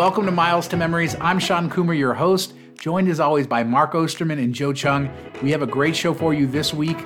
welcome 0.00 0.24
to 0.24 0.32
Miles 0.32 0.66
to 0.66 0.78
Memories. 0.78 1.14
I'm 1.20 1.38
Shawn 1.38 1.68
Coomer, 1.68 1.96
your 1.96 2.14
host, 2.14 2.54
joined 2.78 3.06
as 3.10 3.20
always 3.20 3.46
by 3.46 3.62
Mark 3.62 3.92
Ostermann 3.92 4.42
and 4.42 4.54
Joe 4.54 4.72
Cheung. 4.72 5.12
We 5.42 5.50
have 5.50 5.60
a 5.60 5.66
great 5.66 5.94
show 5.94 6.14
for 6.14 6.32
you 6.32 6.46
this 6.46 6.72
week. 6.72 6.96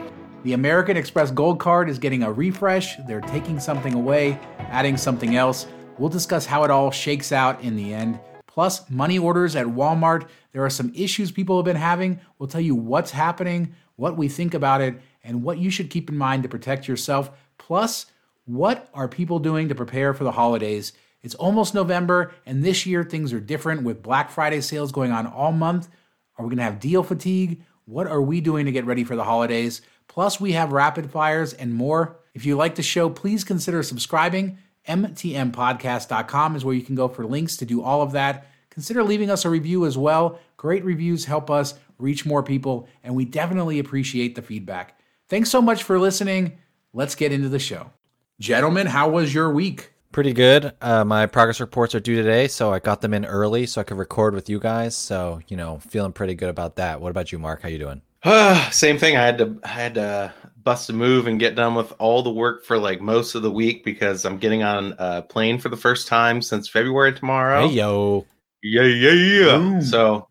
The 0.44 0.52
American 0.52 0.96
Express 0.96 1.32
Gold 1.32 1.58
Card 1.58 1.90
is 1.90 1.98
getting 1.98 2.22
a 2.22 2.30
refresh. 2.30 2.94
They're 3.08 3.20
taking 3.20 3.58
something 3.58 3.94
away, 3.94 4.38
adding 4.58 4.96
something 4.96 5.34
else. 5.34 5.66
We'll 5.98 6.08
discuss 6.08 6.46
how 6.46 6.62
it 6.62 6.70
all 6.70 6.92
shakes 6.92 7.32
out 7.32 7.60
in 7.62 7.74
the 7.74 7.92
end. 7.92 8.20
Plus, 8.46 8.88
money 8.88 9.18
orders 9.18 9.56
at 9.56 9.66
Walmart. 9.66 10.28
There 10.52 10.64
are 10.64 10.70
some 10.70 10.92
issues 10.94 11.32
people 11.32 11.56
have 11.56 11.64
been 11.64 11.74
having. 11.74 12.20
We'll 12.38 12.48
tell 12.48 12.60
you 12.60 12.76
what's 12.76 13.10
happening, 13.10 13.74
what 13.96 14.16
we 14.16 14.28
think 14.28 14.54
about 14.54 14.80
it, 14.82 15.00
and 15.24 15.42
what 15.42 15.58
you 15.58 15.68
should 15.68 15.90
keep 15.90 16.10
in 16.10 16.16
mind 16.16 16.44
to 16.44 16.48
protect 16.48 16.86
yourself. 16.86 17.32
Plus, 17.58 18.06
what 18.44 18.88
are 18.94 19.08
people 19.08 19.40
doing 19.40 19.68
to 19.68 19.74
prepare 19.74 20.14
for 20.14 20.22
the 20.22 20.30
holidays? 20.30 20.92
It's 21.24 21.34
almost 21.34 21.74
November, 21.74 22.34
and 22.44 22.62
this 22.62 22.84
year 22.84 23.02
things 23.02 23.32
are 23.32 23.40
different 23.40 23.82
with 23.82 24.02
Black 24.02 24.30
Friday 24.30 24.60
sales 24.60 24.92
going 24.92 25.10
on 25.10 25.26
all 25.26 25.52
month. 25.52 25.88
Are 26.36 26.44
we 26.44 26.50
going 26.50 26.58
to 26.58 26.64
have 26.64 26.78
deal 26.78 27.02
fatigue? 27.02 27.62
What 27.86 28.06
are 28.06 28.20
we 28.20 28.42
doing 28.42 28.66
to 28.66 28.72
get 28.72 28.84
ready 28.84 29.04
for 29.04 29.16
the 29.16 29.24
holidays? 29.24 29.80
Plus, 30.06 30.38
we 30.38 30.52
have 30.52 30.72
rapid 30.72 31.10
fires 31.10 31.54
and 31.54 31.72
more. 31.72 32.20
If 32.34 32.44
you 32.44 32.56
like 32.56 32.74
the 32.74 32.82
show, 32.82 33.08
please 33.08 33.42
consider 33.42 33.82
subscribing. 33.82 34.58
MTMpodcast.com 34.86 36.56
is 36.56 36.64
where 36.64 36.74
you 36.74 36.82
can 36.82 36.94
go 36.94 37.08
for 37.08 37.24
links 37.24 37.56
to 37.56 37.64
do 37.64 37.82
all 37.82 38.02
of 38.02 38.12
that. 38.12 38.46
Consider 38.68 39.02
leaving 39.02 39.30
us 39.30 39.46
a 39.46 39.50
review 39.50 39.86
as 39.86 39.96
well. 39.96 40.38
Great 40.58 40.84
reviews 40.84 41.24
help 41.24 41.50
us 41.50 41.72
reach 41.98 42.26
more 42.26 42.42
people, 42.42 42.86
and 43.02 43.14
we 43.14 43.24
definitely 43.24 43.78
appreciate 43.78 44.34
the 44.34 44.42
feedback. 44.42 44.98
Thanks 45.30 45.48
so 45.48 45.62
much 45.62 45.84
for 45.84 45.98
listening. 45.98 46.58
Let's 46.92 47.14
get 47.14 47.32
into 47.32 47.48
the 47.48 47.58
show. 47.58 47.92
Gentlemen, 48.38 48.88
how 48.88 49.08
was 49.08 49.32
your 49.32 49.50
week? 49.50 49.93
Pretty 50.14 50.32
good. 50.32 50.72
Uh, 50.80 51.04
my 51.04 51.26
progress 51.26 51.58
reports 51.58 51.92
are 51.92 51.98
due 51.98 52.14
today, 52.14 52.46
so 52.46 52.72
I 52.72 52.78
got 52.78 53.00
them 53.00 53.12
in 53.14 53.24
early 53.24 53.66
so 53.66 53.80
I 53.80 53.84
could 53.84 53.98
record 53.98 54.32
with 54.32 54.48
you 54.48 54.60
guys. 54.60 54.94
So 54.94 55.40
you 55.48 55.56
know, 55.56 55.80
feeling 55.80 56.12
pretty 56.12 56.36
good 56.36 56.50
about 56.50 56.76
that. 56.76 57.00
What 57.00 57.10
about 57.10 57.32
you, 57.32 57.40
Mark? 57.40 57.62
How 57.62 57.68
you 57.68 57.80
doing? 57.80 58.00
Same 58.70 58.96
thing. 58.96 59.16
I 59.16 59.26
had 59.26 59.38
to 59.38 59.58
I 59.64 59.68
had 59.70 59.94
to 59.94 60.32
bust 60.62 60.88
a 60.88 60.92
move 60.92 61.26
and 61.26 61.40
get 61.40 61.56
done 61.56 61.74
with 61.74 61.92
all 61.98 62.22
the 62.22 62.30
work 62.30 62.64
for 62.64 62.78
like 62.78 63.00
most 63.00 63.34
of 63.34 63.42
the 63.42 63.50
week 63.50 63.84
because 63.84 64.24
I'm 64.24 64.38
getting 64.38 64.62
on 64.62 64.94
a 64.98 65.20
plane 65.20 65.58
for 65.58 65.68
the 65.68 65.76
first 65.76 66.06
time 66.06 66.40
since 66.40 66.68
February 66.68 67.12
tomorrow. 67.12 67.66
Hey 67.66 67.74
yo, 67.74 68.24
yeah, 68.62 68.84
yeah, 68.84 69.10
yeah. 69.10 69.80
So 69.80 70.28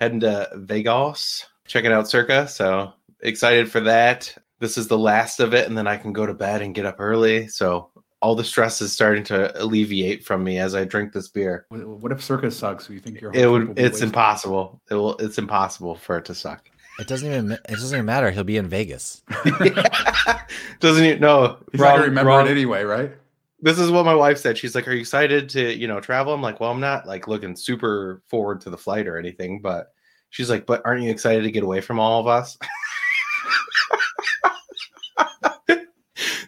heading 0.00 0.20
to 0.20 0.48
Vegas, 0.54 1.44
checking 1.66 1.92
out 1.92 2.08
Circa. 2.08 2.48
So 2.48 2.94
excited 3.20 3.70
for 3.70 3.80
that. 3.80 4.34
This 4.58 4.78
is 4.78 4.88
the 4.88 4.98
last 4.98 5.38
of 5.38 5.52
it, 5.52 5.68
and 5.68 5.76
then 5.76 5.86
I 5.86 5.98
can 5.98 6.14
go 6.14 6.24
to 6.24 6.32
bed 6.32 6.62
and 6.62 6.74
get 6.74 6.86
up 6.86 6.96
early. 6.98 7.46
So 7.48 7.90
all 8.20 8.34
the 8.34 8.44
stress 8.44 8.80
is 8.80 8.92
starting 8.92 9.22
to 9.24 9.62
alleviate 9.62 10.24
from 10.24 10.42
me 10.42 10.58
as 10.58 10.74
I 10.74 10.84
drink 10.84 11.12
this 11.12 11.28
beer. 11.28 11.66
What 11.68 12.12
if 12.12 12.22
Circa 12.22 12.50
sucks? 12.50 12.90
You 12.90 12.98
think 13.00 13.20
you're 13.20 13.32
it 13.34 13.46
would? 13.46 13.78
It's 13.78 14.00
impossible. 14.00 14.80
It 14.90 14.94
will. 14.94 15.16
It's 15.18 15.38
impossible 15.38 15.94
for 15.94 16.18
it 16.18 16.24
to 16.26 16.34
suck. 16.34 16.70
It 16.98 17.06
doesn't 17.06 17.28
even. 17.28 17.52
It 17.52 17.62
doesn't 17.68 17.96
even 17.96 18.06
matter. 18.06 18.30
He'll 18.30 18.44
be 18.44 18.56
in 18.56 18.68
Vegas. 18.68 19.22
doesn't 20.80 21.04
even 21.04 21.20
no. 21.20 21.58
He's 21.70 21.80
wrong, 21.80 21.90
not 21.90 21.96
gonna 21.96 22.08
remember 22.08 22.28
wrong. 22.28 22.46
it 22.46 22.50
anyway, 22.50 22.82
right? 22.82 23.12
This 23.60 23.78
is 23.78 23.90
what 23.90 24.04
my 24.04 24.14
wife 24.14 24.38
said. 24.38 24.58
She's 24.58 24.74
like, 24.74 24.88
"Are 24.88 24.92
you 24.92 25.00
excited 25.00 25.48
to 25.50 25.72
you 25.72 25.86
know 25.86 26.00
travel?" 26.00 26.34
I'm 26.34 26.42
like, 26.42 26.58
"Well, 26.58 26.70
I'm 26.70 26.80
not 26.80 27.06
like 27.06 27.28
looking 27.28 27.54
super 27.54 28.22
forward 28.28 28.60
to 28.62 28.70
the 28.70 28.78
flight 28.78 29.06
or 29.06 29.16
anything, 29.16 29.60
but." 29.60 29.92
She's 30.30 30.50
like, 30.50 30.66
"But 30.66 30.82
aren't 30.84 31.02
you 31.02 31.10
excited 31.10 31.42
to 31.44 31.50
get 31.50 31.62
away 31.62 31.80
from 31.80 31.98
all 31.98 32.20
of 32.20 32.26
us?" 32.26 32.58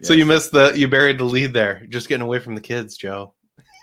so 0.02 0.14
you 0.14 0.26
missed 0.26 0.52
the 0.52 0.72
you 0.76 0.88
buried 0.88 1.18
the 1.18 1.24
lead 1.24 1.52
there. 1.52 1.86
Just 1.88 2.08
getting 2.08 2.22
away 2.22 2.38
from 2.38 2.54
the 2.54 2.60
kids, 2.60 2.96
Joe. 2.96 3.34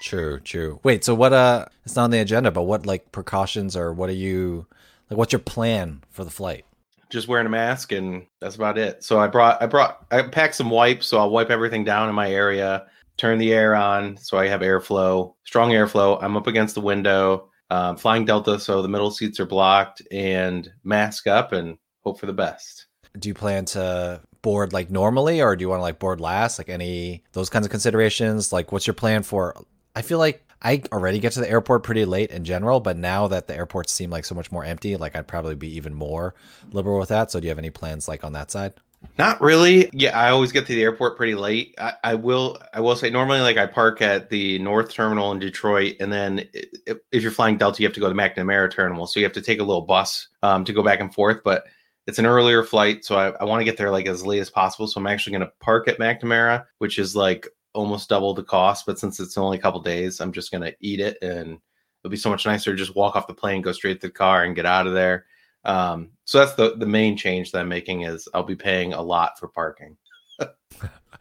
True, 0.02 0.40
true. 0.40 0.80
Wait, 0.84 1.04
so 1.04 1.16
what 1.16 1.34
uh 1.34 1.66
it's 1.86 1.96
not 1.96 2.06
on 2.06 2.12
the 2.12 2.20
agenda, 2.20 2.52
but 2.52 2.64
what 2.64 2.86
like 2.86 3.12
precautions 3.12 3.76
or 3.76 3.94
what 3.94 4.10
are 4.10 4.14
you 4.14 4.68
like 5.10 5.18
what's 5.18 5.34
your 5.34 5.40
plan 5.40 6.04
for 6.10 6.24
the 6.24 6.30
flight? 6.30 6.66
Just 7.10 7.28
wearing 7.28 7.48
a 7.48 7.50
mask 7.50 7.92
and 7.92 8.26
that's 8.40 8.56
about 8.56 8.78
it. 8.78 9.04
So 9.04 9.20
I 9.20 9.28
brought 9.28 9.62
I 9.62 9.66
brought 9.66 10.06
I 10.12 10.24
packed 10.24 10.56
some 10.56 10.70
wipes, 10.70 11.08
so 11.08 11.18
I'll 11.18 11.30
wipe 11.30 11.50
everything 11.50 11.84
down 11.84 12.10
in 12.10 12.16
my 12.16 12.32
area, 12.32 12.86
turn 13.18 13.38
the 13.38 13.54
air 13.54 13.76
on 13.76 14.18
so 14.18 14.38
I 14.38 14.48
have 14.48 14.62
airflow, 14.62 15.34
strong 15.46 15.72
airflow. 15.72 16.22
I'm 16.22 16.38
up 16.38 16.48
against 16.48 16.76
the 16.76 16.82
window, 16.82 17.50
um, 17.70 17.98
flying 17.98 18.26
Delta, 18.26 18.60
so 18.60 18.82
the 18.82 18.88
middle 18.88 19.12
seats 19.12 19.40
are 19.40 19.46
blocked, 19.46 20.02
and 20.12 20.72
mask 20.84 21.28
up 21.28 21.54
and 21.54 21.78
hope 22.04 22.20
for 22.20 22.26
the 22.26 22.34
best. 22.34 22.88
Do 23.18 23.30
you 23.30 23.34
plan 23.34 23.66
to 23.66 24.22
board 24.42 24.74
like 24.74 24.90
normally 24.90 25.42
or 25.42 25.56
do 25.56 25.62
you 25.64 25.70
want 25.70 25.80
to 25.80 25.84
like 25.84 26.00
board 26.00 26.20
last? 26.20 26.58
Like 26.58 26.70
any 26.70 27.24
those 27.34 27.50
kinds 27.50 27.66
of 27.66 27.72
considerations? 27.72 28.52
Like 28.54 28.72
what's 28.72 28.88
your 28.88 28.94
plan 28.94 29.24
for 29.24 29.56
i 29.98 30.02
feel 30.02 30.20
like 30.20 30.46
i 30.62 30.82
already 30.92 31.20
get 31.20 31.34
to 31.34 31.40
the 31.40 31.50
airport 31.50 31.84
pretty 31.84 32.06
late 32.06 32.30
in 32.30 32.44
general 32.44 32.80
but 32.80 32.96
now 32.96 33.28
that 33.28 33.48
the 33.48 33.56
airports 33.56 33.92
seem 33.92 34.10
like 34.10 34.24
so 34.24 34.36
much 34.36 34.52
more 34.52 34.64
empty 34.64 34.96
like 34.96 35.16
i'd 35.16 35.28
probably 35.28 35.56
be 35.56 35.76
even 35.76 35.94
more 35.94 36.36
liberal 36.72 37.00
with 37.00 37.10
that. 37.10 37.32
So 37.32 37.40
do 37.40 37.46
you 37.46 37.50
have 37.50 37.58
any 37.58 37.70
plans 37.70 38.08
like 38.08 38.24
on 38.24 38.34
that 38.34 38.52
side? 38.52 38.74
Not 39.18 39.42
really. 39.42 39.90
Yeah 39.94 40.18
i 40.20 40.30
always 40.30 40.52
get 40.52 40.68
to 40.68 40.76
the 40.76 40.82
airport 40.82 41.18
pretty 41.18 41.36
late. 41.36 41.76
I, 41.80 41.94
I 42.04 42.16
will 42.16 42.58
i 42.74 42.80
will 42.80 42.96
say 42.96 43.10
normally 43.10 43.42
like 43.42 43.58
i 43.58 43.66
park 43.66 44.02
at 44.02 44.30
the 44.30 44.60
north 44.60 44.92
terminal 44.92 45.32
in 45.32 45.40
detroit 45.40 45.96
and 46.00 46.12
then 46.12 46.48
if, 46.54 46.98
if 47.12 47.22
you're 47.24 47.32
flying 47.32 47.58
delta 47.58 47.82
you 47.82 47.88
have 47.88 47.96
to 47.96 48.00
go 48.00 48.10
to 48.10 48.16
mcnamara 48.16 48.72
terminal. 48.72 49.08
So 49.08 49.20
you 49.20 49.26
have 49.26 49.34
to 49.34 49.42
take 49.42 49.60
a 49.60 49.64
little 49.64 49.82
bus 49.82 50.28
um, 50.44 50.66
to 50.66 50.74
go 50.74 50.84
back 50.84 51.00
and 51.00 51.14
forth 51.14 51.42
but 51.44 51.66
it's 52.08 52.20
an 52.20 52.26
earlier 52.26 52.64
flight, 52.64 53.04
so 53.04 53.18
I, 53.18 53.30
I 53.42 53.44
want 53.44 53.60
to 53.60 53.66
get 53.66 53.78
there 53.78 53.92
like 53.92 54.08
as 54.08 54.26
late 54.26 54.40
as 54.40 54.50
possible. 54.50 54.88
So 54.88 55.00
I'm 55.00 55.08
actually 55.08 55.34
going 55.34 55.48
to 55.48 55.54
park 55.60 55.88
at 55.88 56.00
McNamara, 56.00 56.66
which 56.80 56.98
is 56.98 57.16
like 57.16 57.48
almost 57.74 58.10
double 58.10 58.34
the 58.34 58.44
cost. 58.44 58.86
But 58.86 58.98
since 58.98 59.20
it's 59.20 59.38
only 59.38 59.58
a 59.58 59.62
couple 59.62 59.82
days, 59.82 60.22
I'm 60.22 60.32
just 60.32 60.52
going 60.52 60.64
to 60.64 60.76
eat 60.80 61.00
it, 61.02 61.18
and 61.22 61.60
it'll 62.04 62.12
be 62.12 62.18
so 62.18 62.30
much 62.30 62.46
nicer 62.46 62.72
to 62.72 62.78
just 62.78 62.96
walk 62.96 63.16
off 63.16 63.28
the 63.28 63.34
plane, 63.34 63.62
go 63.62 63.74
straight 63.74 64.02
to 64.02 64.08
the 64.08 64.14
car, 64.14 64.44
and 64.44 64.56
get 64.56 64.66
out 64.66 64.88
of 64.88 64.94
there. 64.94 65.26
Um, 65.66 66.12
so 66.24 66.40
that's 66.40 66.56
the 66.56 66.78
the 66.78 66.86
main 66.86 67.18
change 67.18 67.52
that 67.52 67.60
I'm 67.60 67.68
making 67.68 68.02
is 68.02 68.28
I'll 68.34 68.44
be 68.44 68.56
paying 68.56 68.94
a 68.94 69.02
lot 69.02 69.38
for 69.38 69.50
parking. 69.50 69.98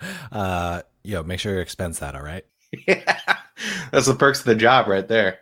uh, 0.32 0.82
yo, 1.02 1.22
make 1.22 1.40
sure 1.40 1.54
you 1.54 1.60
expense 1.60 1.98
that. 1.98 2.14
All 2.14 2.22
right. 2.22 2.44
yeah, 2.86 3.18
that's 3.90 4.06
the 4.06 4.14
perks 4.14 4.40
of 4.40 4.46
the 4.46 4.54
job 4.54 4.86
right 4.86 5.06
there. 5.06 5.40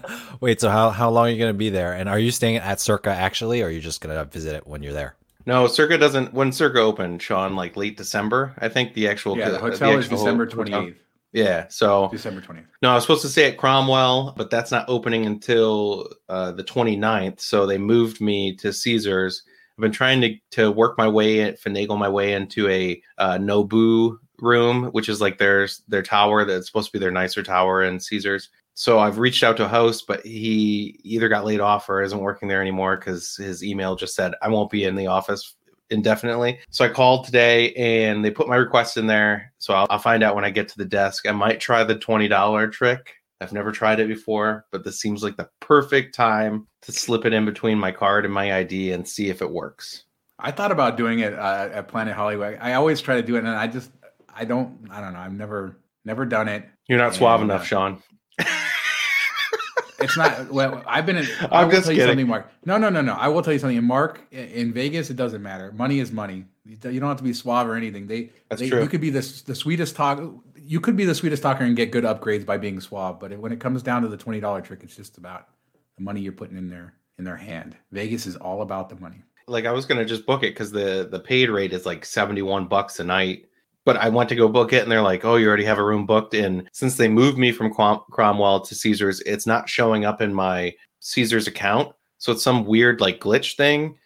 Wait, 0.40 0.60
so 0.60 0.70
how 0.70 0.90
how 0.90 1.10
long 1.10 1.26
are 1.26 1.30
you 1.30 1.38
going 1.38 1.52
to 1.52 1.58
be 1.58 1.70
there? 1.70 1.92
And 1.92 2.08
are 2.08 2.18
you 2.18 2.30
staying 2.30 2.56
at 2.56 2.80
Circa 2.80 3.10
actually, 3.10 3.62
or 3.62 3.66
are 3.66 3.70
you 3.70 3.80
just 3.80 4.00
going 4.00 4.14
to 4.14 4.24
visit 4.24 4.54
it 4.54 4.66
when 4.66 4.82
you're 4.82 4.92
there? 4.92 5.16
No, 5.44 5.66
Circa 5.66 5.98
doesn't. 5.98 6.32
When 6.32 6.52
Circa 6.52 6.80
opened, 6.80 7.20
Shawn, 7.20 7.56
like 7.56 7.76
late 7.76 7.96
December, 7.96 8.54
I 8.58 8.68
think 8.68 8.94
the 8.94 9.08
actual 9.08 9.36
yeah, 9.36 9.50
the 9.50 9.58
hotel 9.58 9.92
the 9.92 9.98
is 9.98 10.08
December 10.08 10.46
twenty 10.46 10.74
eighth. 10.74 11.02
Yeah, 11.32 11.66
so 11.68 12.08
December 12.12 12.42
20th. 12.42 12.66
No, 12.82 12.90
I 12.90 12.94
was 12.94 13.04
supposed 13.04 13.22
to 13.22 13.28
stay 13.28 13.50
at 13.50 13.56
Cromwell, 13.56 14.34
but 14.36 14.50
that's 14.50 14.70
not 14.70 14.84
opening 14.88 15.24
until 15.24 16.10
uh, 16.28 16.52
the 16.52 16.62
29th. 16.62 17.40
So 17.40 17.64
they 17.64 17.78
moved 17.78 18.20
me 18.20 18.54
to 18.56 18.70
Caesars. 18.70 19.42
I've 19.78 19.80
been 19.80 19.92
trying 19.92 20.20
to, 20.20 20.34
to 20.50 20.70
work 20.70 20.98
my 20.98 21.08
way, 21.08 21.52
finagle 21.52 21.98
my 21.98 22.10
way 22.10 22.34
into 22.34 22.68
a 22.68 23.02
uh, 23.16 23.38
Nobu 23.38 24.18
room, 24.40 24.86
which 24.86 25.08
is 25.08 25.22
like 25.22 25.38
their 25.38 25.68
their 25.88 26.02
tower 26.02 26.44
that's 26.44 26.66
supposed 26.66 26.88
to 26.88 26.92
be 26.92 26.98
their 26.98 27.10
nicer 27.10 27.42
tower 27.42 27.82
in 27.82 27.98
Caesars 27.98 28.50
so 28.74 28.98
I've 28.98 29.18
reached 29.18 29.42
out 29.42 29.56
to 29.58 29.64
a 29.64 29.68
host, 29.68 30.06
but 30.06 30.24
he 30.24 30.98
either 31.02 31.28
got 31.28 31.44
laid 31.44 31.60
off 31.60 31.88
or 31.88 32.02
isn't 32.02 32.18
working 32.18 32.48
there 32.48 32.60
anymore 32.60 32.96
because 32.96 33.36
his 33.36 33.62
email 33.62 33.96
just 33.96 34.14
said 34.14 34.34
I 34.40 34.48
won't 34.48 34.70
be 34.70 34.84
in 34.84 34.96
the 34.96 35.08
office 35.08 35.54
indefinitely. 35.90 36.58
So 36.70 36.84
I 36.84 36.88
called 36.88 37.26
today 37.26 37.72
and 37.74 38.24
they 38.24 38.30
put 38.30 38.48
my 38.48 38.56
request 38.56 38.96
in 38.96 39.06
there. 39.06 39.52
So 39.58 39.74
I'll, 39.74 39.86
I'll 39.90 39.98
find 39.98 40.22
out 40.22 40.34
when 40.34 40.44
I 40.44 40.50
get 40.50 40.68
to 40.68 40.78
the 40.78 40.86
desk. 40.86 41.26
I 41.28 41.32
might 41.32 41.60
try 41.60 41.84
the 41.84 41.98
twenty 41.98 42.28
dollar 42.28 42.66
trick. 42.68 43.14
I've 43.40 43.52
never 43.52 43.72
tried 43.72 43.98
it 43.98 44.08
before, 44.08 44.66
but 44.70 44.84
this 44.84 45.00
seems 45.00 45.22
like 45.22 45.36
the 45.36 45.48
perfect 45.60 46.14
time 46.14 46.68
to 46.82 46.92
slip 46.92 47.24
it 47.24 47.32
in 47.32 47.44
between 47.44 47.76
my 47.76 47.90
card 47.90 48.24
and 48.24 48.32
my 48.32 48.54
ID 48.54 48.92
and 48.92 49.06
see 49.06 49.30
if 49.30 49.42
it 49.42 49.50
works. 49.50 50.04
I 50.38 50.52
thought 50.52 50.70
about 50.70 50.96
doing 50.96 51.18
it 51.18 51.34
uh, 51.34 51.68
at 51.72 51.88
Planet 51.88 52.14
Hollywood. 52.14 52.58
I 52.60 52.74
always 52.74 53.00
try 53.00 53.16
to 53.16 53.22
do 53.22 53.34
it, 53.34 53.40
and 53.40 53.48
I 53.48 53.66
just 53.66 53.90
I 54.34 54.44
don't 54.44 54.88
I 54.90 55.00
don't 55.00 55.12
know. 55.12 55.18
I've 55.18 55.34
never 55.34 55.76
never 56.06 56.24
done 56.24 56.48
it. 56.48 56.66
You're 56.88 56.98
not 56.98 57.14
suave 57.14 57.42
enough, 57.42 57.62
uh, 57.62 57.64
Shawn 57.64 58.02
it's 58.38 60.16
not. 60.16 60.50
Well, 60.50 60.82
I've 60.86 61.06
been 61.06 61.16
in. 61.16 61.26
I'm 61.50 61.70
just 61.70 61.84
tell 61.84 61.94
kidding. 61.94 61.96
you 61.96 62.06
something, 62.06 62.26
Mark. 62.26 62.50
No, 62.64 62.78
no, 62.78 62.88
no, 62.88 63.00
no. 63.00 63.14
I 63.14 63.28
will 63.28 63.42
tell 63.42 63.52
you 63.52 63.58
something. 63.58 63.82
Mark, 63.84 64.26
in 64.30 64.72
Vegas, 64.72 65.10
it 65.10 65.16
doesn't 65.16 65.42
matter. 65.42 65.72
Money 65.72 66.00
is 66.00 66.12
money. 66.12 66.44
You 66.64 66.76
don't 66.76 67.08
have 67.08 67.18
to 67.18 67.24
be 67.24 67.32
suave 67.32 67.66
or 67.66 67.74
anything. 67.74 68.06
They, 68.06 68.30
That's 68.48 68.60
they, 68.60 68.68
true. 68.68 68.82
You 68.82 68.88
could 68.88 69.00
be 69.00 69.10
the 69.10 69.42
the 69.46 69.54
sweetest 69.54 69.96
talk. 69.96 70.20
You 70.56 70.80
could 70.80 70.96
be 70.96 71.04
the 71.04 71.14
sweetest 71.14 71.42
talker 71.42 71.64
and 71.64 71.76
get 71.76 71.90
good 71.90 72.04
upgrades 72.04 72.46
by 72.46 72.56
being 72.56 72.80
suave. 72.80 73.18
But 73.18 73.36
when 73.38 73.52
it 73.52 73.60
comes 73.60 73.82
down 73.82 74.02
to 74.02 74.08
the 74.08 74.16
twenty 74.16 74.40
dollar 74.40 74.60
trick, 74.60 74.80
it's 74.82 74.96
just 74.96 75.18
about 75.18 75.48
the 75.96 76.04
money 76.04 76.20
you're 76.20 76.32
putting 76.32 76.56
in 76.56 76.68
their 76.68 76.94
in 77.18 77.24
their 77.24 77.36
hand. 77.36 77.76
Vegas 77.90 78.26
is 78.26 78.36
all 78.36 78.62
about 78.62 78.88
the 78.88 78.96
money. 78.96 79.22
Like 79.48 79.66
I 79.66 79.72
was 79.72 79.86
gonna 79.86 80.04
just 80.04 80.24
book 80.26 80.42
it 80.42 80.54
because 80.54 80.70
the 80.70 81.08
the 81.10 81.20
paid 81.20 81.50
rate 81.50 81.72
is 81.72 81.84
like 81.84 82.04
seventy 82.04 82.42
one 82.42 82.66
bucks 82.66 83.00
a 83.00 83.04
night 83.04 83.46
but 83.84 83.96
I 83.96 84.08
want 84.08 84.28
to 84.28 84.36
go 84.36 84.48
book 84.48 84.72
it 84.72 84.82
and 84.82 84.90
they're 84.90 85.02
like, 85.02 85.24
oh, 85.24 85.36
you 85.36 85.48
already 85.48 85.64
have 85.64 85.78
a 85.78 85.84
room 85.84 86.06
booked. 86.06 86.34
And 86.34 86.68
since 86.72 86.96
they 86.96 87.08
moved 87.08 87.38
me 87.38 87.52
from 87.52 87.72
Cromwell 87.72 88.60
to 88.60 88.74
Caesars, 88.74 89.20
it's 89.20 89.46
not 89.46 89.68
showing 89.68 90.04
up 90.04 90.20
in 90.20 90.32
my 90.32 90.74
Caesars 91.00 91.46
account. 91.46 91.92
So 92.18 92.32
it's 92.32 92.44
some 92.44 92.64
weird 92.64 93.00
like 93.00 93.20
glitch 93.20 93.56
thing. 93.56 93.96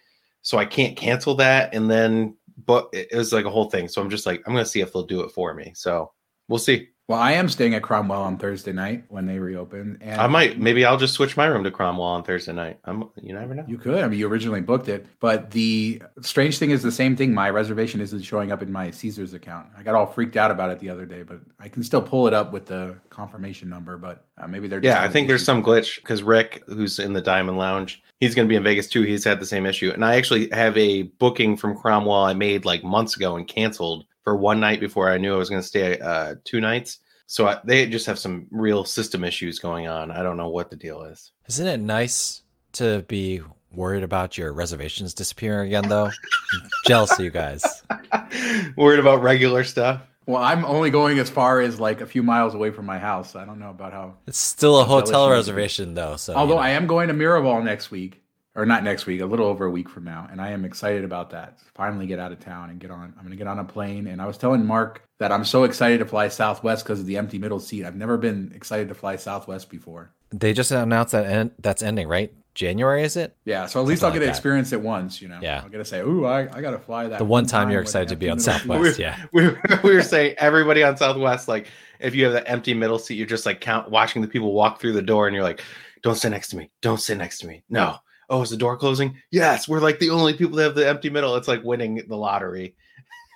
So 0.43 0.59
I 0.59 0.65
can't 0.65 0.97
cancel 0.97 1.35
that. 1.37 1.75
And 1.75 1.91
then, 1.91 2.37
but 2.65 2.89
it 2.93 3.15
was 3.15 3.33
like 3.33 3.45
a 3.45 3.51
whole 3.51 3.69
thing. 3.69 3.89
So 3.89 4.01
I'm 4.01 4.09
just 4.09 4.25
like, 4.25 4.43
I'm 4.47 4.55
going 4.55 4.65
to 4.65 4.71
see 4.71 4.81
if 4.81 4.93
they'll 4.93 5.03
do 5.03 5.21
it 5.21 5.31
for 5.31 5.53
me. 5.53 5.73
So 5.75 6.13
we'll 6.49 6.59
see. 6.59 6.89
Well, 7.09 7.21
I 7.21 7.33
am 7.33 7.49
staying 7.49 7.75
at 7.75 7.85
Cromwell 7.85 8.23
on 8.23 8.37
Thursday 8.37 8.73
night 8.73 9.05
when 9.09 9.27
they 9.27 9.39
reopen, 9.39 9.97
and 10.01 10.21
I 10.21 10.27
might 10.27 10.59
maybe 10.59 10.85
I'll 10.85 10.97
just 10.97 11.15
switch 11.15 11.37
my 11.37 11.47
room 11.47 11.63
to 11.63 11.71
Cromwell 11.71 12.09
on 12.09 12.25
Thursday 12.25 12.53
night. 12.53 12.81
I'm 12.85 13.09
you 13.23 13.33
never 13.33 13.55
know. 13.55 13.65
You 13.69 13.79
could. 13.79 14.03
I 14.03 14.09
mean, 14.09 14.19
you 14.19 14.27
originally 14.27 14.61
booked 14.61 14.89
it, 14.89 15.07
but 15.21 15.53
the 15.53 16.03
strange 16.23 16.59
thing 16.59 16.71
is 16.73 16.83
the 16.83 16.91
same 16.91 17.15
thing. 17.15 17.33
My 17.33 17.49
reservation 17.49 18.01
isn't 18.01 18.23
showing 18.23 18.51
up 18.51 18.61
in 18.61 18.73
my 18.73 18.91
Caesars 18.91 19.35
account. 19.35 19.69
I 19.79 19.85
got 19.85 19.95
all 19.95 20.07
freaked 20.07 20.37
out 20.37 20.51
about 20.51 20.71
it 20.71 20.81
the 20.81 20.91
other 20.91 21.07
day, 21.07 21.23
but 21.23 21.39
I 21.61 21.69
can 21.69 21.85
still 21.85 22.03
pull 22.03 22.27
it 22.27 22.35
up 22.35 22.53
with 22.53 22.67
the 22.67 22.97
confirmation 23.09 23.69
number. 23.69 23.97
But 23.99 24.25
uh, 24.37 24.49
maybe 24.49 24.67
they're 24.67 24.83
Yeah, 24.83 25.01
I 25.01 25.09
think 25.09 25.29
there's 25.29 25.45
some 25.45 25.63
glitch 25.63 26.01
because 26.01 26.25
Rick, 26.25 26.65
who's 26.67 26.99
in 26.99 27.13
the 27.13 27.23
Diamond 27.23 27.57
Lounge, 27.57 28.03
he's 28.19 28.35
going 28.35 28.49
to 28.49 28.53
be 28.53 28.57
in 28.57 28.65
Vegas 28.65 28.89
too. 28.89 29.03
He's 29.03 29.23
had 29.23 29.39
the 29.39 29.47
same 29.47 29.65
issue, 29.65 29.93
and 29.93 30.05
I 30.05 30.17
actually 30.17 30.49
have 30.51 30.77
a 30.77 31.03
booking 31.03 31.57
from 31.57 31.77
Cromwell 31.77 32.25
I 32.25 32.35
made 32.35 32.65
like 32.65 32.83
months 32.83 33.15
ago 33.15 33.37
and 33.37 33.47
canceled 33.47 34.07
for 34.27 34.35
one 34.35 34.59
night 34.59 34.81
before 34.81 35.09
I 35.09 35.19
knew 35.19 35.33
I 35.33 35.39
was 35.39 35.49
going 35.49 35.63
to 35.63 35.67
stay 35.67 36.01
uh, 36.01 36.35
two 36.43 36.61
nights. 36.61 36.99
So 37.29 37.47
I, 37.47 37.61
they 37.63 37.87
just 37.87 38.07
have 38.07 38.19
some 38.19 38.49
real 38.51 38.85
system 38.85 39.23
issues 39.23 39.61
going 39.61 39.87
on. 39.87 40.11
I 40.11 40.25
don't 40.25 40.37
know 40.37 40.49
what 40.49 40.69
the 40.69 40.75
deal 40.75 41.05
is. 41.05 41.31
Isn't 41.49 41.69
it 41.69 41.79
nice 41.79 42.43
to 42.73 43.03
be 43.03 43.41
worried 43.71 44.03
about 44.03 44.37
your 44.37 44.53
reservations 44.53 45.15
disappearing 45.15 45.69
again, 45.69 45.89
though? 45.89 46.07
I'm 46.07 46.71
jealous 46.89 47.13
of 47.13 47.21
you 47.21 47.31
guys. 47.31 47.85
Worried 48.77 48.99
about 48.99 49.23
regular 49.23 49.63
stuff. 49.63 50.03
Well, 50.27 50.43
I'm 50.43 50.65
only 50.65 50.91
going 50.91 51.21
as 51.21 51.31
far 51.31 51.61
as 51.61 51.79
like 51.79 52.01
a 52.01 52.07
few 52.07 52.25
miles 52.25 52.53
away 52.53 52.73
from 52.73 52.85
my 52.85 52.99
house. 52.99 53.37
I 53.37 53.45
don't 53.45 53.61
know 53.61 53.71
about 53.71 53.93
how. 53.93 54.15
It's 54.27 54.39
still 54.39 54.81
a 54.81 54.85
Hotel 54.85 55.21
hotel 55.21 55.31
reservation, 55.31 55.95
though. 55.95 56.17
So, 56.17 56.33
you 56.33 56.39
Although 56.39 56.57
know. 56.57 56.63
I 56.63 56.71
am 56.71 56.89
going 56.89 57.07
to 57.07 57.15
Miraval 57.15 57.63
next 57.63 57.93
week, 57.93 58.25
or 58.57 58.67
not 58.67 58.83
next 58.83 59.07
week, 59.07 59.21
a 59.21 59.27
little 59.27 59.47
over 59.47 59.67
a 59.67 59.71
week 59.71 59.89
from 59.89 60.05
now, 60.05 60.27
and 60.31 60.41
I 60.41 60.51
am 60.51 60.65
excited 60.65 61.05
about 61.05 61.31
that. 61.31 61.59
Finally, 61.75 62.07
get 62.07 62.19
out 62.19 62.33
of 62.33 62.41
town 62.41 62.71
and 62.71 62.81
get 62.81 62.91
on. 62.91 63.13
I'm 63.17 63.23
going 63.25 63.31
to 63.31 63.37
get 63.37 63.47
on 63.47 63.59
a 63.59 63.65
plane, 63.65 64.07
and 64.07 64.21
I 64.21 64.27
was 64.27 64.39
telling 64.39 64.65
Mark 64.67 65.03
that 65.19 65.31
I'm 65.31 65.45
so 65.45 65.65
excited 65.65 65.99
to 65.99 66.07
fly 66.07 66.29
Southwest 66.29 66.85
because 66.85 66.99
of 67.01 67.07
the 67.07 67.17
empty 67.19 67.39
middle 67.39 67.61
seat. 67.61 67.85
I've 67.85 67.95
never 67.97 68.17
been 68.17 68.51
excited 68.55 68.89
to 68.89 68.95
fly 68.95 69.17
Southwest 69.17 69.69
before. 69.71 70.11
they 70.33 70.53
just 70.53 70.73
announced 70.73 71.13
that 71.13 71.27
en- 71.27 71.53
that's 71.61 71.83
ending, 71.83 72.09
right? 72.09 72.33
January, 72.55 73.03
is 73.03 73.17
it? 73.19 73.37
Yeah, 73.45 73.67
so 73.67 73.81
at 73.81 73.87
least 73.87 74.01
Something 74.01 74.15
I'll 74.15 74.21
get 74.21 74.27
like 74.27 74.35
to 74.35 74.39
experience 74.39 74.73
it 74.73 74.81
once. 74.81 75.21
You 75.21 75.29
know, 75.29 75.39
Yeah. 75.43 75.61
I'm 75.63 75.71
gonna 75.71 75.85
say, 75.85 76.01
"Ooh, 76.01 76.25
I, 76.25 76.49
I 76.51 76.63
got 76.63 76.71
to 76.71 76.79
fly 76.79 77.07
that." 77.07 77.19
The 77.19 77.25
one 77.25 77.45
time 77.47 77.71
you're 77.71 77.83
excited 77.83 78.09
to 78.09 78.17
be 78.17 78.31
on 78.31 78.39
empty 78.39 78.67
middle 78.67 78.85
seat." 78.85 78.95
Southwest. 78.95 78.99
Yeah. 78.99 79.27
we 79.35 79.47
were, 79.49 79.61
we 79.85 79.95
were 79.95 80.03
saying 80.03 80.37
everybody 80.39 80.83
on 80.83 80.97
Southwest, 80.97 81.49
like 81.49 81.69
if 82.01 82.15
you 82.15 82.25
have 82.25 82.33
the 82.33 82.49
empty 82.49 82.73
middle 82.73 82.99
seat, 82.99 83.17
you're 83.17 83.27
just 83.27 83.45
like 83.45 83.61
count 83.61 83.91
watching 83.91 84.23
the 84.23 84.29
people 84.29 84.55
walk 84.55 84.81
through 84.81 84.95
the 84.95 85.03
door, 85.03 85.27
and 85.27 85.35
you're 85.35 85.45
like, 85.45 85.63
"Don't 86.03 86.15
sit 86.17 86.31
next 86.31 86.49
to 86.49 86.57
me. 86.57 86.71
Don't 86.81 86.99
sit 86.99 87.19
next 87.19 87.41
to 87.41 87.47
me. 87.47 87.63
No. 87.69 87.97
Oh, 88.29 88.43
is 88.43 88.51
the 88.51 88.57
door 88.57 88.77
closing? 88.77 89.17
Yes. 89.31 89.69
We're 89.69 89.81
like 89.81 89.99
the 89.99 90.11
only 90.11 90.35
people 90.35 90.57
that 90.57 90.65
have 90.65 90.75
the 90.75 90.89
empty 90.89 91.11
middle. 91.11 91.37
It's 91.37 91.49
like 91.49 91.63
winning 91.63 92.03
the 92.09 92.17
lottery." 92.17 92.75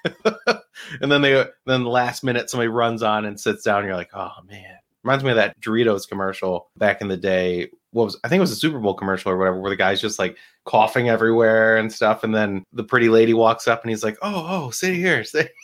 and 0.25 1.13
then 1.13 1.23
they 1.23 1.45
then 1.67 1.85
the 1.85 1.91
last 1.91 2.25
minute 2.25 2.49
somebody 2.49 2.69
runs 2.69 3.03
on 3.03 3.25
and 3.25 3.39
sits 3.39 3.65
down. 3.65 3.79
And 3.81 3.87
you're 3.87 3.97
like, 3.97 4.11
"Oh 4.15 4.33
man." 4.49 4.77
Reminds 5.03 5.25
me 5.25 5.31
of 5.31 5.37
that 5.37 5.59
Doritos 5.63 6.07
commercial 6.07 6.71
back 6.77 7.01
in 7.01 7.09
the 7.09 7.17
day. 7.17 7.71
What 7.93 8.05
was 8.05 8.19
I 8.23 8.29
think 8.29 8.39
it 8.39 8.43
was 8.43 8.53
a 8.53 8.57
Super 8.57 8.79
Bowl 8.79 8.95
commercial 8.95 9.31
or 9.33 9.39
whatever, 9.39 9.59
where 9.59 9.71
the 9.71 9.77
guy's 9.77 10.01
just 10.01 10.19
like 10.19 10.37
coughing 10.67 11.09
everywhere 11.09 11.79
and 11.79 11.91
stuff, 11.91 12.23
and 12.23 12.35
then 12.35 12.65
the 12.73 12.85
pretty 12.85 13.09
lady 13.09 13.33
walks 13.33 13.67
up 13.67 13.83
and 13.83 13.91
he's 13.91 14.05
like, 14.05 14.19
"Oh, 14.21 14.47
oh, 14.49 14.71
sit 14.71 14.95
here, 14.95 15.25
sit." 15.25 15.53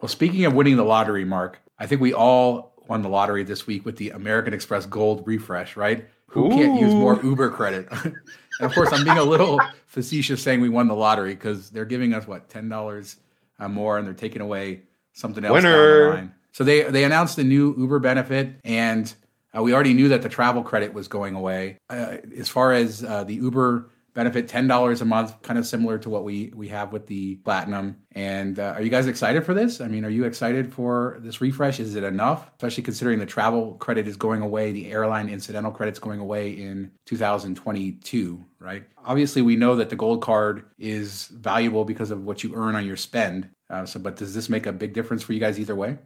Well, 0.00 0.08
speaking 0.08 0.44
of 0.44 0.54
winning 0.54 0.76
the 0.76 0.84
lottery, 0.84 1.24
Mark, 1.24 1.58
I 1.78 1.86
think 1.86 2.00
we 2.00 2.14
all 2.14 2.72
won 2.86 3.02
the 3.02 3.08
lottery 3.08 3.42
this 3.42 3.66
week 3.66 3.84
with 3.84 3.96
the 3.96 4.10
American 4.10 4.54
Express 4.54 4.86
Gold 4.86 5.26
refresh, 5.26 5.76
right? 5.76 6.08
Who 6.28 6.50
can't 6.50 6.80
use 6.80 6.94
more 6.94 7.20
Uber 7.22 7.50
credit? 7.50 7.88
and 8.04 8.14
of 8.60 8.72
course, 8.72 8.92
I'm 8.92 9.04
being 9.04 9.18
a 9.18 9.24
little 9.24 9.60
facetious 9.86 10.42
saying 10.42 10.60
we 10.60 10.68
won 10.68 10.88
the 10.88 10.94
lottery 10.94 11.34
because 11.34 11.70
they're 11.70 11.84
giving 11.84 12.14
us 12.14 12.26
what 12.26 12.48
ten 12.48 12.68
dollars 12.68 13.16
uh, 13.58 13.68
more, 13.68 13.98
and 13.98 14.06
they're 14.06 14.14
taking 14.14 14.42
away 14.42 14.82
something 15.12 15.44
else 15.44 15.62
down 15.62 15.72
Winner. 15.72 16.04
the 16.04 16.14
line. 16.14 16.34
So 16.52 16.64
they 16.64 16.82
they 16.84 17.04
announced 17.04 17.36
the 17.36 17.44
new 17.44 17.74
Uber 17.78 17.98
benefit, 17.98 18.60
and 18.64 19.12
uh, 19.56 19.62
we 19.62 19.72
already 19.72 19.94
knew 19.94 20.08
that 20.08 20.22
the 20.22 20.28
travel 20.28 20.62
credit 20.62 20.92
was 20.92 21.08
going 21.08 21.34
away. 21.34 21.78
Uh, 21.88 22.18
as 22.36 22.48
far 22.48 22.72
as 22.72 23.02
uh, 23.02 23.24
the 23.24 23.34
Uber 23.34 23.90
benefit, 24.14 24.48
ten 24.48 24.66
dollars 24.66 25.00
a 25.00 25.04
month, 25.04 25.40
kind 25.42 25.58
of 25.58 25.66
similar 25.66 25.98
to 25.98 26.10
what 26.10 26.24
we 26.24 26.52
we 26.54 26.68
have 26.68 26.92
with 26.92 27.06
the 27.06 27.36
Platinum. 27.36 27.96
And 28.12 28.58
uh, 28.58 28.74
are 28.76 28.82
you 28.82 28.90
guys 28.90 29.06
excited 29.06 29.44
for 29.44 29.54
this? 29.54 29.80
I 29.80 29.88
mean, 29.88 30.04
are 30.04 30.10
you 30.10 30.24
excited 30.24 30.72
for 30.72 31.18
this 31.20 31.40
refresh? 31.40 31.80
Is 31.80 31.94
it 31.94 32.04
enough, 32.04 32.50
especially 32.56 32.82
considering 32.82 33.18
the 33.18 33.26
travel 33.26 33.74
credit 33.74 34.08
is 34.08 34.16
going 34.16 34.42
away, 34.42 34.72
the 34.72 34.90
airline 34.90 35.28
incidental 35.28 35.70
credit's 35.70 35.98
going 35.98 36.20
away 36.20 36.50
in 36.50 36.90
2022, 37.06 38.44
right? 38.58 38.84
Obviously, 39.04 39.42
we 39.42 39.56
know 39.56 39.76
that 39.76 39.90
the 39.90 39.96
Gold 39.96 40.22
Card 40.22 40.64
is 40.78 41.26
valuable 41.28 41.84
because 41.84 42.10
of 42.10 42.24
what 42.24 42.42
you 42.42 42.54
earn 42.54 42.74
on 42.74 42.86
your 42.86 42.96
spend. 42.96 43.48
Uh, 43.70 43.84
so, 43.86 44.00
but 44.00 44.16
does 44.16 44.34
this 44.34 44.48
make 44.48 44.66
a 44.66 44.72
big 44.72 44.94
difference 44.94 45.22
for 45.22 45.32
you 45.32 45.40
guys 45.40 45.60
either 45.60 45.76
way? 45.76 45.98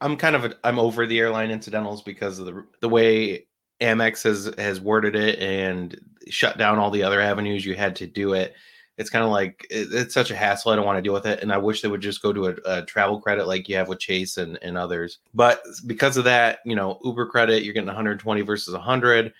I'm 0.00 0.16
kind 0.16 0.34
of 0.34 0.54
I'm 0.64 0.78
over 0.78 1.06
the 1.06 1.18
airline 1.18 1.50
incidentals 1.50 2.02
because 2.02 2.38
of 2.38 2.46
the 2.46 2.64
the 2.80 2.88
way 2.88 3.46
Amex 3.80 4.22
has 4.24 4.52
has 4.58 4.80
worded 4.80 5.16
it 5.16 5.38
and 5.38 5.98
shut 6.28 6.58
down 6.58 6.78
all 6.78 6.90
the 6.90 7.02
other 7.02 7.20
avenues 7.20 7.64
you 7.64 7.74
had 7.74 7.96
to 7.96 8.06
do 8.06 8.34
it. 8.34 8.54
It's 8.98 9.08
kind 9.08 9.24
of 9.24 9.30
like 9.30 9.66
it, 9.70 9.88
it's 9.92 10.12
such 10.12 10.30
a 10.30 10.36
hassle. 10.36 10.72
I 10.72 10.76
don't 10.76 10.84
want 10.84 10.98
to 10.98 11.02
deal 11.02 11.14
with 11.14 11.26
it, 11.26 11.40
and 11.42 11.52
I 11.52 11.56
wish 11.56 11.80
they 11.80 11.88
would 11.88 12.02
just 12.02 12.20
go 12.20 12.32
to 12.32 12.48
a, 12.48 12.54
a 12.66 12.84
travel 12.84 13.20
credit 13.20 13.46
like 13.46 13.68
you 13.68 13.76
have 13.76 13.88
with 13.88 13.98
Chase 13.98 14.36
and, 14.36 14.58
and 14.60 14.76
others. 14.76 15.18
But 15.32 15.62
because 15.86 16.16
of 16.18 16.24
that, 16.24 16.58
you 16.66 16.76
know, 16.76 17.00
Uber 17.04 17.26
credit, 17.26 17.62
you're 17.62 17.72
getting 17.72 17.86
120 17.86 18.42
versus 18.42 18.74
100. 18.74 19.32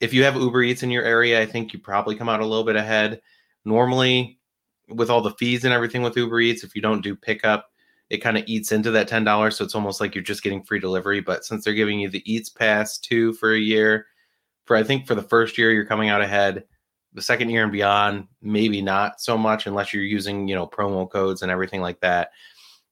If 0.00 0.12
you 0.12 0.24
have 0.24 0.36
Uber 0.36 0.62
Eats 0.62 0.82
in 0.82 0.90
your 0.90 1.04
area, 1.04 1.40
I 1.40 1.46
think 1.46 1.72
you 1.72 1.78
probably 1.78 2.16
come 2.16 2.28
out 2.28 2.40
a 2.40 2.46
little 2.46 2.64
bit 2.64 2.76
ahead. 2.76 3.22
Normally, 3.64 4.38
with 4.88 5.08
all 5.08 5.22
the 5.22 5.34
fees 5.34 5.64
and 5.64 5.72
everything 5.72 6.02
with 6.02 6.16
Uber 6.16 6.40
Eats, 6.40 6.64
if 6.64 6.74
you 6.74 6.82
don't 6.82 7.02
do 7.02 7.16
pickup, 7.16 7.71
it 8.12 8.18
kind 8.18 8.36
of 8.36 8.44
eats 8.46 8.72
into 8.72 8.90
that 8.90 9.08
ten 9.08 9.24
dollars. 9.24 9.56
So 9.56 9.64
it's 9.64 9.74
almost 9.74 9.98
like 9.98 10.14
you're 10.14 10.22
just 10.22 10.42
getting 10.42 10.62
free 10.62 10.78
delivery. 10.78 11.20
But 11.20 11.46
since 11.46 11.64
they're 11.64 11.72
giving 11.72 11.98
you 11.98 12.10
the 12.10 12.22
Eats 12.30 12.50
Pass 12.50 12.98
too 12.98 13.32
for 13.32 13.54
a 13.54 13.58
year, 13.58 14.06
for 14.66 14.76
I 14.76 14.82
think 14.82 15.06
for 15.06 15.14
the 15.14 15.22
first 15.22 15.56
year 15.56 15.72
you're 15.72 15.86
coming 15.86 16.10
out 16.10 16.20
ahead. 16.20 16.64
The 17.14 17.22
second 17.22 17.48
year 17.48 17.62
and 17.62 17.72
beyond, 17.72 18.28
maybe 18.42 18.80
not 18.80 19.20
so 19.20 19.36
much 19.36 19.66
unless 19.66 19.92
you're 19.92 20.04
using 20.04 20.46
you 20.46 20.54
know 20.54 20.66
promo 20.66 21.10
codes 21.10 21.40
and 21.40 21.50
everything 21.50 21.80
like 21.80 22.00
that. 22.00 22.32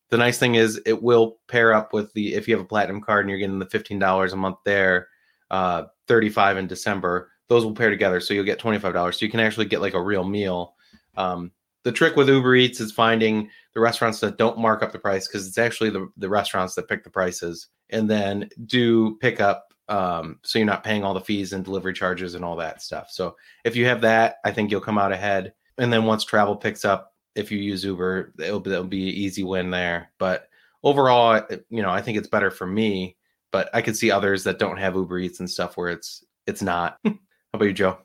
The 0.08 0.16
nice 0.16 0.38
thing 0.38 0.54
is 0.54 0.80
it 0.86 1.02
will 1.02 1.38
pair 1.48 1.74
up 1.74 1.92
with 1.92 2.12
the 2.14 2.34
if 2.34 2.48
you 2.48 2.54
have 2.54 2.64
a 2.64 2.68
platinum 2.68 3.02
card 3.02 3.20
and 3.20 3.30
you're 3.30 3.38
getting 3.38 3.58
the 3.58 3.66
fifteen 3.66 3.98
dollars 3.98 4.32
a 4.32 4.36
month 4.36 4.56
there, 4.64 5.08
uh, 5.50 5.84
thirty 6.08 6.30
five 6.30 6.56
in 6.56 6.66
December. 6.66 7.30
Those 7.48 7.64
will 7.64 7.74
pair 7.74 7.90
together, 7.90 8.20
so 8.20 8.32
you'll 8.32 8.44
get 8.44 8.58
twenty 8.58 8.78
five 8.78 8.94
dollars. 8.94 9.18
So 9.18 9.26
you 9.26 9.30
can 9.30 9.40
actually 9.40 9.66
get 9.66 9.82
like 9.82 9.94
a 9.94 10.02
real 10.02 10.24
meal. 10.24 10.76
Um, 11.14 11.52
the 11.84 11.92
trick 11.92 12.16
with 12.16 12.28
Uber 12.28 12.56
Eats 12.56 12.80
is 12.80 12.92
finding 12.92 13.48
the 13.74 13.80
restaurants 13.80 14.20
that 14.20 14.38
don't 14.38 14.58
mark 14.58 14.82
up 14.82 14.92
the 14.92 14.98
price 14.98 15.26
because 15.26 15.46
it's 15.46 15.58
actually 15.58 15.90
the, 15.90 16.08
the 16.16 16.28
restaurants 16.28 16.74
that 16.74 16.88
pick 16.88 17.04
the 17.04 17.10
prices 17.10 17.68
and 17.90 18.08
then 18.08 18.48
do 18.66 19.16
pickup 19.16 19.70
um, 19.90 20.38
so 20.44 20.58
you're 20.58 20.66
not 20.66 20.84
paying 20.84 21.02
all 21.02 21.14
the 21.14 21.20
fees 21.20 21.52
and 21.52 21.64
delivery 21.64 21.92
charges 21.92 22.36
and 22.36 22.44
all 22.44 22.56
that 22.56 22.80
stuff. 22.80 23.10
So 23.10 23.36
if 23.64 23.74
you 23.74 23.86
have 23.86 24.00
that, 24.02 24.36
I 24.44 24.52
think 24.52 24.70
you'll 24.70 24.80
come 24.80 24.98
out 24.98 25.10
ahead. 25.10 25.52
And 25.78 25.92
then 25.92 26.04
once 26.04 26.24
travel 26.24 26.54
picks 26.54 26.84
up, 26.84 27.12
if 27.34 27.50
you 27.50 27.58
use 27.58 27.84
Uber, 27.84 28.32
it'll 28.38 28.60
be, 28.60 28.70
it'll 28.70 28.84
be 28.84 29.08
an 29.08 29.14
easy 29.14 29.42
win 29.42 29.70
there. 29.70 30.12
But 30.18 30.48
overall, 30.84 31.42
you 31.68 31.82
know, 31.82 31.90
I 31.90 32.02
think 32.02 32.18
it's 32.18 32.28
better 32.28 32.52
for 32.52 32.66
me. 32.66 33.16
But 33.50 33.68
I 33.74 33.82
could 33.82 33.96
see 33.96 34.12
others 34.12 34.44
that 34.44 34.60
don't 34.60 34.76
have 34.76 34.94
Uber 34.94 35.18
Eats 35.18 35.40
and 35.40 35.50
stuff 35.50 35.76
where 35.76 35.90
it's 35.90 36.24
it's 36.46 36.62
not. 36.62 36.98
How 37.04 37.12
about 37.54 37.64
you, 37.64 37.72
Joe? 37.72 37.98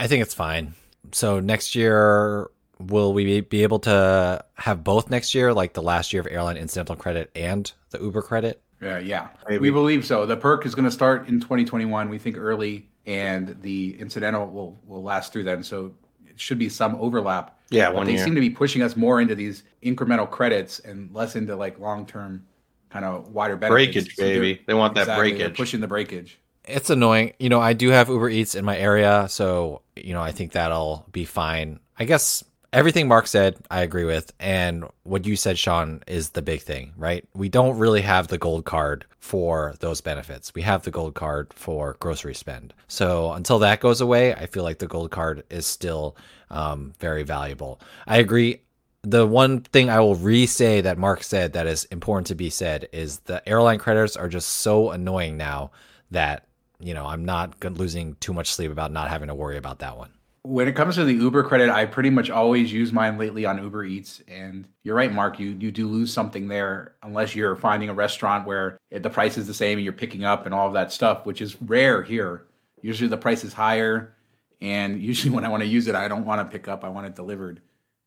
I 0.00 0.08
think 0.08 0.22
it's 0.22 0.34
fine. 0.34 0.74
So 1.12 1.38
next 1.38 1.76
year, 1.76 2.50
will 2.78 3.12
we 3.12 3.40
be 3.40 3.62
able 3.62 3.78
to 3.80 4.44
have 4.54 4.84
both 4.84 5.10
next 5.10 5.34
year, 5.34 5.52
like 5.52 5.72
the 5.74 5.82
last 5.82 6.12
year 6.12 6.20
of 6.20 6.28
airline 6.30 6.56
incidental 6.56 6.96
credit 6.96 7.30
and 7.34 7.70
the 7.90 7.98
Uber 8.00 8.22
credit? 8.22 8.60
Yeah, 8.80 8.98
yeah. 8.98 9.28
Maybe. 9.48 9.58
We 9.58 9.70
believe 9.70 10.06
so. 10.06 10.24
The 10.26 10.36
perk 10.36 10.64
is 10.64 10.74
going 10.74 10.84
to 10.84 10.90
start 10.90 11.26
in 11.28 11.40
2021. 11.40 12.08
We 12.08 12.18
think 12.18 12.36
early, 12.36 12.88
and 13.06 13.56
the 13.62 13.98
incidental 13.98 14.46
will 14.46 14.78
will 14.86 15.02
last 15.02 15.32
through 15.32 15.44
then. 15.44 15.62
So 15.64 15.94
it 16.26 16.40
should 16.40 16.58
be 16.58 16.68
some 16.68 16.94
overlap. 16.96 17.58
Yeah, 17.70 17.88
But 17.88 17.96
one 17.96 18.06
they 18.06 18.14
year. 18.14 18.24
seem 18.24 18.34
to 18.34 18.40
be 18.40 18.50
pushing 18.50 18.80
us 18.82 18.96
more 18.96 19.20
into 19.20 19.34
these 19.34 19.64
incremental 19.82 20.30
credits 20.30 20.78
and 20.78 21.12
less 21.12 21.36
into 21.36 21.54
like 21.56 21.78
long 21.80 22.06
term, 22.06 22.46
kind 22.88 23.04
of 23.04 23.28
wider 23.32 23.56
benefits. 23.56 23.92
breakage, 24.06 24.14
So 24.16 24.22
baby. 24.22 24.62
They 24.66 24.74
want 24.74 24.94
that 24.94 25.02
exactly, 25.02 25.30
they're 25.32 25.38
breakage. 25.40 25.56
pushing 25.56 25.80
the 25.80 25.88
breakage. 25.88 26.38
It's 26.64 26.88
annoying. 26.90 27.32
You 27.38 27.48
know, 27.48 27.60
I 27.60 27.72
do 27.72 27.88
have 27.88 28.08
Uber 28.08 28.30
Eats 28.30 28.54
in 28.54 28.64
my 28.64 28.78
area, 28.78 29.26
so 29.28 29.82
you 29.96 30.12
know, 30.14 30.22
I 30.22 30.32
think 30.32 30.52
that'll 30.52 31.04
be 31.12 31.24
fine. 31.24 31.80
I 31.98 32.04
guess 32.04 32.44
everything 32.72 33.08
Mark 33.08 33.26
said, 33.26 33.56
I 33.70 33.80
agree 33.82 34.04
with, 34.04 34.32
and 34.38 34.84
what 35.04 35.26
you 35.26 35.36
said, 35.36 35.58
Shawn, 35.58 36.02
is 36.06 36.30
the 36.30 36.42
big 36.42 36.62
thing, 36.62 36.92
right? 36.96 37.24
We 37.34 37.48
don't 37.48 37.78
really 37.78 38.02
have 38.02 38.28
the 38.28 38.38
gold 38.38 38.64
card 38.64 39.06
for 39.20 39.74
those 39.80 40.00
benefits. 40.00 40.54
We 40.54 40.62
have 40.62 40.82
the 40.82 40.90
gold 40.90 41.14
card 41.14 41.52
for 41.54 41.96
grocery 42.00 42.34
spend. 42.34 42.74
So 42.88 43.32
until 43.32 43.58
that 43.60 43.80
goes 43.80 44.00
away, 44.00 44.34
I 44.34 44.46
feel 44.46 44.62
like 44.62 44.78
the 44.78 44.86
gold 44.86 45.10
card 45.10 45.44
is 45.50 45.66
still 45.66 46.16
um, 46.50 46.94
very 46.98 47.22
valuable. 47.22 47.80
I 48.06 48.18
agree. 48.18 48.62
The 49.02 49.26
one 49.26 49.60
thing 49.60 49.90
I 49.90 50.00
will 50.00 50.16
re-say 50.16 50.80
that 50.80 50.98
Mark 50.98 51.22
said 51.22 51.52
that 51.52 51.66
is 51.66 51.84
important 51.84 52.26
to 52.28 52.34
be 52.34 52.50
said 52.50 52.88
is 52.92 53.20
the 53.20 53.46
airline 53.48 53.78
creditors 53.78 54.16
are 54.16 54.28
just 54.28 54.48
so 54.48 54.90
annoying 54.90 55.36
now 55.36 55.70
that 56.10 56.46
you 56.80 56.94
know 56.94 57.06
I'm 57.06 57.24
not 57.24 57.62
losing 57.64 58.16
too 58.16 58.32
much 58.32 58.52
sleep 58.52 58.70
about 58.70 58.92
not 58.92 59.08
having 59.08 59.28
to 59.28 59.34
worry 59.34 59.56
about 59.56 59.78
that 59.80 59.96
one. 59.96 60.10
When 60.48 60.66
it 60.66 60.74
comes 60.74 60.94
to 60.94 61.04
the 61.04 61.12
Uber 61.12 61.44
credit, 61.44 61.68
I 61.68 61.84
pretty 61.84 62.08
much 62.08 62.30
always 62.30 62.72
use 62.72 62.90
mine 62.90 63.18
lately 63.18 63.44
on 63.44 63.62
Uber 63.62 63.84
Eats. 63.84 64.22
And 64.26 64.66
you're 64.82 64.94
right, 64.94 65.12
Mark, 65.12 65.38
you 65.38 65.50
you 65.60 65.70
do 65.70 65.86
lose 65.86 66.10
something 66.10 66.48
there 66.48 66.94
unless 67.02 67.34
you're 67.34 67.54
finding 67.54 67.90
a 67.90 67.94
restaurant 67.94 68.46
where 68.46 68.78
the 68.90 69.10
price 69.10 69.36
is 69.36 69.46
the 69.46 69.52
same 69.52 69.76
and 69.76 69.84
you're 69.84 69.92
picking 69.92 70.24
up 70.24 70.46
and 70.46 70.54
all 70.54 70.66
of 70.66 70.72
that 70.72 70.90
stuff, 70.90 71.26
which 71.26 71.42
is 71.42 71.60
rare 71.60 72.02
here. 72.02 72.46
Usually 72.80 73.08
the 73.08 73.18
price 73.18 73.44
is 73.44 73.52
higher, 73.52 74.14
and 74.62 75.02
usually 75.02 75.34
when 75.34 75.44
I 75.44 75.48
want 75.50 75.62
to 75.64 75.68
use 75.68 75.86
it, 75.86 75.94
I 75.94 76.08
don't 76.08 76.24
want 76.24 76.40
to 76.40 76.50
pick 76.50 76.66
up; 76.66 76.82
I 76.82 76.88
want 76.88 77.06
it 77.06 77.14
delivered. 77.14 77.60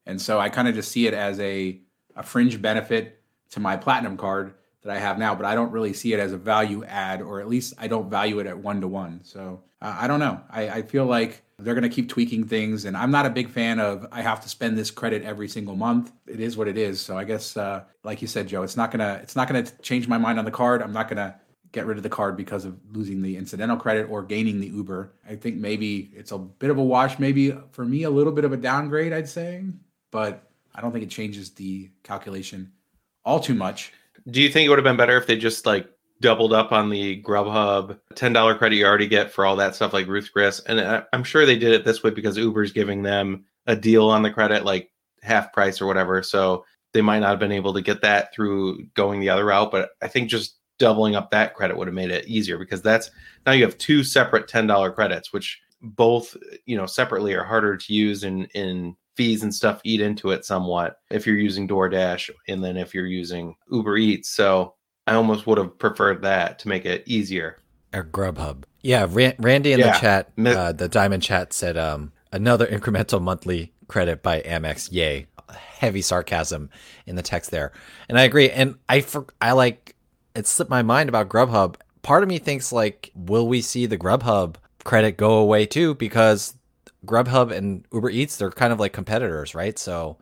And 0.08 0.20
so 0.20 0.40
I 0.40 0.50
kind 0.50 0.68
of 0.68 0.74
just 0.74 0.92
see 0.92 1.06
it 1.06 1.14
as 1.14 1.40
a 1.40 1.80
a 2.16 2.24
fringe 2.24 2.60
benefit 2.60 3.22
to 3.52 3.60
my 3.60 3.78
platinum 3.78 4.18
card 4.18 4.56
that 4.84 4.96
I 4.96 5.00
have 5.00 5.20
now, 5.20 5.36
but 5.36 5.46
I 5.46 5.56
don't 5.56 5.72
really 5.72 5.94
see 5.94 6.14
it 6.14 6.20
as 6.20 6.34
a 6.34 6.38
value 6.38 6.84
add, 6.86 7.22
or 7.22 7.40
at 7.40 7.48
least 7.48 7.74
I 7.78 7.88
don't 7.88 8.10
value 8.10 8.40
it 8.40 8.48
at 8.48 8.58
one 8.58 8.82
to 8.82 8.88
one. 8.88 9.22
So 9.24 9.62
uh, 9.82 9.96
I 10.00 10.08
don't 10.08 10.20
know. 10.20 10.42
I, 10.50 10.70
I 10.70 10.82
feel 10.82 11.06
like 11.06 11.44
they're 11.60 11.76
going 11.76 11.84
to 11.84 11.90
keep 11.90 12.10
tweaking 12.10 12.46
things, 12.46 12.86
and 12.86 12.98
I'm 12.98 13.12
not 13.12 13.26
a 13.26 13.30
big 13.30 13.50
fan 13.50 13.80
of 13.80 14.08
I 14.12 14.22
have 14.22 14.42
to 14.42 14.50
spend 14.50 14.78
this 14.78 14.90
credit 14.90 15.24
every 15.24 15.48
single 15.48 15.76
month. 15.76 16.12
It 16.28 16.40
is 16.40 16.58
what 16.58 16.68
it 16.68 16.78
is. 16.78 17.00
So 17.00 17.18
I 17.18 17.24
guess, 17.24 17.56
uh, 17.56 17.84
like 18.04 18.22
you 18.22 18.28
said, 18.28 18.48
Joe, 18.48 18.64
it's 18.64 18.78
not 18.78 18.92
gonna 18.92 19.20
it's 19.22 19.36
not 19.36 19.48
gonna 19.48 19.64
change 19.82 20.08
my 20.08 20.18
mind 20.18 20.40
on 20.40 20.46
the 20.46 20.52
card. 20.52 20.82
I'm 20.82 20.94
not 20.94 21.08
gonna 21.08 21.36
get 21.72 21.86
rid 21.86 21.98
of 21.98 22.04
the 22.04 22.10
card 22.10 22.36
because 22.36 22.66
of 22.66 22.78
losing 22.92 23.22
the 23.22 23.38
incidental 23.38 23.78
credit 23.78 24.10
or 24.10 24.24
gaining 24.24 24.60
the 24.60 24.68
Uber. 24.68 25.14
I 25.30 25.36
think 25.36 25.58
maybe 25.58 26.12
it's 26.14 26.32
a 26.32 26.38
bit 26.38 26.70
of 26.70 26.78
a 26.78 26.84
wash. 26.84 27.20
Maybe 27.20 27.56
for 27.72 27.86
me, 27.86 28.04
a 28.04 28.10
little 28.10 28.34
bit 28.34 28.44
of 28.44 28.52
a 28.52 28.58
downgrade, 28.58 29.14
I'd 29.14 29.30
say, 29.30 29.64
but 30.12 30.52
I 30.74 30.82
don't 30.82 30.92
think 30.92 31.04
it 31.04 31.10
changes 31.10 31.52
the 31.52 31.90
calculation 32.04 32.72
all 33.24 33.40
too 33.40 33.54
much. 33.54 33.94
Do 34.30 34.42
you 34.42 34.50
think 34.50 34.66
it 34.66 34.70
would 34.70 34.78
have 34.78 34.84
been 34.84 34.98
better 34.98 35.18
if 35.18 35.28
they 35.28 35.38
just 35.38 35.66
like 35.66 35.88
doubled 36.20 36.54
up 36.54 36.72
on 36.72 36.90
the 36.90 37.22
Grubhub 37.24 38.00
ten 38.16 38.34
dollar 38.34 38.56
credit 38.56 38.76
you 38.76 38.86
already 38.86 39.08
get 39.08 39.32
for 39.32 39.46
all 39.46 39.56
that 39.56 39.76
stuff 39.76 39.94
like 39.94 40.08
Ruth 40.08 40.30
Chris? 40.32 40.60
And 40.62 40.80
I, 40.80 41.04
I'm 41.14 41.24
sure 41.24 41.46
they 41.46 41.58
did 41.58 41.74
it 41.74 41.86
this 41.86 42.04
way 42.04 42.12
because 42.12 42.38
Uber's 42.38 42.72
giving 42.72 43.04
them 43.04 43.46
a 43.68 43.76
deal 43.76 44.10
on 44.10 44.22
the 44.22 44.32
credit, 44.32 44.66
like 44.66 44.92
half 45.22 45.54
price 45.54 45.82
or 45.82 45.88
whatever. 45.88 46.24
So 46.24 46.66
they 46.94 47.02
might 47.02 47.20
not 47.20 47.30
have 47.30 47.40
been 47.40 47.52
able 47.52 47.74
to 47.74 47.82
get 47.82 48.02
that 48.02 48.34
through 48.34 48.86
going 48.96 49.20
the 49.20 49.30
other 49.30 49.46
route. 49.46 49.72
But 49.72 49.92
I 50.02 50.08
think 50.08 50.30
just 50.30 50.58
doubling 50.78 51.16
up 51.16 51.30
that 51.32 51.54
credit 51.54 51.78
would 51.78 51.88
have 51.88 51.94
made 51.94 52.10
it 52.10 52.28
easier 52.28 52.58
because 52.58 52.82
that's 52.82 53.12
now 53.46 53.52
you 53.52 53.64
have 53.64 53.78
two 53.78 54.04
separate 54.04 54.48
ten 54.48 54.68
dollar 54.68 54.92
credits, 54.92 55.32
which 55.32 55.62
both 55.82 56.36
you 56.66 56.78
know 56.78 56.86
separately 56.86 57.34
are 57.34 57.44
harder 57.44 57.78
to 57.78 57.94
use 57.94 58.24
in 58.24 58.46
in 58.54 58.96
fees 59.16 59.44
and 59.44 59.54
stuff 59.54 59.82
eat 59.84 60.02
into 60.02 60.32
it 60.32 60.46
somewhat 60.46 60.98
if 61.10 61.26
you're 61.26 61.38
using 61.38 61.68
DoorDash 61.68 62.30
and 62.48 62.64
then 62.64 62.78
if 62.78 62.94
you're 62.94 63.06
using 63.06 63.56
Uber 63.70 63.98
Eats. 63.98 64.30
So 64.30 64.76
I 65.08 65.16
almost 65.16 65.46
would 65.48 65.58
have 65.58 65.78
preferred 65.78 66.22
that 66.22 66.60
to 66.60 66.68
make 66.68 66.86
it 66.86 67.04
easier. 67.06 67.58
Or 67.94 68.04
Grubhub. 68.04 68.64
Yeah, 68.82 69.08
Randy 69.10 69.74
in 69.74 69.80
yeah. 69.80 69.94
the 69.94 70.00
chat, 70.00 70.32
uh, 70.38 70.72
the 70.72 70.88
Diamond 70.88 71.24
chat 71.24 71.54
said 71.54 71.78
um, 71.78 72.14
another 72.32 72.66
incremental 72.66 73.22
monthly 73.22 73.74
credit 73.88 74.24
by 74.24 74.42
Amex. 74.42 74.92
Yay. 74.92 75.28
Heavy 75.50 76.02
sarcasm 76.02 76.70
in 77.06 77.16
the 77.18 77.22
text 77.22 77.52
there. 77.52 77.74
And 78.08 78.18
I 78.18 78.24
agree. 78.24 78.50
And 78.50 78.76
I, 78.88 79.02
for, 79.02 79.26
I 79.42 79.52
like, 79.52 79.96
it 80.34 80.48
slipped 80.48 80.72
my 80.72 80.82
mind 80.82 81.10
about 81.10 81.28
Grubhub. 81.28 81.76
Part 82.04 82.24
of 82.24 82.30
me 82.30 82.38
thinks 82.38 82.72
like, 82.72 83.12
will 83.16 83.48
we 83.48 83.62
see 83.62 83.86
the 83.86 83.98
Grubhub 83.98 84.56
credit 84.86 85.18
go 85.18 85.34
away 85.34 85.66
too? 85.66 85.96
Because 85.96 86.56
Grubhub 87.06 87.52
and 87.52 87.86
Uber 87.92 88.10
Eats, 88.10 88.38
they're 88.38 88.52
kind 88.52 88.72
of 88.72 88.80
like 88.80 88.94
competitors, 88.94 89.56
right? 89.56 89.78
So, 89.78 90.18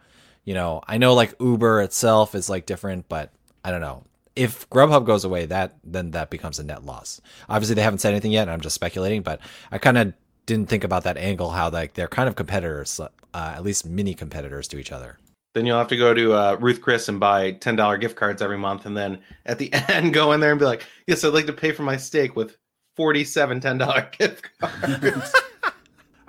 you 0.45 0.53
know, 0.53 0.81
I 0.88 0.98
know 0.98 1.13
like 1.13 1.33
Uber 1.39 1.81
itself 1.81 2.36
is 2.36 2.50
like 2.50 2.65
different, 2.65 3.09
but 3.09 3.31
I 3.63 3.71
don't 3.71 3.81
know. 3.81 4.03
If 4.36 4.69
Grubhub 4.69 5.05
goes 5.05 5.25
away, 5.25 5.45
that 5.48 5.75
then 5.83 6.12
that 6.12 6.29
becomes 6.29 6.59
a 6.59 6.63
net 6.63 6.86
loss. 6.86 7.19
Obviously, 7.50 7.75
they 7.75 7.81
haven't 7.81 8.00
said 8.00 8.12
anything 8.13 8.31
yet. 8.31 8.48
I'm 8.48 8.62
just 8.62 8.75
speculating, 8.75 9.21
but 9.21 9.41
I 9.71 9.77
kind 9.77 9.98
of 9.98 10.13
didn't 10.45 10.69
think 10.69 10.83
about 10.83 11.03
that 11.03 11.17
angle. 11.17 11.50
How 11.50 11.69
like 11.69 11.93
they're 11.95 12.07
kind 12.07 12.29
of 12.29 12.36
competitors, 12.36 13.00
uh, 13.00 13.09
at 13.33 13.63
least 13.63 13.86
mini 13.86 14.13
competitors 14.13 14.67
to 14.69 14.79
each 14.79 14.91
other. 14.93 15.17
Then 15.55 15.65
you'll 15.65 15.77
have 15.79 15.88
to 15.89 15.98
go 15.98 16.13
to 16.13 16.33
uh, 16.33 16.57
Ruth 16.59 16.79
Chris 16.79 17.09
and 17.09 17.19
buy 17.19 17.51
ten 17.51 17.75
dollar 17.75 17.98
gift 17.98 18.15
cards 18.15 18.41
every 18.41 18.57
month, 18.57 18.86
and 18.86 18.95
then 18.95 19.19
at 19.45 19.57
the 19.57 19.74
end 19.89 20.13
go 20.13 20.31
in 20.31 20.39
there 20.39 20.51
and 20.51 20.59
be 20.59 20.65
like, 20.65 20.86
"Yes, 21.05 21.24
I'd 21.25 21.33
like 21.33 21.48
to 21.48 21.53
pay 21.53 21.71
for 21.71 21.83
my 21.83 21.98
steak 21.98 22.36
with 22.38 22.55
47 22.95 23.59
ten 23.59 23.77
dollar 23.77 24.09
gift 24.17 24.48
cards." 24.59 25.33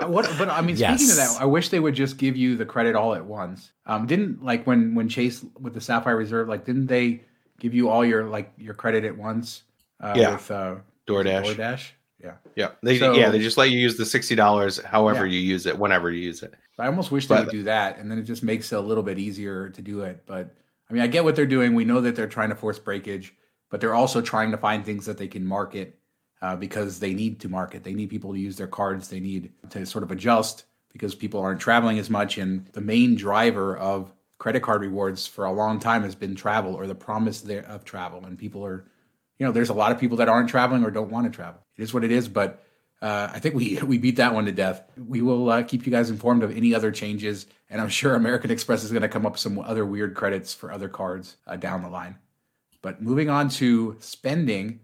what 0.08 0.30
but 0.38 0.48
i 0.48 0.60
mean 0.60 0.76
yes. 0.76 0.98
speaking 0.98 1.10
of 1.10 1.16
that 1.16 1.42
i 1.42 1.44
wish 1.44 1.68
they 1.68 1.80
would 1.80 1.94
just 1.94 2.16
give 2.16 2.36
you 2.36 2.56
the 2.56 2.64
credit 2.64 2.94
all 2.94 3.14
at 3.14 3.24
once 3.24 3.72
um 3.86 4.06
didn't 4.06 4.42
like 4.42 4.66
when 4.66 4.94
when 4.94 5.08
chase 5.08 5.44
with 5.58 5.74
the 5.74 5.80
sapphire 5.80 6.16
reserve 6.16 6.48
like 6.48 6.64
didn't 6.64 6.86
they 6.86 7.22
give 7.58 7.74
you 7.74 7.88
all 7.88 8.04
your 8.04 8.24
like 8.24 8.52
your 8.56 8.74
credit 8.74 9.04
at 9.04 9.16
once 9.16 9.62
uh 10.00 10.14
yeah. 10.16 10.32
with 10.32 10.50
uh 10.50 10.76
DoorDash. 11.10 11.56
DoorDash. 11.56 11.90
Yeah. 12.22 12.34
Yeah. 12.54 12.70
They 12.82 12.98
so, 12.98 13.14
yeah, 13.14 13.30
they 13.30 13.38
just 13.38 13.56
let 13.56 13.70
you 13.70 13.78
use 13.78 13.96
the 13.96 14.06
sixty 14.06 14.34
dollars 14.34 14.78
however 14.78 15.26
yeah. 15.26 15.34
you 15.34 15.40
use 15.40 15.66
it, 15.66 15.78
whenever 15.78 16.10
you 16.10 16.22
use 16.22 16.42
it. 16.42 16.54
I 16.78 16.86
almost 16.86 17.10
wish 17.10 17.26
they 17.26 17.34
but, 17.34 17.46
would 17.46 17.52
do 17.52 17.62
that 17.64 17.98
and 17.98 18.10
then 18.10 18.18
it 18.18 18.22
just 18.22 18.42
makes 18.42 18.72
it 18.72 18.76
a 18.76 18.80
little 18.80 19.02
bit 19.02 19.18
easier 19.18 19.68
to 19.70 19.82
do 19.82 20.02
it. 20.02 20.22
But 20.26 20.54
I 20.88 20.92
mean 20.92 21.02
I 21.02 21.06
get 21.06 21.24
what 21.24 21.36
they're 21.36 21.46
doing. 21.46 21.74
We 21.74 21.84
know 21.84 22.00
that 22.00 22.16
they're 22.16 22.26
trying 22.26 22.50
to 22.50 22.54
force 22.54 22.78
breakage, 22.78 23.34
but 23.70 23.80
they're 23.80 23.94
also 23.94 24.20
trying 24.20 24.50
to 24.50 24.56
find 24.56 24.84
things 24.84 25.06
that 25.06 25.18
they 25.18 25.28
can 25.28 25.44
market 25.44 25.98
uh, 26.42 26.56
because 26.56 27.00
they 27.00 27.14
need 27.14 27.40
to 27.40 27.48
market. 27.48 27.84
They 27.84 27.94
need 27.94 28.10
people 28.10 28.32
to 28.32 28.38
use 28.38 28.56
their 28.56 28.66
cards. 28.66 29.08
They 29.08 29.20
need 29.20 29.52
to 29.70 29.84
sort 29.86 30.04
of 30.04 30.10
adjust 30.10 30.64
because 30.92 31.14
people 31.14 31.40
aren't 31.40 31.60
traveling 31.60 31.98
as 31.98 32.10
much. 32.10 32.38
And 32.38 32.66
the 32.72 32.80
main 32.80 33.14
driver 33.14 33.76
of 33.76 34.12
credit 34.38 34.62
card 34.62 34.80
rewards 34.80 35.26
for 35.26 35.44
a 35.44 35.52
long 35.52 35.78
time 35.78 36.02
has 36.02 36.14
been 36.14 36.34
travel 36.34 36.74
or 36.74 36.86
the 36.86 36.94
promise 36.94 37.42
there 37.42 37.64
of 37.66 37.84
travel. 37.84 38.24
And 38.24 38.38
people 38.38 38.64
are, 38.64 38.84
you 39.38 39.46
know, 39.46 39.52
there's 39.52 39.68
a 39.68 39.74
lot 39.74 39.92
of 39.92 39.98
people 39.98 40.16
that 40.18 40.28
aren't 40.28 40.48
traveling 40.48 40.84
or 40.84 40.90
don't 40.90 41.10
want 41.10 41.30
to 41.30 41.36
travel. 41.36 41.60
It 41.76 41.82
is 41.82 41.92
what 41.94 42.04
it 42.04 42.10
is. 42.10 42.28
But 42.28 42.64
uh, 43.02 43.30
I 43.32 43.38
think 43.38 43.54
we 43.54 43.78
we 43.82 43.98
beat 43.98 44.16
that 44.16 44.34
one 44.34 44.46
to 44.46 44.52
death. 44.52 44.82
We 44.96 45.22
will 45.22 45.50
uh, 45.50 45.62
keep 45.62 45.86
you 45.86 45.92
guys 45.92 46.10
informed 46.10 46.42
of 46.42 46.56
any 46.56 46.74
other 46.74 46.90
changes, 46.90 47.46
and 47.68 47.80
I'm 47.80 47.88
sure 47.88 48.14
American 48.14 48.50
Express 48.50 48.84
is 48.84 48.90
going 48.90 49.02
to 49.02 49.08
come 49.08 49.26
up 49.26 49.32
with 49.32 49.40
some 49.40 49.58
other 49.58 49.86
weird 49.86 50.14
credits 50.14 50.54
for 50.54 50.72
other 50.72 50.88
cards 50.88 51.36
uh, 51.46 51.56
down 51.56 51.82
the 51.82 51.88
line. 51.88 52.16
But 52.82 53.02
moving 53.02 53.28
on 53.28 53.48
to 53.50 53.96
spending, 54.00 54.80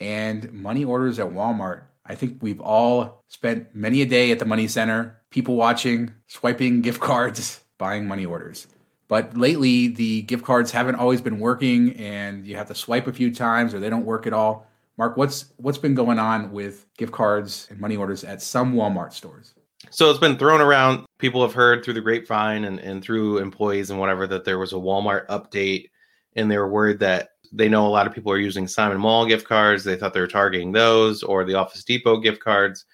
and 0.00 0.52
money 0.52 0.84
orders 0.84 1.18
at 1.18 1.26
Walmart. 1.26 1.82
I 2.06 2.14
think 2.14 2.42
we've 2.42 2.60
all 2.60 3.22
spent 3.28 3.74
many 3.74 4.02
a 4.02 4.06
day 4.06 4.30
at 4.30 4.38
the 4.38 4.44
money 4.44 4.68
center, 4.68 5.20
people 5.30 5.56
watching, 5.56 6.12
swiping 6.26 6.82
gift 6.82 7.00
cards, 7.00 7.60
buying 7.78 8.06
money 8.06 8.26
orders. 8.26 8.66
But 9.08 9.36
lately, 9.36 9.88
the 9.88 10.22
gift 10.22 10.44
cards 10.44 10.70
haven't 10.70 10.96
always 10.96 11.20
been 11.20 11.38
working, 11.38 11.92
and 11.96 12.46
you 12.46 12.56
have 12.56 12.68
to 12.68 12.74
swipe 12.74 13.06
a 13.06 13.12
few 13.12 13.32
times, 13.32 13.74
or 13.74 13.80
they 13.80 13.90
don't 13.90 14.06
work 14.06 14.26
at 14.26 14.32
all. 14.32 14.66
Mark, 14.96 15.16
what's 15.16 15.46
what's 15.56 15.78
been 15.78 15.94
going 15.94 16.18
on 16.18 16.52
with 16.52 16.86
gift 16.96 17.12
cards 17.12 17.66
and 17.70 17.80
money 17.80 17.96
orders 17.96 18.24
at 18.24 18.40
some 18.40 18.74
Walmart 18.74 19.12
stores? 19.12 19.54
So 19.90 20.10
it's 20.10 20.18
been 20.18 20.38
thrown 20.38 20.60
around. 20.60 21.04
People 21.18 21.42
have 21.42 21.52
heard 21.52 21.84
through 21.84 21.94
the 21.94 22.00
grapevine 22.00 22.64
and, 22.64 22.78
and 22.78 23.02
through 23.02 23.38
employees 23.38 23.90
and 23.90 24.00
whatever 24.00 24.26
that 24.26 24.44
there 24.44 24.58
was 24.58 24.72
a 24.72 24.76
Walmart 24.76 25.26
update, 25.26 25.90
and 26.34 26.50
they 26.50 26.58
were 26.58 26.68
worried 26.68 27.00
that 27.00 27.30
they 27.54 27.68
know 27.68 27.86
a 27.86 27.88
lot 27.88 28.06
of 28.06 28.12
people 28.12 28.32
are 28.32 28.38
using 28.38 28.66
Simon 28.66 28.98
Mall 28.98 29.26
gift 29.26 29.46
cards. 29.46 29.84
They 29.84 29.96
thought 29.96 30.12
they 30.12 30.20
were 30.20 30.26
targeting 30.26 30.72
those 30.72 31.22
or 31.22 31.44
the 31.44 31.54
Office 31.54 31.84
Depot 31.84 32.18
gift 32.18 32.40
cards. 32.40 32.84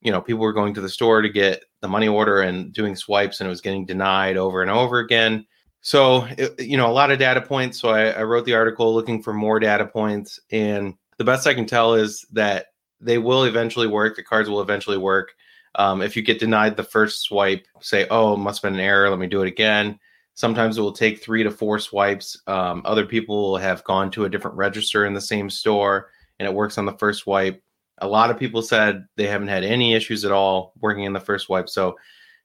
You 0.00 0.12
know, 0.12 0.20
people 0.20 0.40
were 0.40 0.52
going 0.52 0.72
to 0.74 0.80
the 0.80 0.88
store 0.88 1.20
to 1.20 1.28
get 1.28 1.64
the 1.80 1.88
money 1.88 2.06
order 2.06 2.40
and 2.40 2.72
doing 2.72 2.94
swipes, 2.94 3.40
and 3.40 3.46
it 3.46 3.50
was 3.50 3.60
getting 3.60 3.84
denied 3.84 4.36
over 4.36 4.62
and 4.62 4.70
over 4.70 5.00
again. 5.00 5.44
So, 5.80 6.24
it, 6.38 6.60
you 6.60 6.76
know, 6.76 6.88
a 6.88 6.92
lot 6.92 7.10
of 7.10 7.18
data 7.18 7.40
points. 7.40 7.80
So 7.80 7.88
I, 7.88 8.10
I 8.10 8.22
wrote 8.22 8.44
the 8.44 8.54
article 8.54 8.94
looking 8.94 9.22
for 9.22 9.32
more 9.32 9.58
data 9.58 9.86
points, 9.86 10.38
and 10.52 10.94
the 11.18 11.24
best 11.24 11.46
I 11.46 11.54
can 11.54 11.66
tell 11.66 11.94
is 11.94 12.24
that 12.32 12.66
they 13.00 13.18
will 13.18 13.44
eventually 13.44 13.88
work. 13.88 14.14
The 14.14 14.22
cards 14.22 14.48
will 14.48 14.60
eventually 14.60 14.98
work. 14.98 15.34
Um, 15.74 16.02
if 16.02 16.16
you 16.16 16.22
get 16.22 16.40
denied 16.40 16.76
the 16.76 16.82
first 16.84 17.22
swipe, 17.22 17.66
say, 17.80 18.06
"Oh, 18.10 18.36
must 18.36 18.62
have 18.62 18.70
been 18.70 18.80
an 18.80 18.86
error. 18.86 19.10
Let 19.10 19.18
me 19.18 19.26
do 19.26 19.42
it 19.42 19.48
again." 19.48 19.98
Sometimes 20.38 20.78
it 20.78 20.82
will 20.82 20.92
take 20.92 21.20
three 21.20 21.42
to 21.42 21.50
four 21.50 21.80
swipes. 21.80 22.40
Um, 22.46 22.82
other 22.84 23.04
people 23.04 23.56
have 23.56 23.82
gone 23.82 24.08
to 24.12 24.24
a 24.24 24.28
different 24.28 24.56
register 24.56 25.04
in 25.04 25.12
the 25.12 25.20
same 25.20 25.50
store 25.50 26.10
and 26.38 26.46
it 26.46 26.54
works 26.54 26.78
on 26.78 26.86
the 26.86 26.92
first 26.92 27.22
swipe. 27.22 27.60
A 28.02 28.06
lot 28.06 28.30
of 28.30 28.38
people 28.38 28.62
said 28.62 29.08
they 29.16 29.26
haven't 29.26 29.48
had 29.48 29.64
any 29.64 29.94
issues 29.94 30.24
at 30.24 30.30
all 30.30 30.74
working 30.78 31.02
in 31.02 31.12
the 31.12 31.18
first 31.18 31.46
swipe. 31.46 31.68
So 31.68 31.96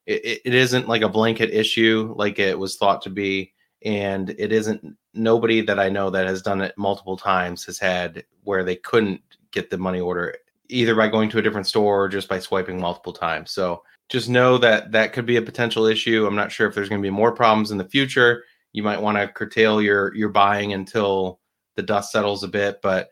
it, 0.07 0.41
it 0.43 0.55
isn't 0.55 0.88
like 0.88 1.03
a 1.03 1.07
blanket 1.07 1.51
issue 1.51 2.15
like 2.17 2.39
it 2.39 2.57
was 2.57 2.77
thought 2.77 3.03
to 3.03 3.12
be. 3.12 3.53
And 3.85 4.31
it 4.39 4.51
isn't 4.51 4.97
nobody 5.13 5.62
that 5.62 5.79
I 5.79 5.89
know 5.89 6.09
that 6.09 6.25
has 6.25 6.41
done 6.41 6.62
it 6.62 6.73
multiple 6.75 7.15
times 7.15 7.63
has 7.65 7.77
had 7.77 8.23
where 8.43 8.63
they 8.63 8.77
couldn't 8.77 9.21
get 9.51 9.69
the 9.69 9.77
money 9.77 10.00
order 10.00 10.33
either 10.67 10.95
by 10.95 11.09
going 11.09 11.29
to 11.29 11.38
a 11.38 11.43
different 11.43 11.67
store 11.67 12.05
or 12.05 12.09
just 12.09 12.27
by 12.27 12.39
swiping 12.39 12.81
multiple 12.81 13.13
times. 13.13 13.51
So 13.51 13.83
just 14.10 14.29
know 14.29 14.57
that 14.57 14.91
that 14.91 15.13
could 15.13 15.25
be 15.25 15.38
a 15.38 15.41
potential 15.41 15.86
issue. 15.86 16.25
I'm 16.25 16.36
not 16.36 16.51
sure 16.51 16.67
if 16.67 16.75
there's 16.75 16.89
going 16.89 17.01
to 17.01 17.05
be 17.05 17.12
more 17.12 17.31
problems 17.31 17.72
in 17.72 17.77
the 17.77 17.88
future. 17.89 18.43
You 18.74 18.83
might 18.83 19.01
want 19.01 19.17
to 19.17 19.27
curtail 19.27 19.81
your 19.81 20.13
your 20.15 20.29
buying 20.29 20.74
until 20.74 21.39
the 21.75 21.83
dust 21.83 22.12
settles 22.12 22.43
a 22.43 22.48
bit, 22.48 22.79
but 22.81 23.10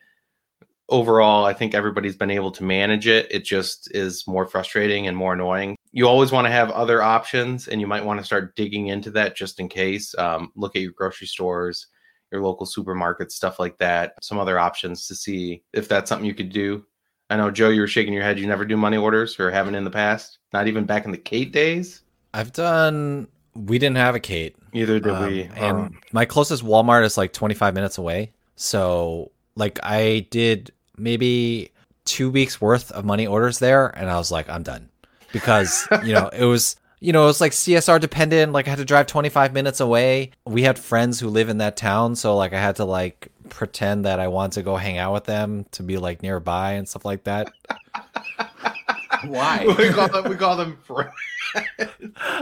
overall, 0.90 1.46
I 1.46 1.54
think 1.54 1.74
everybody's 1.74 2.18
been 2.18 2.30
able 2.30 2.52
to 2.52 2.64
manage 2.64 3.08
it. 3.08 3.28
It 3.32 3.46
just 3.46 3.90
is 3.96 4.28
more 4.28 4.46
frustrating 4.46 5.08
and 5.08 5.18
more 5.18 5.34
annoying. 5.34 5.78
You 5.94 6.08
always 6.08 6.32
want 6.32 6.46
to 6.46 6.52
have 6.52 6.70
other 6.72 7.02
options, 7.02 7.68
and 7.68 7.82
you 7.82 7.88
might 7.88 8.06
want 8.06 8.20
to 8.20 8.26
start 8.26 8.56
digging 8.56 8.88
into 8.88 9.10
that 9.12 9.36
just 9.36 9.60
in 9.60 9.70
case. 9.70 10.14
Um, 10.18 10.52
look 10.56 10.76
at 10.76 10.82
your 10.82 10.92
grocery 10.92 11.28
stores, 11.28 11.88
your 12.32 12.42
local 12.42 12.68
supermarkets, 12.68 13.32
stuff 13.32 13.60
like 13.60 13.78
that. 13.80 14.14
Some 14.22 14.38
other 14.38 14.60
options 14.60 15.08
to 15.08 15.16
see 15.16 15.64
if 15.74 15.88
that's 15.88 16.10
something 16.10 16.28
you 16.28 16.36
could 16.36 16.52
do 16.52 16.86
I 17.32 17.38
know 17.38 17.50
Joe, 17.50 17.70
you 17.70 17.80
were 17.80 17.88
shaking 17.88 18.14
your 18.14 18.24
head. 18.24 18.38
You 18.38 18.46
never 18.46 18.66
do 18.66 18.76
money 18.76 18.98
orders 18.98 19.40
or 19.40 19.50
haven't 19.50 19.76
in 19.76 19.86
the 19.86 19.90
past. 19.90 20.40
Not 20.52 20.68
even 20.68 20.86
back 20.86 21.06
in 21.06 21.12
the 21.12 21.18
Kate 21.18 21.54
days. 21.54 22.02
I've 22.34 22.52
done. 22.52 23.30
We 23.56 23.80
didn't 23.80 23.96
have 23.98 24.16
a 24.16 24.20
Kate. 24.20 24.56
Either 24.74 25.00
did 25.00 25.14
Um, 25.14 25.26
we. 25.28 25.44
And 25.56 25.78
Um, 25.78 26.02
my 26.12 26.26
closest 26.26 26.62
Walmart 26.64 27.06
is 27.06 27.18
like 27.18 27.32
25 27.32 27.74
minutes 27.74 27.98
away. 27.98 28.34
So, 28.58 29.32
like, 29.56 29.80
I 29.82 30.28
did 30.30 30.74
maybe 30.98 31.72
two 32.04 32.30
weeks 32.30 32.60
worth 32.60 32.92
of 32.92 33.06
money 33.06 33.26
orders 33.26 33.60
there, 33.60 33.88
and 33.88 34.10
I 34.10 34.18
was 34.18 34.30
like, 34.30 34.50
I'm 34.50 34.64
done 34.64 34.90
because 35.32 35.88
you 36.04 36.14
know 36.14 36.30
it 36.34 36.46
was. 36.46 36.76
You 37.04 37.14
know, 37.14 37.24
it 37.24 37.28
was 37.28 37.42
like 37.42 37.52
CSR 37.52 38.00
dependent. 38.00 38.54
Like 38.54 38.68
I 38.68 38.70
had 38.70 38.78
to 38.78 38.86
drive 38.86 39.08
25 39.08 39.54
minutes 39.54 39.80
away. 39.80 40.32
We 40.46 40.62
had 40.62 40.78
friends 40.78 41.20
who 41.20 41.30
live 41.30 41.50
in 41.50 41.58
that 41.58 41.76
town, 41.76 42.16
so 42.16 42.38
like 42.38 42.54
I 42.54 42.60
had 42.60 42.76
to 42.76 42.86
like 42.86 43.30
pretend 43.50 44.06
that 44.06 44.20
I 44.20 44.28
wanted 44.28 44.54
to 44.54 44.62
go 44.62 44.78
hang 44.78 45.00
out 45.00 45.12
with 45.12 45.24
them 45.24 45.66
to 45.72 45.82
be 45.82 45.98
like 45.98 46.22
nearby 46.22 46.74
and 46.74 46.88
stuff 46.88 47.04
like 47.04 47.24
that. 47.24 47.52
Why? 49.26 49.66
we 49.80 49.90
call 49.90 50.10
them. 50.10 50.30
We 50.30 50.36
call 50.36 50.56
them. 50.56 50.78
fr- 50.84 51.10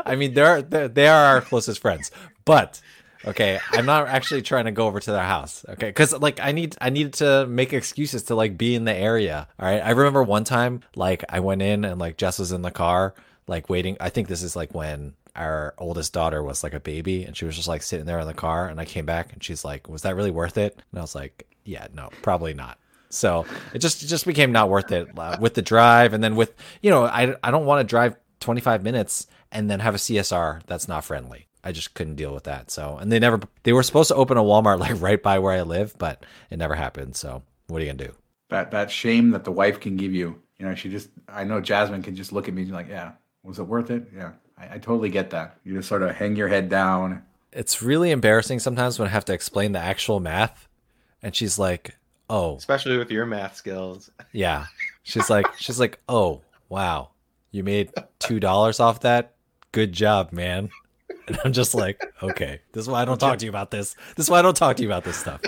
I 0.05 0.17
mean, 0.17 0.33
they're, 0.33 0.61
they're 0.61 0.89
they 0.89 1.07
are 1.07 1.25
our 1.35 1.41
closest 1.41 1.81
friends, 1.81 2.11
but 2.43 2.81
okay, 3.23 3.59
I'm 3.71 3.85
not 3.85 4.09
actually 4.09 4.41
trying 4.41 4.65
to 4.65 4.71
go 4.71 4.87
over 4.87 4.99
to 4.99 5.11
their 5.11 5.23
house, 5.23 5.65
okay? 5.69 5.87
Because 5.87 6.11
like 6.19 6.41
I 6.41 6.51
need 6.51 6.75
I 6.81 6.89
needed 6.89 7.13
to 7.13 7.47
make 7.47 7.71
excuses 7.71 8.23
to 8.23 8.35
like 8.35 8.57
be 8.57 8.75
in 8.75 8.83
the 8.83 8.93
area. 8.93 9.47
All 9.57 9.65
right, 9.65 9.81
I 9.81 9.91
remember 9.91 10.21
one 10.21 10.43
time 10.43 10.81
like 10.97 11.23
I 11.29 11.39
went 11.39 11.61
in 11.61 11.85
and 11.85 11.97
like 11.97 12.17
Jess 12.17 12.39
was 12.39 12.51
in 12.51 12.61
the 12.61 12.71
car 12.71 13.13
like 13.49 13.69
waiting. 13.69 13.97
I 13.99 14.09
think 14.09 14.27
this 14.27 14.43
is 14.43 14.55
like 14.55 14.73
when 14.73 15.13
our 15.35 15.73
oldest 15.77 16.13
daughter 16.13 16.41
was 16.43 16.63
like 16.63 16.73
a 16.73 16.79
baby 16.79 17.23
and 17.23 17.35
she 17.35 17.45
was 17.45 17.55
just 17.55 17.67
like 17.67 17.81
sitting 17.81 18.05
there 18.05 18.19
in 18.19 18.27
the 18.27 18.33
car 18.33 18.67
and 18.67 18.79
I 18.79 18.85
came 18.85 19.05
back 19.05 19.33
and 19.33 19.43
she's 19.43 19.65
like, 19.65 19.89
"Was 19.89 20.03
that 20.03 20.15
really 20.15 20.31
worth 20.31 20.57
it?" 20.57 20.81
And 20.91 20.99
I 20.99 21.01
was 21.01 21.15
like, 21.15 21.45
"Yeah, 21.65 21.87
no, 21.93 22.09
probably 22.21 22.53
not." 22.53 22.77
So 23.09 23.45
it 23.73 23.79
just 23.79 24.03
it 24.03 24.07
just 24.07 24.25
became 24.25 24.51
not 24.51 24.69
worth 24.69 24.91
it 24.91 25.07
uh, 25.17 25.37
with 25.41 25.55
the 25.55 25.61
drive, 25.61 26.13
and 26.13 26.23
then 26.23 26.35
with 26.35 26.53
you 26.81 26.89
know 26.89 27.05
I 27.05 27.35
I 27.43 27.51
don't 27.51 27.65
want 27.65 27.81
to 27.81 27.89
drive 27.89 28.15
25 28.39 28.83
minutes 28.83 29.27
and 29.51 29.69
then 29.69 29.79
have 29.79 29.95
a 29.95 29.97
CSR 29.97 30.61
that's 30.67 30.87
not 30.87 31.03
friendly. 31.03 31.47
I 31.63 31.71
just 31.73 31.93
couldn't 31.93 32.15
deal 32.15 32.33
with 32.33 32.45
that. 32.45 32.71
So 32.71 32.97
and 32.97 33.11
they 33.11 33.19
never 33.19 33.41
they 33.63 33.73
were 33.73 33.83
supposed 33.83 34.09
to 34.09 34.15
open 34.15 34.37
a 34.37 34.43
Walmart 34.43 34.79
like 34.85 35.01
right 35.01 35.21
by 35.21 35.39
where 35.39 35.53
I 35.53 35.63
live, 35.63 35.95
but 35.97 36.25
it 36.49 36.57
never 36.57 36.75
happened. 36.75 37.15
So 37.15 37.43
what 37.67 37.81
are 37.81 37.85
you 37.85 37.91
gonna 37.91 38.05
do? 38.05 38.15
that 38.49 38.71
that 38.71 38.91
shame 38.91 39.31
that 39.31 39.43
the 39.43 39.51
wife 39.51 39.79
can 39.79 39.95
give 39.95 40.13
you. 40.13 40.41
You 40.57 40.65
know, 40.65 40.75
she 40.75 40.89
just 40.89 41.09
I 41.27 41.43
know 41.45 41.61
Jasmine 41.61 42.03
can 42.03 42.15
just 42.15 42.33
look 42.33 42.47
at 42.47 42.53
me 42.53 42.63
and 42.63 42.71
be 42.71 42.75
like, 42.75 42.89
yeah, 42.89 43.13
was 43.43 43.59
it 43.59 43.63
worth 43.63 43.89
it? 43.91 44.09
Yeah, 44.15 44.31
I, 44.57 44.75
I 44.75 44.77
totally 44.77 45.09
get 45.09 45.29
that. 45.31 45.57
You 45.63 45.75
just 45.75 45.89
sort 45.89 46.03
of 46.03 46.15
hang 46.15 46.35
your 46.35 46.47
head 46.47 46.69
down. 46.69 47.23
It's 47.51 47.81
really 47.81 48.11
embarrassing 48.11 48.59
sometimes 48.59 48.99
when 48.99 49.07
I 49.07 49.11
have 49.11 49.25
to 49.25 49.33
explain 49.33 49.71
the 49.71 49.79
actual 49.79 50.19
math, 50.19 50.67
and 51.23 51.35
she's 51.35 51.57
like, 51.57 51.97
"Oh, 52.29 52.55
Especially 52.57 52.97
with 52.97 53.11
your 53.11 53.25
math 53.25 53.55
skills. 53.55 54.11
Yeah. 54.31 54.65
She's 55.03 55.29
like, 55.29 55.47
she's 55.57 55.79
like, 55.79 55.99
oh 56.07 56.41
wow, 56.69 57.09
you 57.51 57.63
made 57.63 57.91
two 58.19 58.39
dollars 58.39 58.79
off 58.79 59.01
that. 59.01 59.33
Good 59.71 59.91
job, 59.93 60.31
man. 60.31 60.69
And 61.27 61.39
I'm 61.45 61.53
just 61.53 61.75
like, 61.75 62.03
okay, 62.23 62.61
this 62.71 62.83
is 62.83 62.89
why 62.89 63.01
I 63.01 63.05
don't 63.05 63.19
talk 63.19 63.37
to 63.39 63.45
you 63.45 63.51
about 63.51 63.69
this. 63.71 63.95
This 64.15 64.25
is 64.25 64.29
why 64.31 64.39
I 64.39 64.41
don't 64.41 64.57
talk 64.57 64.77
to 64.77 64.83
you 64.83 64.89
about 64.89 65.03
this 65.03 65.17
stuff. 65.17 65.41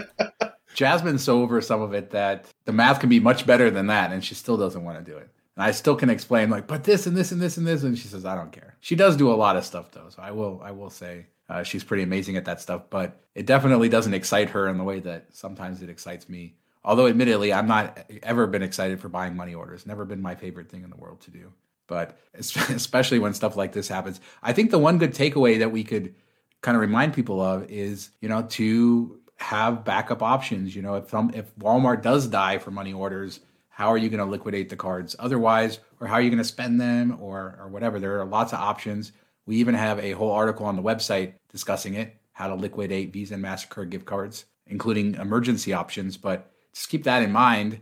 Jasmine's 0.75 1.23
so 1.23 1.41
over 1.41 1.59
some 1.59 1.81
of 1.81 1.93
it 1.93 2.11
that 2.11 2.45
the 2.65 2.71
math 2.71 2.99
can 2.99 3.09
be 3.09 3.19
much 3.19 3.45
better 3.45 3.69
than 3.71 3.87
that, 3.87 4.11
and 4.11 4.23
she 4.23 4.35
still 4.35 4.57
doesn't 4.57 4.83
want 4.83 5.03
to 5.03 5.11
do 5.11 5.17
it. 5.17 5.29
And 5.55 5.63
I 5.63 5.71
still 5.71 5.95
can 5.95 6.09
explain 6.09 6.49
like, 6.49 6.67
but 6.67 6.83
this 6.83 7.07
and 7.07 7.15
this 7.15 7.31
and 7.31 7.41
this 7.41 7.57
and 7.57 7.67
this, 7.67 7.83
and 7.83 7.97
she 7.97 8.07
says, 8.07 8.25
I 8.25 8.35
don't 8.35 8.51
care. 8.51 8.77
She 8.79 8.95
does 8.95 9.17
do 9.17 9.31
a 9.31 9.35
lot 9.35 9.57
of 9.57 9.65
stuff 9.65 9.91
though, 9.91 10.09
so 10.09 10.21
I 10.21 10.31
will 10.31 10.61
I 10.63 10.71
will 10.71 10.89
say 10.89 11.27
uh, 11.49 11.63
she's 11.63 11.83
pretty 11.83 12.03
amazing 12.03 12.37
at 12.37 12.45
that 12.45 12.61
stuff. 12.61 12.83
But 12.89 13.21
it 13.35 13.45
definitely 13.45 13.89
doesn't 13.89 14.13
excite 14.13 14.51
her 14.51 14.67
in 14.67 14.77
the 14.77 14.83
way 14.83 14.99
that 15.01 15.27
sometimes 15.33 15.81
it 15.81 15.89
excites 15.89 16.29
me. 16.29 16.55
Although 16.83 17.07
admittedly, 17.07 17.53
I'm 17.53 17.67
not 17.67 17.99
ever 18.23 18.47
been 18.47 18.63
excited 18.63 18.99
for 18.99 19.09
buying 19.09 19.35
money 19.35 19.53
orders. 19.53 19.85
Never 19.85 20.05
been 20.05 20.21
my 20.21 20.35
favorite 20.35 20.69
thing 20.69 20.83
in 20.83 20.89
the 20.89 20.97
world 20.97 21.21
to 21.21 21.31
do. 21.31 21.51
But 21.87 22.17
especially 22.33 23.19
when 23.19 23.33
stuff 23.33 23.55
like 23.55 23.73
this 23.73 23.87
happens, 23.87 24.21
I 24.41 24.53
think 24.53 24.71
the 24.71 24.79
one 24.79 24.97
good 24.97 25.13
takeaway 25.13 25.59
that 25.59 25.71
we 25.71 25.83
could 25.83 26.15
kind 26.61 26.75
of 26.75 26.81
remind 26.81 27.13
people 27.13 27.41
of 27.41 27.69
is 27.69 28.11
you 28.21 28.29
know 28.29 28.43
to 28.43 29.19
have 29.37 29.83
backup 29.83 30.21
options 30.21 30.75
you 30.75 30.81
know 30.81 30.95
if 30.95 31.09
some 31.09 31.31
if 31.33 31.53
walmart 31.57 32.01
does 32.03 32.27
die 32.27 32.59
for 32.59 32.69
money 32.69 32.93
orders 32.93 33.39
how 33.71 33.87
are 33.87 33.97
you 33.97 34.09
going 34.09 34.23
to 34.23 34.29
liquidate 34.29 34.69
the 34.69 34.75
cards 34.75 35.15
otherwise 35.17 35.79
or 35.99 36.07
how 36.07 36.15
are 36.15 36.21
you 36.21 36.29
going 36.29 36.37
to 36.37 36.43
spend 36.43 36.79
them 36.79 37.17
or 37.19 37.57
or 37.59 37.67
whatever 37.67 37.99
there 37.99 38.19
are 38.19 38.25
lots 38.25 38.53
of 38.53 38.59
options 38.59 39.11
we 39.47 39.55
even 39.55 39.73
have 39.73 39.97
a 39.99 40.11
whole 40.11 40.31
article 40.31 40.65
on 40.65 40.75
the 40.75 40.83
website 40.83 41.33
discussing 41.51 41.95
it 41.95 42.15
how 42.33 42.47
to 42.47 42.55
liquidate 42.55 43.11
visa 43.11 43.33
and 43.33 43.43
mastercard 43.43 43.89
gift 43.89 44.05
cards 44.05 44.45
including 44.67 45.15
emergency 45.15 45.73
options 45.73 46.17
but 46.17 46.51
just 46.73 46.89
keep 46.89 47.03
that 47.03 47.23
in 47.23 47.31
mind 47.31 47.81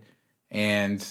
and 0.52 1.06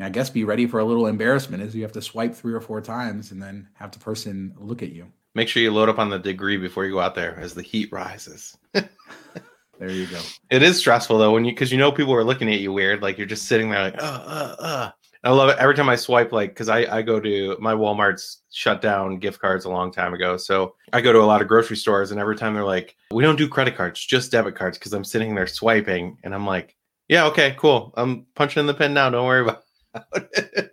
I 0.00 0.10
guess 0.10 0.30
be 0.30 0.44
ready 0.44 0.66
for 0.66 0.78
a 0.78 0.84
little 0.84 1.06
embarrassment 1.06 1.62
as 1.62 1.74
you 1.74 1.82
have 1.82 1.92
to 1.92 2.02
swipe 2.02 2.34
three 2.34 2.52
or 2.52 2.60
four 2.60 2.80
times 2.80 3.32
and 3.32 3.42
then 3.42 3.68
have 3.74 3.90
the 3.90 3.98
person 3.98 4.54
look 4.56 4.82
at 4.82 4.92
you. 4.92 5.10
Make 5.34 5.48
sure 5.48 5.62
you 5.62 5.72
load 5.72 5.88
up 5.88 5.98
on 5.98 6.08
the 6.08 6.18
degree 6.18 6.56
before 6.56 6.84
you 6.84 6.92
go 6.92 7.00
out 7.00 7.14
there 7.14 7.38
as 7.38 7.54
the 7.54 7.62
heat 7.62 7.90
rises. 7.90 8.56
There 9.78 9.90
you 9.90 10.06
go. 10.06 10.20
It 10.50 10.62
is 10.62 10.78
stressful 10.78 11.18
though 11.18 11.32
when 11.32 11.44
you 11.44 11.52
because 11.52 11.70
you 11.70 11.78
know 11.78 11.92
people 11.92 12.14
are 12.14 12.24
looking 12.24 12.52
at 12.52 12.60
you 12.60 12.72
weird, 12.72 13.02
like 13.02 13.16
you're 13.16 13.26
just 13.26 13.46
sitting 13.46 13.70
there 13.70 13.82
like, 13.82 14.02
uh, 14.02 14.22
uh, 14.26 14.56
uh. 14.58 14.90
I 15.24 15.30
love 15.30 15.48
it 15.50 15.58
every 15.58 15.74
time 15.74 15.88
I 15.88 15.96
swipe, 15.96 16.32
like 16.32 16.50
because 16.50 16.68
I 16.68 16.98
I 16.98 17.02
go 17.02 17.20
to 17.20 17.56
my 17.60 17.74
Walmart's 17.74 18.42
shut 18.52 18.80
down 18.80 19.18
gift 19.18 19.40
cards 19.40 19.64
a 19.64 19.70
long 19.70 19.92
time 19.92 20.14
ago, 20.14 20.36
so 20.36 20.74
I 20.92 21.00
go 21.00 21.12
to 21.12 21.20
a 21.20 21.26
lot 21.26 21.42
of 21.42 21.48
grocery 21.48 21.76
stores, 21.76 22.10
and 22.10 22.20
every 22.20 22.36
time 22.36 22.54
they're 22.54 22.64
like, 22.64 22.96
we 23.10 23.22
don't 23.22 23.36
do 23.36 23.48
credit 23.48 23.76
cards, 23.76 24.04
just 24.04 24.32
debit 24.32 24.54
cards, 24.54 24.78
because 24.78 24.92
I'm 24.92 25.04
sitting 25.04 25.34
there 25.34 25.46
swiping, 25.46 26.18
and 26.22 26.34
I'm 26.34 26.46
like, 26.46 26.76
yeah, 27.08 27.26
okay, 27.26 27.54
cool, 27.58 27.92
I'm 27.96 28.26
punching 28.36 28.60
in 28.60 28.66
the 28.66 28.74
pin 28.74 28.94
now, 28.94 29.10
don't 29.10 29.26
worry 29.26 29.42
about 29.42 29.62
it. 29.94 30.72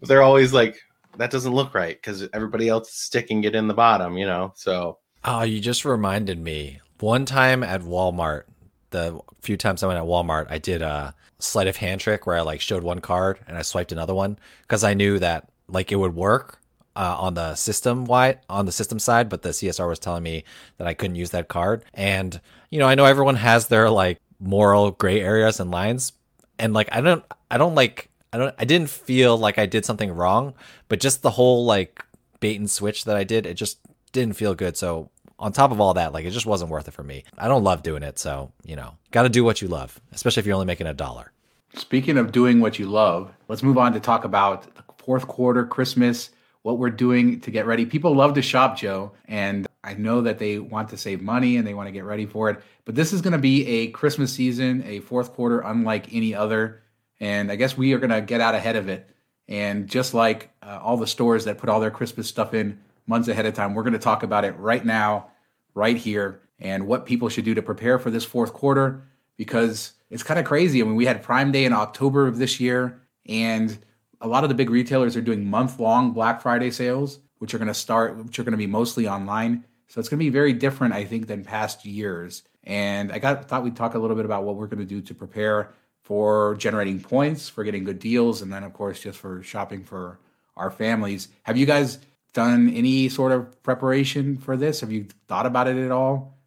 but 0.00 0.08
they're 0.08 0.22
always 0.22 0.52
like, 0.52 0.78
that 1.16 1.30
doesn't 1.30 1.54
look 1.54 1.74
right 1.74 1.96
because 1.96 2.28
everybody 2.34 2.68
else 2.68 2.88
is 2.88 2.94
sticking 2.94 3.44
it 3.44 3.54
in 3.54 3.66
the 3.66 3.74
bottom, 3.74 4.18
you 4.18 4.26
know. 4.26 4.52
So 4.56 4.98
Oh, 5.24 5.42
you 5.42 5.60
just 5.60 5.84
reminded 5.84 6.38
me. 6.38 6.80
One 7.00 7.26
time 7.26 7.62
at 7.62 7.82
Walmart, 7.82 8.44
the 8.90 9.20
few 9.40 9.56
times 9.56 9.82
I 9.82 9.86
went 9.86 9.98
at 9.98 10.06
Walmart, 10.06 10.46
I 10.50 10.58
did 10.58 10.82
a 10.82 11.14
sleight 11.38 11.66
of 11.66 11.76
hand 11.76 12.00
trick 12.00 12.26
where 12.26 12.36
I 12.36 12.40
like 12.40 12.60
showed 12.60 12.82
one 12.82 13.00
card 13.00 13.38
and 13.46 13.58
I 13.58 13.62
swiped 13.62 13.92
another 13.92 14.14
one 14.14 14.38
because 14.62 14.82
I 14.82 14.94
knew 14.94 15.18
that 15.18 15.48
like 15.68 15.92
it 15.92 15.96
would 15.96 16.14
work 16.14 16.60
uh, 16.96 17.16
on 17.18 17.34
the 17.34 17.54
system 17.54 18.06
wide 18.06 18.40
on 18.48 18.64
the 18.64 18.72
system 18.72 18.98
side, 18.98 19.28
but 19.28 19.42
the 19.42 19.50
CSR 19.50 19.88
was 19.88 19.98
telling 19.98 20.22
me 20.22 20.44
that 20.78 20.86
I 20.86 20.94
couldn't 20.94 21.16
use 21.16 21.30
that 21.30 21.48
card. 21.48 21.84
And 21.92 22.40
you 22.70 22.78
know, 22.78 22.86
I 22.86 22.94
know 22.94 23.04
everyone 23.04 23.36
has 23.36 23.68
their 23.68 23.90
like 23.90 24.18
moral 24.40 24.92
gray 24.92 25.20
areas 25.20 25.60
and 25.60 25.70
lines, 25.70 26.12
and 26.58 26.72
like 26.72 26.88
I 26.90 27.02
don't, 27.02 27.24
I 27.50 27.58
don't 27.58 27.74
like, 27.74 28.08
I 28.32 28.38
don't, 28.38 28.54
I 28.58 28.64
didn't 28.64 28.88
feel 28.88 29.36
like 29.36 29.58
I 29.58 29.66
did 29.66 29.84
something 29.84 30.10
wrong, 30.10 30.54
but 30.88 31.00
just 31.00 31.22
the 31.22 31.30
whole 31.30 31.66
like 31.66 32.02
bait 32.40 32.58
and 32.58 32.70
switch 32.70 33.04
that 33.04 33.16
I 33.16 33.24
did, 33.24 33.44
it 33.44 33.54
just 33.54 33.78
didn't 34.12 34.36
feel 34.36 34.54
good. 34.54 34.76
So 34.76 35.10
on 35.38 35.52
top 35.52 35.70
of 35.70 35.80
all 35.80 35.94
that, 35.94 36.12
like 36.12 36.24
it 36.24 36.30
just 36.30 36.46
wasn't 36.46 36.70
worth 36.70 36.88
it 36.88 36.94
for 36.94 37.02
me. 37.02 37.24
I 37.36 37.48
don't 37.48 37.64
love 37.64 37.82
doing 37.82 38.02
it, 38.02 38.18
so 38.18 38.52
you 38.64 38.76
know, 38.76 38.94
got 39.10 39.24
to 39.24 39.28
do 39.28 39.44
what 39.44 39.60
you 39.62 39.68
love, 39.68 40.00
especially 40.12 40.40
if 40.40 40.46
you're 40.46 40.54
only 40.54 40.66
making 40.66 40.86
a 40.86 40.94
dollar. 40.94 41.32
Speaking 41.74 42.16
of 42.16 42.32
doing 42.32 42.60
what 42.60 42.78
you 42.78 42.86
love, 42.86 43.32
let's 43.48 43.62
move 43.62 43.76
on 43.76 43.92
to 43.92 44.00
talk 44.00 44.24
about 44.24 44.74
the 44.74 44.84
fourth 44.98 45.28
quarter, 45.28 45.66
Christmas, 45.66 46.30
what 46.62 46.78
we're 46.78 46.90
doing 46.90 47.40
to 47.40 47.50
get 47.50 47.66
ready. 47.66 47.84
People 47.84 48.14
love 48.14 48.34
to 48.34 48.42
shop, 48.42 48.76
Joe, 48.76 49.12
and 49.26 49.66
I 49.86 49.94
know 49.94 50.22
that 50.22 50.38
they 50.38 50.58
want 50.58 50.88
to 50.88 50.96
save 50.96 51.22
money 51.22 51.56
and 51.56 51.66
they 51.66 51.74
want 51.74 51.86
to 51.86 51.92
get 51.92 52.04
ready 52.04 52.26
for 52.26 52.50
it. 52.50 52.60
But 52.84 52.96
this 52.96 53.12
is 53.12 53.20
going 53.20 53.34
to 53.34 53.38
be 53.38 53.64
a 53.66 53.86
Christmas 53.88 54.32
season, 54.32 54.82
a 54.84 54.98
fourth 54.98 55.32
quarter 55.32 55.60
unlike 55.60 56.12
any 56.12 56.34
other. 56.34 56.82
And 57.20 57.52
I 57.52 57.56
guess 57.56 57.76
we 57.76 57.92
are 57.92 57.98
going 57.98 58.10
to 58.10 58.20
get 58.20 58.40
out 58.40 58.56
ahead 58.56 58.74
of 58.74 58.88
it. 58.88 59.08
And 59.46 59.86
just 59.86 60.12
like 60.12 60.50
uh, 60.60 60.80
all 60.82 60.96
the 60.96 61.06
stores 61.06 61.44
that 61.44 61.58
put 61.58 61.68
all 61.68 61.78
their 61.78 61.92
Christmas 61.92 62.26
stuff 62.26 62.52
in 62.52 62.80
months 63.06 63.28
ahead 63.28 63.46
of 63.46 63.54
time, 63.54 63.74
we're 63.74 63.82
going 63.82 63.92
to 63.92 63.98
talk 63.98 64.22
about 64.22 64.44
it 64.44 64.56
right 64.58 64.84
now, 64.84 65.30
right 65.74 65.96
here, 65.96 66.40
and 66.58 66.86
what 66.86 67.06
people 67.06 67.28
should 67.28 67.44
do 67.44 67.54
to 67.54 67.62
prepare 67.62 67.98
for 67.98 68.10
this 68.10 68.24
fourth 68.24 68.52
quarter 68.52 69.02
because 69.36 69.92
it's 70.10 70.22
kind 70.22 70.40
of 70.40 70.46
crazy. 70.46 70.80
I 70.80 70.84
mean, 70.84 70.96
we 70.96 71.06
had 71.06 71.22
Prime 71.22 71.52
Day 71.52 71.64
in 71.64 71.72
October 71.72 72.26
of 72.26 72.38
this 72.38 72.60
year, 72.60 73.00
and 73.26 73.76
a 74.20 74.28
lot 74.28 74.44
of 74.44 74.48
the 74.48 74.54
big 74.54 74.70
retailers 74.70 75.16
are 75.16 75.20
doing 75.22 75.48
month 75.48 75.78
long 75.78 76.12
Black 76.12 76.40
Friday 76.40 76.70
sales, 76.70 77.20
which 77.38 77.54
are 77.54 77.58
going 77.58 77.68
to 77.68 77.74
start, 77.74 78.16
which 78.16 78.38
are 78.38 78.44
going 78.44 78.52
to 78.52 78.58
be 78.58 78.66
mostly 78.66 79.06
online. 79.06 79.64
So 79.88 80.00
it's 80.00 80.08
going 80.08 80.18
to 80.18 80.24
be 80.24 80.30
very 80.30 80.52
different, 80.52 80.94
I 80.94 81.04
think, 81.04 81.26
than 81.26 81.44
past 81.44 81.84
years. 81.84 82.42
And 82.64 83.12
I 83.12 83.18
got 83.18 83.46
thought 83.48 83.62
we'd 83.62 83.76
talk 83.76 83.94
a 83.94 83.98
little 83.98 84.16
bit 84.16 84.24
about 84.24 84.44
what 84.44 84.56
we're 84.56 84.66
going 84.66 84.80
to 84.80 84.84
do 84.84 85.00
to 85.00 85.14
prepare 85.14 85.72
for 86.02 86.54
generating 86.56 87.00
points, 87.00 87.48
for 87.48 87.64
getting 87.64 87.84
good 87.84 87.98
deals, 87.98 88.42
and 88.42 88.52
then 88.52 88.62
of 88.62 88.72
course 88.72 89.00
just 89.00 89.18
for 89.18 89.42
shopping 89.42 89.82
for 89.82 90.18
our 90.56 90.70
families. 90.70 91.28
Have 91.42 91.56
you 91.56 91.66
guys 91.66 91.98
done 92.36 92.68
any 92.74 93.08
sort 93.08 93.32
of 93.32 93.62
preparation 93.62 94.36
for 94.36 94.58
this? 94.58 94.80
Have 94.82 94.92
you 94.92 95.06
thought 95.26 95.46
about 95.46 95.68
it 95.68 95.78
at 95.78 95.90
all? 95.90 96.38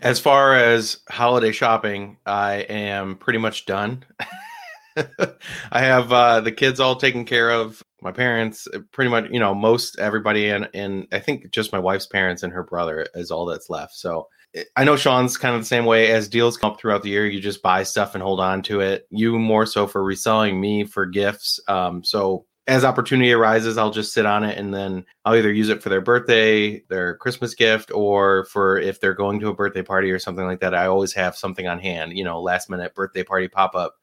As 0.00 0.18
far 0.18 0.54
as 0.54 0.98
holiday 1.10 1.52
shopping, 1.52 2.16
I 2.24 2.54
am 2.70 3.16
pretty 3.16 3.38
much 3.38 3.66
done. 3.66 4.04
I 4.96 5.80
have 5.80 6.12
uh, 6.12 6.40
the 6.40 6.50
kids 6.50 6.80
all 6.80 6.96
taken 6.96 7.26
care 7.26 7.50
of. 7.50 7.82
My 8.00 8.10
parents, 8.10 8.66
uh, 8.72 8.78
pretty 8.90 9.10
much, 9.10 9.26
you 9.30 9.38
know, 9.38 9.54
most 9.54 9.98
everybody, 9.98 10.48
and 10.48 10.68
and 10.72 11.06
I 11.12 11.18
think 11.18 11.50
just 11.50 11.72
my 11.72 11.78
wife's 11.78 12.06
parents 12.06 12.42
and 12.42 12.52
her 12.52 12.62
brother 12.62 13.06
is 13.14 13.30
all 13.30 13.44
that's 13.44 13.68
left. 13.68 13.94
So 13.94 14.28
I 14.76 14.84
know 14.84 14.96
Sean's 14.96 15.36
kind 15.36 15.54
of 15.54 15.60
the 15.60 15.66
same 15.66 15.84
way. 15.84 16.10
As 16.10 16.26
deals 16.26 16.56
come 16.56 16.72
up 16.72 16.80
throughout 16.80 17.02
the 17.02 17.10
year, 17.10 17.26
you 17.26 17.40
just 17.40 17.62
buy 17.62 17.82
stuff 17.82 18.14
and 18.14 18.22
hold 18.22 18.40
on 18.40 18.62
to 18.62 18.80
it. 18.80 19.06
You 19.10 19.38
more 19.38 19.66
so 19.66 19.86
for 19.86 20.02
reselling, 20.02 20.60
me 20.60 20.84
for 20.84 21.04
gifts. 21.06 21.60
Um, 21.68 22.02
so 22.02 22.46
as 22.66 22.84
opportunity 22.84 23.32
arises, 23.32 23.76
I'll 23.76 23.90
just 23.90 24.14
sit 24.14 24.24
on 24.24 24.42
it 24.42 24.56
and 24.56 24.72
then 24.72 25.04
I'll 25.24 25.36
either 25.36 25.52
use 25.52 25.68
it 25.68 25.82
for 25.82 25.90
their 25.90 26.00
birthday, 26.00 26.80
their 26.88 27.16
Christmas 27.16 27.54
gift, 27.54 27.90
or 27.92 28.46
for 28.46 28.78
if 28.78 29.00
they're 29.00 29.14
going 29.14 29.40
to 29.40 29.48
a 29.48 29.54
birthday 29.54 29.82
party 29.82 30.10
or 30.10 30.18
something 30.18 30.46
like 30.46 30.60
that. 30.60 30.74
I 30.74 30.86
always 30.86 31.12
have 31.12 31.36
something 31.36 31.66
on 31.66 31.78
hand, 31.78 32.16
you 32.16 32.24
know, 32.24 32.40
last 32.40 32.70
minute 32.70 32.94
birthday 32.94 33.22
party 33.22 33.48
pop 33.48 33.74
up. 33.74 33.96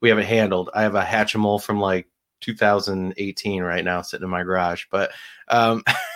We 0.00 0.08
have 0.08 0.18
it 0.18 0.26
handled. 0.26 0.70
I 0.74 0.82
have 0.82 0.94
a 0.94 1.02
Hatchimal 1.02 1.62
from 1.62 1.80
like 1.80 2.08
2018 2.40 3.62
right 3.62 3.84
now 3.84 4.00
sitting 4.00 4.24
in 4.24 4.30
my 4.30 4.42
garage, 4.42 4.86
but 4.90 5.10
um, 5.48 5.82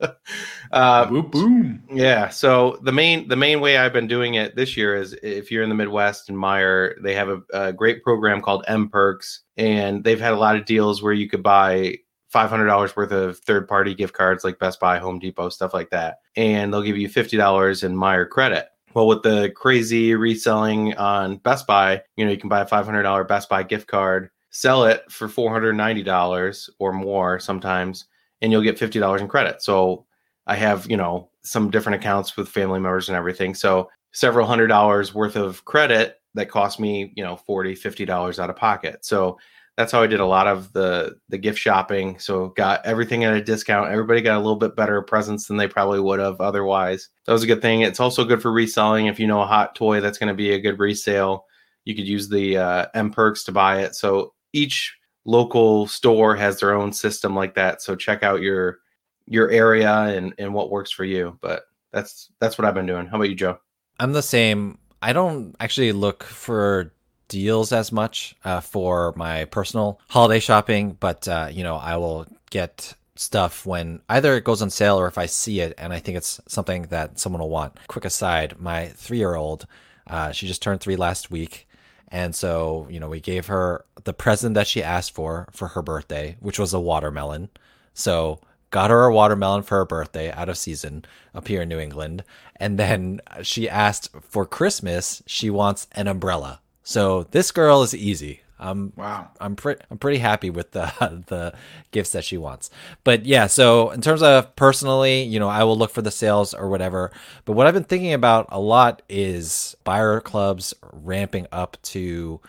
uh, 0.72 1.06
boom, 1.06 1.30
boom. 1.30 1.82
Yeah. 1.92 2.28
So 2.28 2.78
the 2.82 2.92
main 2.92 3.28
the 3.28 3.36
main 3.36 3.60
way 3.60 3.78
I've 3.78 3.92
been 3.92 4.06
doing 4.06 4.34
it 4.34 4.54
this 4.54 4.76
year 4.76 4.96
is 4.96 5.14
if 5.22 5.50
you're 5.50 5.62
in 5.62 5.68
the 5.68 5.74
Midwest 5.74 6.28
and 6.28 6.38
Meijer, 6.38 6.94
they 7.02 7.14
have 7.14 7.28
a, 7.28 7.42
a 7.52 7.72
great 7.72 8.02
program 8.02 8.40
called 8.40 8.64
mPerks, 8.68 9.40
and 9.56 10.04
they've 10.04 10.20
had 10.20 10.32
a 10.32 10.38
lot 10.38 10.56
of 10.56 10.64
deals 10.64 11.02
where 11.02 11.12
you 11.12 11.28
could 11.28 11.42
buy 11.42 11.96
five 12.28 12.50
hundred 12.50 12.66
dollars 12.66 12.94
worth 12.94 13.10
of 13.10 13.38
third 13.38 13.66
party 13.66 13.94
gift 13.94 14.14
cards 14.14 14.44
like 14.44 14.58
Best 14.58 14.78
Buy, 14.78 14.98
Home 14.98 15.18
Depot, 15.18 15.48
stuff 15.48 15.74
like 15.74 15.90
that, 15.90 16.18
and 16.36 16.72
they'll 16.72 16.82
give 16.82 16.98
you 16.98 17.08
fifty 17.08 17.36
dollars 17.36 17.82
in 17.82 17.94
Meijer 17.96 18.28
credit. 18.28 18.68
Well, 18.94 19.06
with 19.06 19.22
the 19.22 19.52
crazy 19.54 20.14
reselling 20.14 20.94
on 20.96 21.36
Best 21.38 21.66
Buy, 21.66 22.02
you 22.16 22.24
know 22.24 22.30
you 22.30 22.38
can 22.38 22.48
buy 22.48 22.60
a 22.60 22.66
five 22.66 22.84
hundred 22.84 23.02
dollar 23.02 23.24
Best 23.24 23.48
Buy 23.48 23.64
gift 23.64 23.88
card, 23.88 24.30
sell 24.50 24.84
it 24.84 25.02
for 25.10 25.28
four 25.28 25.50
hundred 25.50 25.72
ninety 25.74 26.04
dollars 26.04 26.70
or 26.78 26.92
more 26.92 27.40
sometimes 27.40 28.06
and 28.40 28.52
you'll 28.52 28.62
get 28.62 28.78
$50 28.78 29.20
in 29.20 29.28
credit. 29.28 29.62
So 29.62 30.06
I 30.46 30.56
have, 30.56 30.88
you 30.90 30.96
know, 30.96 31.30
some 31.42 31.70
different 31.70 32.00
accounts 32.00 32.36
with 32.36 32.48
family 32.48 32.80
members 32.80 33.08
and 33.08 33.16
everything. 33.16 33.54
So 33.54 33.90
several 34.12 34.46
hundred 34.46 34.68
dollars 34.68 35.14
worth 35.14 35.36
of 35.36 35.64
credit 35.64 36.16
that 36.34 36.50
cost 36.50 36.80
me, 36.80 37.12
you 37.16 37.24
know, 37.24 37.36
40, 37.36 37.74
$50 37.74 38.38
out 38.38 38.50
of 38.50 38.56
pocket. 38.56 39.04
So 39.04 39.38
that's 39.78 39.92
how 39.92 40.02
I 40.02 40.08
did 40.08 40.18
a 40.18 40.26
lot 40.26 40.48
of 40.48 40.72
the 40.72 41.14
the 41.28 41.38
gift 41.38 41.56
shopping. 41.56 42.18
So 42.18 42.48
got 42.48 42.84
everything 42.84 43.22
at 43.22 43.34
a 43.34 43.40
discount. 43.40 43.92
Everybody 43.92 44.20
got 44.20 44.36
a 44.36 44.42
little 44.42 44.56
bit 44.56 44.74
better 44.74 45.00
presents 45.02 45.46
than 45.46 45.56
they 45.56 45.68
probably 45.68 46.00
would 46.00 46.18
have 46.18 46.40
otherwise. 46.40 47.08
That 47.26 47.32
was 47.32 47.44
a 47.44 47.46
good 47.46 47.62
thing. 47.62 47.82
It's 47.82 48.00
also 48.00 48.24
good 48.24 48.42
for 48.42 48.50
reselling. 48.50 49.06
If 49.06 49.20
you 49.20 49.28
know 49.28 49.40
a 49.40 49.46
hot 49.46 49.76
toy 49.76 50.00
that's 50.00 50.18
going 50.18 50.28
to 50.28 50.34
be 50.34 50.50
a 50.50 50.60
good 50.60 50.80
resale, 50.80 51.44
you 51.84 51.94
could 51.94 52.08
use 52.08 52.28
the 52.28 52.56
uh, 52.56 52.86
mPerks 52.96 53.44
to 53.44 53.52
buy 53.52 53.82
it. 53.82 53.94
So 53.94 54.34
each 54.52 54.97
local 55.28 55.86
store 55.86 56.34
has 56.34 56.58
their 56.58 56.72
own 56.72 56.90
system 56.90 57.36
like 57.36 57.54
that. 57.54 57.82
So 57.82 57.94
check 57.94 58.22
out 58.22 58.40
your 58.40 58.78
your 59.26 59.50
area 59.50 59.92
and 59.92 60.34
and 60.38 60.54
what 60.54 60.70
works 60.70 60.90
for 60.90 61.04
you. 61.04 61.38
But 61.42 61.64
that's 61.92 62.30
that's 62.40 62.56
what 62.58 62.66
I've 62.66 62.74
been 62.74 62.86
doing. 62.86 63.06
How 63.06 63.16
about 63.16 63.28
you, 63.28 63.36
Joe? 63.36 63.58
I'm 64.00 64.12
the 64.12 64.22
same. 64.22 64.78
I 65.02 65.12
don't 65.12 65.54
actually 65.60 65.92
look 65.92 66.24
for 66.24 66.92
deals 67.28 67.72
as 67.72 67.92
much 67.92 68.34
uh, 68.44 68.60
for 68.60 69.12
my 69.16 69.44
personal 69.44 70.00
holiday 70.08 70.40
shopping, 70.40 70.96
but 70.98 71.28
uh, 71.28 71.48
you 71.52 71.62
know 71.62 71.76
I 71.76 71.96
will 71.98 72.26
get 72.50 72.94
stuff 73.14 73.66
when 73.66 74.00
either 74.08 74.34
it 74.34 74.44
goes 74.44 74.62
on 74.62 74.70
sale 74.70 74.98
or 74.98 75.08
if 75.08 75.18
I 75.18 75.26
see 75.26 75.60
it 75.60 75.74
and 75.76 75.92
I 75.92 75.98
think 75.98 76.16
it's 76.16 76.40
something 76.46 76.82
that 76.84 77.18
someone 77.18 77.42
will 77.42 77.50
want. 77.50 77.76
Quick 77.86 78.06
aside: 78.06 78.58
my 78.58 78.86
three 78.88 79.18
year 79.18 79.34
old, 79.34 79.66
uh, 80.06 80.32
she 80.32 80.46
just 80.46 80.62
turned 80.62 80.80
three 80.80 80.96
last 80.96 81.30
week. 81.30 81.67
And 82.10 82.34
so, 82.34 82.86
you 82.90 83.00
know, 83.00 83.08
we 83.08 83.20
gave 83.20 83.46
her 83.46 83.84
the 84.04 84.12
present 84.12 84.54
that 84.54 84.66
she 84.66 84.82
asked 84.82 85.14
for 85.14 85.48
for 85.52 85.68
her 85.68 85.82
birthday, 85.82 86.36
which 86.40 86.58
was 86.58 86.72
a 86.72 86.80
watermelon. 86.80 87.50
So, 87.94 88.40
got 88.70 88.90
her 88.90 89.04
a 89.04 89.14
watermelon 89.14 89.62
for 89.62 89.78
her 89.78 89.84
birthday 89.84 90.30
out 90.32 90.48
of 90.48 90.58
season 90.58 91.04
up 91.34 91.48
here 91.48 91.62
in 91.62 91.68
New 91.68 91.78
England. 91.78 92.24
And 92.56 92.78
then 92.78 93.20
she 93.42 93.68
asked 93.68 94.10
for 94.22 94.46
Christmas, 94.46 95.22
she 95.26 95.50
wants 95.50 95.86
an 95.92 96.08
umbrella. 96.08 96.60
So, 96.82 97.24
this 97.24 97.50
girl 97.50 97.82
is 97.82 97.94
easy. 97.94 98.42
I'm 98.58 98.92
wow. 98.96 99.28
I'm 99.40 99.56
pretty 99.56 99.82
I'm 99.90 99.98
pretty 99.98 100.18
happy 100.18 100.50
with 100.50 100.72
the 100.72 100.92
the 101.28 101.54
gifts 101.90 102.10
that 102.12 102.24
she 102.24 102.36
wants. 102.36 102.70
But 103.04 103.24
yeah, 103.26 103.46
so 103.46 103.90
in 103.90 104.00
terms 104.00 104.22
of 104.22 104.54
personally, 104.56 105.22
you 105.22 105.38
know, 105.38 105.48
I 105.48 105.64
will 105.64 105.76
look 105.76 105.90
for 105.90 106.02
the 106.02 106.10
sales 106.10 106.54
or 106.54 106.68
whatever. 106.68 107.12
But 107.44 107.52
what 107.52 107.66
I've 107.66 107.74
been 107.74 107.84
thinking 107.84 108.12
about 108.12 108.46
a 108.50 108.60
lot 108.60 109.02
is 109.08 109.76
buyer 109.84 110.20
clubs 110.20 110.74
ramping 110.92 111.46
up 111.52 111.76
to 111.82 112.40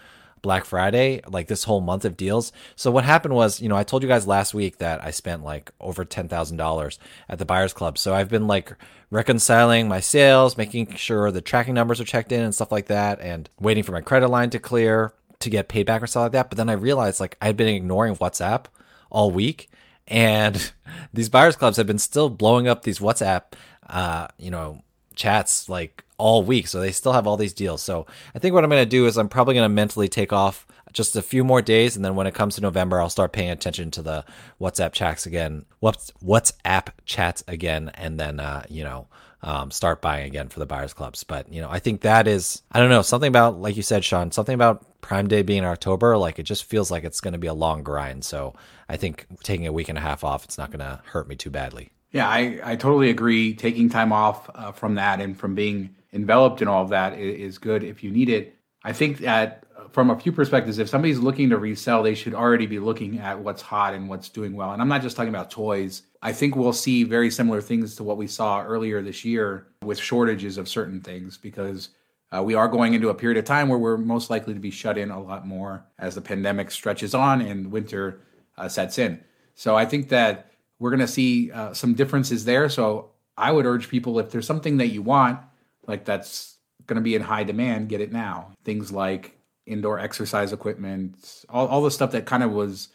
Black 0.42 0.66
Friday, 0.66 1.22
like 1.28 1.48
this 1.48 1.64
whole 1.64 1.82
month 1.82 2.06
of 2.06 2.18
deals. 2.18 2.52
So 2.76 2.92
what 2.92 3.04
happened 3.04 3.36
was, 3.36 3.62
you 3.62 3.70
know, 3.70 3.76
I 3.76 3.84
told 3.84 4.04
you 4.04 4.10
guys 4.10 4.28
last 4.28 4.54
week 4.54 4.78
that 4.78 5.04
I 5.04 5.12
spent 5.12 5.44
like 5.44 5.72
over 5.80 6.06
$10,000 6.06 6.98
at 7.28 7.40
the 7.40 7.46
Buyers 7.46 7.74
Club. 7.74 7.98
So 7.98 8.14
I've 8.14 8.30
been 8.30 8.48
like 8.48 8.74
reconciling 9.12 9.88
my 9.88 10.00
sales, 10.00 10.58
making 10.58 10.96
sure 10.96 11.32
the 11.32 11.42
tracking 11.42 11.74
numbers 11.74 12.00
are 12.00 12.06
checked 12.06 12.32
in 12.32 12.42
and 12.42 12.56
stuff 12.56 12.72
like 12.72 12.88
that 12.88 13.20
and 13.20 13.50
waiting 13.60 13.84
for 13.84 13.92
my 13.92 14.02
credit 14.02 14.30
line 14.30 14.50
to 14.52 14.60
clear 14.60 15.14
to 15.40 15.50
get 15.50 15.70
payback 15.70 16.02
or 16.02 16.08
stuff 16.08 16.24
like 16.24 16.32
that. 16.34 16.50
But 16.50 16.58
then 16.58 16.70
I 16.70 16.74
realized 16.74 17.20
like 17.20 17.38
I'd 17.42 17.58
been 17.58 17.68
ignoring 17.68 18.16
WhatsApp 18.16 18.66
all 19.10 19.32
week, 19.32 19.70
and 20.08 20.72
these 21.14 21.30
buyers 21.30 21.56
clubs 21.56 21.78
have 21.78 21.88
been 21.88 22.00
still 22.00 22.30
blowing 22.30 22.68
up 22.68 22.84
these 22.84 23.00
WhatsApp, 23.00 23.54
uh, 23.90 24.28
you 24.38 24.52
know, 24.52 24.84
chats 25.16 25.70
like 25.70 26.04
all 26.18 26.44
week. 26.44 26.68
So 26.68 26.80
they 26.80 26.92
still 26.92 27.14
have 27.14 27.28
all 27.28 27.38
these 27.38 27.54
deals. 27.54 27.82
So 27.82 28.06
I 28.36 28.40
think 28.40 28.54
what 28.54 28.64
I'm 28.64 28.70
going 28.70 28.84
to 28.84 28.90
do 28.90 29.06
is 29.06 29.18
I'm 29.18 29.30
probably 29.30 29.54
going 29.54 29.66
to 29.66 29.74
mentally 29.74 30.10
take 30.10 30.34
off 30.34 30.68
just 30.92 31.16
a 31.16 31.22
few 31.22 31.44
more 31.44 31.62
days, 31.62 31.96
and 31.96 32.04
then 32.04 32.16
when 32.16 32.28
it 32.28 32.34
comes 32.34 32.56
to 32.56 32.62
November, 32.62 33.00
I'll 33.00 33.12
start 33.12 33.32
paying 33.32 33.52
attention 33.52 33.92
to 33.92 34.02
the 34.02 34.26
WhatsApp 34.60 34.92
chats 34.92 35.26
again. 35.26 35.66
What's 35.80 36.12
WhatsApp 36.24 36.90
chats 37.06 37.44
again, 37.48 37.92
and 37.94 38.20
then 38.20 38.40
uh, 38.40 38.64
you 38.70 38.84
know 38.84 39.08
um, 39.42 39.72
start 39.72 40.02
buying 40.02 40.26
again 40.26 40.50
for 40.50 40.60
the 40.60 40.66
buyers 40.66 40.94
clubs. 40.94 41.24
But 41.24 41.52
you 41.52 41.62
know, 41.62 41.70
I 41.70 41.80
think 41.80 42.02
that 42.02 42.28
is 42.28 42.62
I 42.72 42.80
don't 42.80 42.90
know 42.90 43.02
something 43.02 43.28
about 43.28 43.60
like 43.60 43.76
you 43.76 43.84
said, 43.84 44.04
Shawn, 44.04 44.32
something 44.32 44.56
about 44.56 45.02
Prime 45.02 45.28
Day 45.28 45.42
being 45.42 45.60
in 45.60 45.66
October. 45.66 46.18
Like 46.18 46.40
it 46.40 46.44
just 46.44 46.66
feels 46.66 46.92
like 46.92 47.04
it's 47.04 47.22
going 47.22 47.34
to 47.34 47.40
be 47.40 47.48
a 47.48 47.54
long 47.54 47.84
grind. 47.84 48.24
So 48.24 48.54
I 48.88 48.98
think 48.98 49.26
taking 49.44 49.68
a 49.68 49.72
week 49.72 49.90
and 49.90 49.98
a 49.98 50.02
half 50.02 50.24
off, 50.24 50.44
it's 50.44 50.58
not 50.58 50.72
going 50.72 50.80
to 50.80 51.02
hurt 51.06 51.28
me 51.28 51.36
too 51.36 51.50
badly. 51.50 51.92
Yeah, 52.12 52.28
I, 52.28 52.60
I 52.64 52.76
totally 52.76 53.10
agree. 53.12 53.54
Taking 53.54 53.88
time 53.88 54.12
off 54.12 54.50
uh, 54.56 54.72
from 54.72 54.96
that 54.96 55.22
and 55.22 55.38
from 55.38 55.54
being 55.54 55.96
enveloped 56.12 56.62
in 56.62 56.68
all 56.68 56.82
of 56.82 56.90
that 56.90 57.20
is, 57.20 57.40
is 57.40 57.58
good 57.60 57.84
if 57.84 58.04
you 58.04 58.10
need 58.10 58.30
it. 58.30 58.56
I 58.84 58.94
think 58.94 59.20
that 59.20 59.64
from 59.92 60.10
a 60.10 60.20
few 60.20 60.32
perspectives, 60.32 60.80
if 60.80 60.90
somebody's 60.90 61.20
looking 61.20 61.50
to 61.50 61.58
resell, 61.58 62.04
they 62.04 62.16
should 62.16 62.34
already 62.34 62.66
be 62.66 62.80
looking 62.80 63.20
at 63.20 63.40
what's 63.40 63.62
hot 63.62 63.94
and 63.94 64.10
what's 64.10 64.30
doing 64.30 64.54
well. 64.54 64.72
And 64.72 64.82
I'm 64.82 64.88
not 64.88 65.02
just 65.02 65.16
talking 65.16 65.30
about 65.30 65.52
toys. 65.52 66.04
I 66.22 66.34
think 66.34 66.56
we'll 66.56 66.74
see 66.74 67.04
very 67.04 67.32
similar 67.32 67.62
things 67.62 67.96
to 67.96 68.04
what 68.04 68.18
we 68.18 68.28
saw 68.28 68.62
earlier 68.64 69.02
this 69.02 69.24
year 69.24 69.68
with 69.84 69.98
shortages 69.98 70.58
of 70.58 70.68
certain 70.68 71.00
things 71.00 71.38
because 71.38 71.90
uh, 72.36 72.44
we 72.44 72.56
are 72.56 72.68
going 72.68 72.94
into 72.94 73.10
a 73.10 73.16
period 73.16 73.38
of 73.38 73.46
time 73.46 73.70
where 73.70 73.80
we're 73.80 73.98
most 73.98 74.30
likely 74.30 74.54
to 74.54 74.60
be 74.60 74.70
shut 74.70 74.98
in 74.98 75.12
a 75.12 75.22
lot 75.22 75.48
more 75.48 75.86
as 75.98 76.16
the 76.16 76.22
pandemic 76.22 76.72
stretches 76.72 77.16
on 77.16 77.42
and 77.42 77.72
winter 77.72 78.22
uh, 78.58 78.68
sets 78.68 78.98
in. 79.00 79.24
So 79.56 79.76
I 79.76 79.86
think 79.86 80.10
that 80.10 80.52
we're 80.78 80.92
going 80.92 81.00
to 81.00 81.08
see 81.08 81.52
uh, 81.52 81.74
some 81.74 81.94
differences 81.94 82.46
there. 82.46 82.70
So 82.70 83.12
I 83.38 83.52
would 83.52 83.66
urge 83.66 83.90
people 83.90 84.20
if 84.20 84.30
there's 84.30 84.46
something 84.46 84.78
that 84.78 84.88
you 84.88 85.02
want, 85.02 85.40
like 85.88 86.06
that's 86.06 86.58
going 86.86 86.96
to 86.96 87.02
be 87.02 87.16
in 87.16 87.22
high 87.22 87.44
demand, 87.44 87.90
get 87.90 88.02
it 88.02 88.12
now. 88.12 88.52
Things 88.64 88.92
like 88.92 89.38
indoor 89.66 90.00
exercise 90.00 90.52
equipment, 90.52 91.46
all, 91.48 91.68
all 91.68 91.82
the 91.82 91.92
stuff 91.92 92.12
that 92.12 92.26
kind 92.26 92.44
of 92.44 92.52
was 92.52 92.90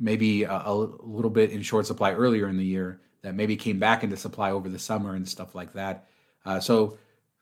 maybe 0.00 0.44
a, 0.44 0.62
a, 0.64 0.74
little 0.74 1.30
bit 1.30 1.50
in 1.50 1.62
short 1.62 1.86
supply 1.86 2.12
earlier 2.12 2.48
in 2.48 2.56
the 2.56 2.64
year 2.64 3.00
that 3.22 3.34
maybe 3.34 3.54
came 3.54 3.78
back 3.78 4.02
into 4.02 4.16
supply 4.16 4.50
over 4.50 4.68
the 4.68 4.78
summer 4.78 5.14
and 5.14 5.28
stuff 5.28 5.54
like 5.54 5.74
that. 5.74 6.08
Uh, 6.46 6.58
so 6.58 6.98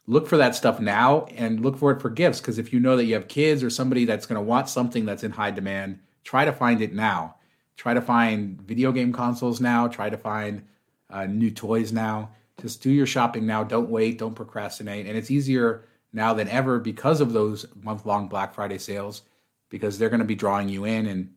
look 0.06 0.26
for 0.26 0.36
that 0.36 0.56
stuff 0.56 0.80
now 0.80 1.24
and 1.36 1.60
look 1.60 1.78
for 1.78 1.92
it 1.92 2.02
for 2.02 2.10
gifts 2.10 2.40
because 2.40 2.58
if 2.58 2.72
you 2.72 2.80
know 2.80 2.96
that 2.96 3.04
you 3.04 3.14
have 3.14 3.28
kids 3.28 3.62
or 3.62 3.70
somebody 3.70 4.04
that's 4.04 4.26
going 4.26 4.36
to 4.36 4.42
want 4.42 4.68
something 4.68 5.06
that's 5.06 5.22
in 5.22 5.30
high 5.30 5.52
demand, 5.52 6.00
try 6.24 6.44
to 6.44 6.52
find 6.52 6.82
it 6.82 6.92
now. 6.92 7.36
Try 7.76 7.94
to 7.94 8.02
find 8.02 8.60
video 8.62 8.90
game 8.90 9.12
consoles 9.12 9.60
now. 9.60 9.86
Try 9.86 10.10
to 10.10 10.18
find 10.18 10.64
uh, 11.10 11.26
new 11.26 11.50
toys 11.50 11.92
now. 11.92 12.30
Just 12.60 12.82
do 12.82 12.90
your 12.90 13.06
shopping 13.06 13.46
now. 13.46 13.62
Don't 13.62 13.88
wait. 13.88 14.18
Don't 14.18 14.34
procrastinate. 14.34 15.06
And 15.06 15.16
it's 15.16 15.30
easier 15.30 15.84
now 16.12 16.34
than 16.34 16.48
ever 16.48 16.80
because 16.80 17.20
of 17.20 17.32
those 17.32 17.66
month 17.80 18.04
long 18.04 18.28
Black 18.28 18.52
Friday 18.52 18.78
sales, 18.78 19.22
because 19.68 19.96
they're 19.96 20.08
going 20.08 20.18
to 20.18 20.26
be 20.26 20.34
drawing 20.34 20.68
you 20.68 20.84
in, 20.84 21.06
and 21.06 21.34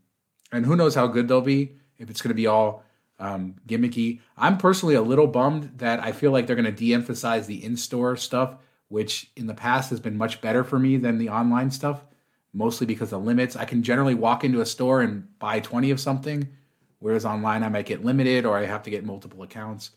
and 0.51 0.65
who 0.65 0.75
knows 0.75 0.95
how 0.95 1.07
good 1.07 1.27
they'll 1.27 1.41
be 1.41 1.77
if 1.97 2.09
it's 2.09 2.21
going 2.21 2.29
to 2.29 2.35
be 2.35 2.47
all 2.47 2.83
um, 3.19 3.55
gimmicky. 3.67 4.19
I'm 4.37 4.57
personally 4.57 4.95
a 4.95 5.01
little 5.01 5.27
bummed 5.27 5.77
that 5.77 5.99
I 5.99 6.11
feel 6.11 6.31
like 6.31 6.47
they're 6.47 6.55
going 6.55 6.65
to 6.65 6.71
de-emphasize 6.71 7.47
the 7.47 7.63
in-store 7.63 8.17
stuff, 8.17 8.55
which 8.89 9.31
in 9.35 9.47
the 9.47 9.53
past 9.53 9.91
has 9.91 9.99
been 9.99 10.17
much 10.17 10.41
better 10.41 10.63
for 10.63 10.79
me 10.79 10.97
than 10.97 11.17
the 11.17 11.29
online 11.29 11.71
stuff, 11.71 12.03
mostly 12.53 12.87
because 12.87 13.13
of 13.13 13.23
limits. 13.23 13.55
I 13.55 13.65
can 13.65 13.83
generally 13.83 14.15
walk 14.15 14.43
into 14.43 14.61
a 14.61 14.65
store 14.65 15.01
and 15.01 15.27
buy 15.39 15.59
20 15.59 15.91
of 15.91 15.99
something, 15.99 16.49
whereas 16.99 17.25
online 17.25 17.63
I 17.63 17.69
might 17.69 17.85
get 17.85 18.03
limited 18.03 18.45
or 18.45 18.57
I 18.57 18.65
have 18.65 18.83
to 18.83 18.89
get 18.89 19.05
multiple 19.05 19.43
accounts. 19.43 19.91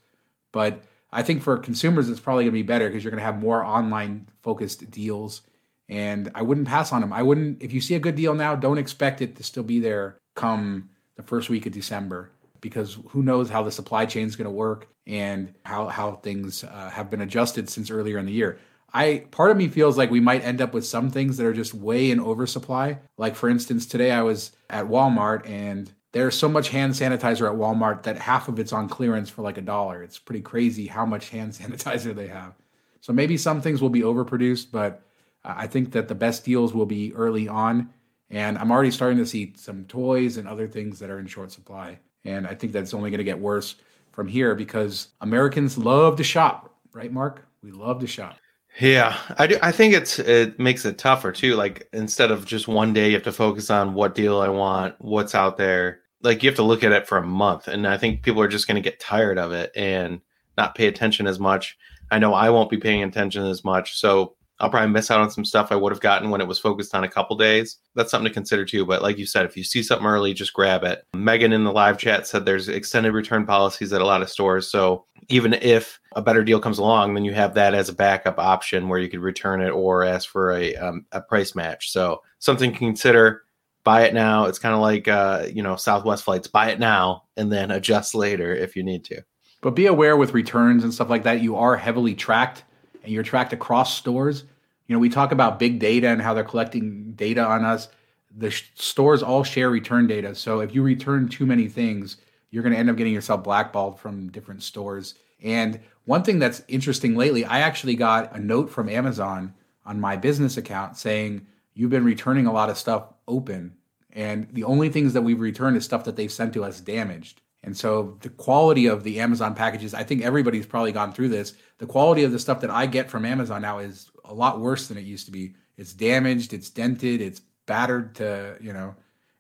But 0.53 0.83
I 1.11 1.23
think 1.23 1.43
for 1.43 1.57
consumers, 1.57 2.09
it's 2.09 2.21
probably 2.21 2.45
going 2.45 2.53
to 2.53 2.59
be 2.59 2.63
better 2.63 2.89
because 2.89 3.03
you're 3.03 3.11
going 3.11 3.21
to 3.21 3.25
have 3.25 3.41
more 3.41 3.65
online 3.65 4.29
focused 4.43 4.91
deals. 4.91 5.43
And 5.89 6.31
I 6.35 6.43
wouldn't 6.43 6.69
pass 6.69 6.93
on 6.93 7.01
them. 7.01 7.13
I 7.13 7.23
wouldn't, 7.23 7.63
if 7.63 7.73
you 7.73 7.81
see 7.81 7.95
a 7.95 8.01
good 8.01 8.15
deal 8.15 8.35
now, 8.35 8.55
don't 8.55 8.79
expect 8.79 9.21
it 9.21 9.37
to 9.37 9.43
still 9.43 9.63
be 9.63 9.81
there 9.81 10.19
come 10.35 10.91
the 11.17 11.23
first 11.23 11.49
week 11.51 11.67
of 11.67 11.73
December. 11.73 12.31
because 12.61 12.99
who 13.11 13.23
knows 13.23 13.51
how 13.51 13.63
the 13.63 13.71
supply 13.71 14.07
chain 14.07 14.27
is 14.27 14.37
going 14.37 14.47
to 14.47 14.51
work 14.51 14.89
and 15.07 15.55
how 15.65 15.87
how 15.89 16.13
things 16.13 16.65
uh, 16.65 16.91
have 16.91 17.11
been 17.11 17.21
adjusted 17.21 17.69
since 17.69 17.91
earlier 17.91 18.17
in 18.19 18.25
the 18.27 18.33
year. 18.33 18.59
I 18.93 19.27
part 19.33 19.51
of 19.51 19.57
me 19.57 19.69
feels 19.69 19.99
like 19.99 20.11
we 20.11 20.21
might 20.21 20.43
end 20.45 20.63
up 20.63 20.73
with 20.73 20.87
some 20.87 21.11
things 21.11 21.37
that 21.37 21.47
are 21.47 21.53
just 21.53 21.75
way 21.75 22.11
in 22.11 22.21
oversupply. 22.21 23.01
Like 23.19 23.35
for 23.37 23.49
instance, 23.51 23.85
today 23.87 24.13
I 24.13 24.23
was 24.23 24.53
at 24.71 24.87
Walmart 24.87 25.47
and 25.49 25.93
there's 26.13 26.39
so 26.39 26.49
much 26.49 26.69
hand 26.71 26.95
sanitizer 26.95 27.51
at 27.51 27.59
Walmart 27.59 28.05
that 28.05 28.17
half 28.19 28.49
of 28.49 28.59
it's 28.59 28.73
on 28.73 28.89
clearance 28.89 29.29
for 29.29 29.43
like 29.43 29.59
a 29.59 29.63
dollar. 29.63 30.03
It's 30.03 30.19
pretty 30.19 30.43
crazy 30.43 30.87
how 30.87 31.05
much 31.05 31.31
hand 31.31 31.53
sanitizer 31.61 32.15
they 32.15 32.29
have. 32.29 32.55
So 33.01 33.13
maybe 33.13 33.37
some 33.37 33.61
things 33.61 33.83
will 33.83 33.91
be 33.91 34.01
overproduced, 34.03 34.69
but 34.73 35.03
I 35.45 35.67
think 35.67 35.93
that 35.93 36.09
the 36.09 36.15
best 36.15 36.45
deals 36.45 36.73
will 36.73 36.87
be 36.87 37.13
early 37.15 37.47
on. 37.49 37.91
And 38.31 38.59
I'm 38.59 38.73
already 38.73 38.91
starting 38.91 39.19
to 39.19 39.27
see 39.27 39.53
some 39.57 39.85
toys 39.85 40.37
and 40.37 40.49
other 40.49 40.67
things 40.67 40.99
that 40.99 41.11
are 41.11 41.19
in 41.19 41.27
short 41.27 41.53
supply. 41.53 41.99
And 42.25 42.47
I 42.47 42.55
think 42.55 42.73
that's 42.73 42.95
only 42.95 43.11
going 43.11 43.19
to 43.19 43.25
get 43.25 43.39
worse 43.39 43.77
from 44.13 44.29
here 44.29 44.55
because 44.55 45.09
Americans 45.21 45.77
love 45.77 46.17
to 46.17 46.25
shop, 46.25 46.75
right, 46.93 47.13
Mark? 47.13 47.47
We 47.63 47.71
love 47.71 48.01
to 48.01 48.07
shop. 48.07 48.37
Yeah, 48.81 49.17
I 49.39 49.47
do. 49.47 49.59
I 49.63 49.71
think 49.71 49.95
it's 49.95 50.19
it 50.19 50.59
makes 50.59 50.85
it 50.85 50.99
tougher 50.99 51.31
too. 51.31 51.55
Like 51.55 51.89
instead 51.93 52.33
of 52.33 52.45
just 52.45 52.67
one 52.67 52.93
day, 52.93 53.09
you 53.09 53.15
have 53.15 53.23
to 53.23 53.33
focus 53.33 53.71
on 53.71 53.95
what 53.95 54.15
deal 54.17 54.41
I 54.41 54.49
want, 54.49 54.97
what's 54.99 55.35
out 55.35 55.57
there. 55.57 56.01
Like 56.23 56.43
you 56.43 56.49
have 56.49 56.57
to 56.57 56.65
look 56.65 56.83
at 56.83 56.93
it 56.93 57.07
for 57.07 57.19
a 57.19 57.27
month, 57.27 57.69
and 57.69 57.87
I 57.87 57.97
think 57.97 58.23
people 58.23 58.43
are 58.43 58.49
just 58.49 58.67
going 58.67 58.83
to 58.83 58.89
get 58.91 58.99
tired 58.99 59.39
of 59.39 59.53
it 59.53 59.71
and 59.77 60.21
not 60.59 60.75
pay 60.75 60.89
attention 60.89 61.27
as 61.27 61.39
much. 61.39 61.77
I 62.11 62.19
know 62.19 62.35
I 62.35 62.51
won't 62.51 62.71
be 62.71 62.77
paying 62.77 63.05
attention 63.05 63.45
as 63.47 63.65
much, 63.65 63.99
so 63.99 64.35
I'll 64.61 64.71
probably 64.71 64.93
miss 64.93 65.11
out 65.11 65.21
on 65.21 65.31
some 65.31 65.45
stuff 65.45 65.73
I 65.73 65.77
would 65.77 65.93
have 65.93 66.01
gotten 66.01 66.31
when 66.31 66.41
it 66.41 66.47
was 66.47 66.61
focused 66.61 66.95
on 66.95 67.03
a 67.03 67.09
couple 67.09 67.37
days. 67.37 67.79
That's 67.97 68.11
something 68.11 68.29
to 68.29 68.35
consider 68.35 68.65
too. 68.65 68.87
But 68.87 69.03
like 69.03 69.19
you 69.19 69.27
said, 69.27 69.47
if 69.47 69.57
you 69.57 69.65
see 69.65 69.83
something 69.83 70.07
early, 70.07 70.33
just 70.33 70.53
grab 70.53 70.85
it. 70.85 71.05
Megan 71.15 71.53
in 71.53 71.65
the 71.65 71.73
live 71.73 71.99
chat 71.99 72.27
said 72.27 72.45
there's 72.45 72.69
extended 72.69 73.13
return 73.13 73.47
policies 73.47 73.93
at 73.93 74.01
a 74.01 74.07
lot 74.07 74.23
of 74.23 74.31
stores. 74.31 74.71
So 74.71 75.07
even 75.29 75.55
if 75.55 75.99
a 76.15 76.23
better 76.23 76.45
deal 76.45 76.61
comes 76.61 76.79
along, 76.79 77.15
then 77.15 77.25
you 77.25 77.35
have 77.35 77.55
that 77.55 77.75
as 77.75 77.89
a 77.89 77.95
backup 77.95 78.39
option 78.39 78.89
where 78.89 79.01
you 79.01 79.09
could 79.09 79.21
return 79.21 79.61
it 79.61 79.71
or 79.71 80.05
ask 80.05 80.29
for 80.29 80.53
a, 80.53 80.77
um, 80.77 81.05
a 81.11 81.21
price 81.21 81.57
match. 81.57 81.91
So 81.91 82.23
something 82.39 82.73
to 82.73 82.79
consider. 82.79 83.43
Buy 83.83 84.05
it 84.05 84.15
now. 84.15 84.47
It's 84.47 84.59
kind 84.59 84.75
of 84.75 84.81
like 84.81 85.09
uh, 85.09 85.47
you 85.53 85.63
know 85.63 85.77
Southwest 85.77 86.25
flights. 86.25 86.47
Buy 86.47 86.71
it 86.71 86.79
now 86.79 87.25
and 87.37 87.53
then 87.53 87.71
adjust 87.71 88.15
later 88.15 88.55
if 88.55 88.77
you 88.77 88.83
need 88.83 89.05
to. 89.07 89.23
But 89.61 89.71
be 89.71 89.87
aware 89.87 90.17
with 90.17 90.33
returns 90.33 90.85
and 90.85 90.95
stuff 90.95 91.11
like 91.11 91.25
that, 91.25 91.43
you 91.43 91.57
are 91.57 91.77
heavily 91.77 92.15
tracked 92.15 92.65
and 93.05 93.13
you're 93.13 93.23
tracked 93.23 93.53
across 93.53 93.97
stores, 93.97 94.45
you 94.87 94.95
know, 94.95 94.99
we 94.99 95.09
talk 95.09 95.33
about 95.33 95.59
big 95.59 95.79
data 95.79 96.09
and 96.09 96.21
how 96.21 96.35
they're 96.35 96.45
collecting 96.45 97.13
data 97.13 97.45
on 97.45 97.65
us. 97.65 97.89
The 98.37 98.51
sh- 98.51 98.71
stores 98.75 99.23
all 99.23 99.45
share 99.45 99.71
return 99.71 100.07
data. 100.07 100.35
So 100.35 100.61
if 100.61 100.75
you 100.75 100.83
return 100.83 101.29
too 101.29 101.47
many 101.47 101.69
things, 101.69 102.19
you're 102.51 102.63
going 102.63 102.73
to 102.73 102.79
end 102.79 102.91
up 102.91 102.97
getting 102.97 103.13
yourself 103.13 103.43
blackballed 103.43 103.99
from 103.99 104.31
different 104.31 104.63
stores. 104.63 105.15
And 105.43 105.81
one 106.05 106.23
thing 106.23 106.39
that's 106.39 106.63
interesting 106.69 107.17
lately, 107.17 107.45
I 107.45 107.61
actually 107.61 107.97
got 107.97 108.35
a 108.35 108.41
note 108.41 108.71
from 108.71 108.89
Amazon 108.89 109.55
on 109.87 110.01
my 110.01 110.17
business 110.17 110.57
account 110.57 110.97
saying, 110.97 111.47
You've 111.77 111.91
been 111.91 112.05
returning 112.05 112.47
a 112.47 112.53
lot 112.53 112.71
of 112.71 112.79
stuff 112.79 113.09
open. 113.27 113.75
And 114.13 114.47
the 114.53 114.63
only 114.63 114.91
things 114.91 115.13
that 115.13 115.23
we've 115.23 115.41
returned 115.41 115.77
is 115.77 115.85
stuff 115.85 116.05
that 116.05 116.15
they've 116.15 116.31
sent 116.31 116.53
to 116.55 116.63
us 116.63 116.81
damaged. 116.81 117.41
And 117.65 117.75
so 117.75 118.19
the 118.21 118.29
quality 118.29 118.87
of 118.87 119.05
the 119.05 119.21
Amazon 119.21 119.55
packages, 119.55 119.95
I 119.95 120.05
think 120.05 120.23
everybody's 120.23 120.67
probably 120.67 120.93
gone 120.93 121.13
through 121.13 121.31
this. 121.31 121.55
The 121.79 121.87
quality 121.87 122.23
of 122.23 122.31
the 122.31 122.39
stuff 122.39 122.61
that 122.61 122.71
I 122.71 122.85
get 122.85 123.11
from 123.11 123.25
Amazon 123.25 123.63
now 123.63 123.79
is 123.79 124.11
a 124.25 124.35
lot 124.35 124.61
worse 124.61 124.87
than 124.89 124.99
it 124.99 125.05
used 125.05 125.27
to 125.27 125.33
be. 125.33 125.55
It's 125.79 125.95
damaged, 125.95 126.53
it's 126.53 126.69
dented, 126.69 127.23
it's 127.23 127.41
battered 127.67 128.17
to, 128.17 128.57
you 128.61 128.73
know, 128.73 128.95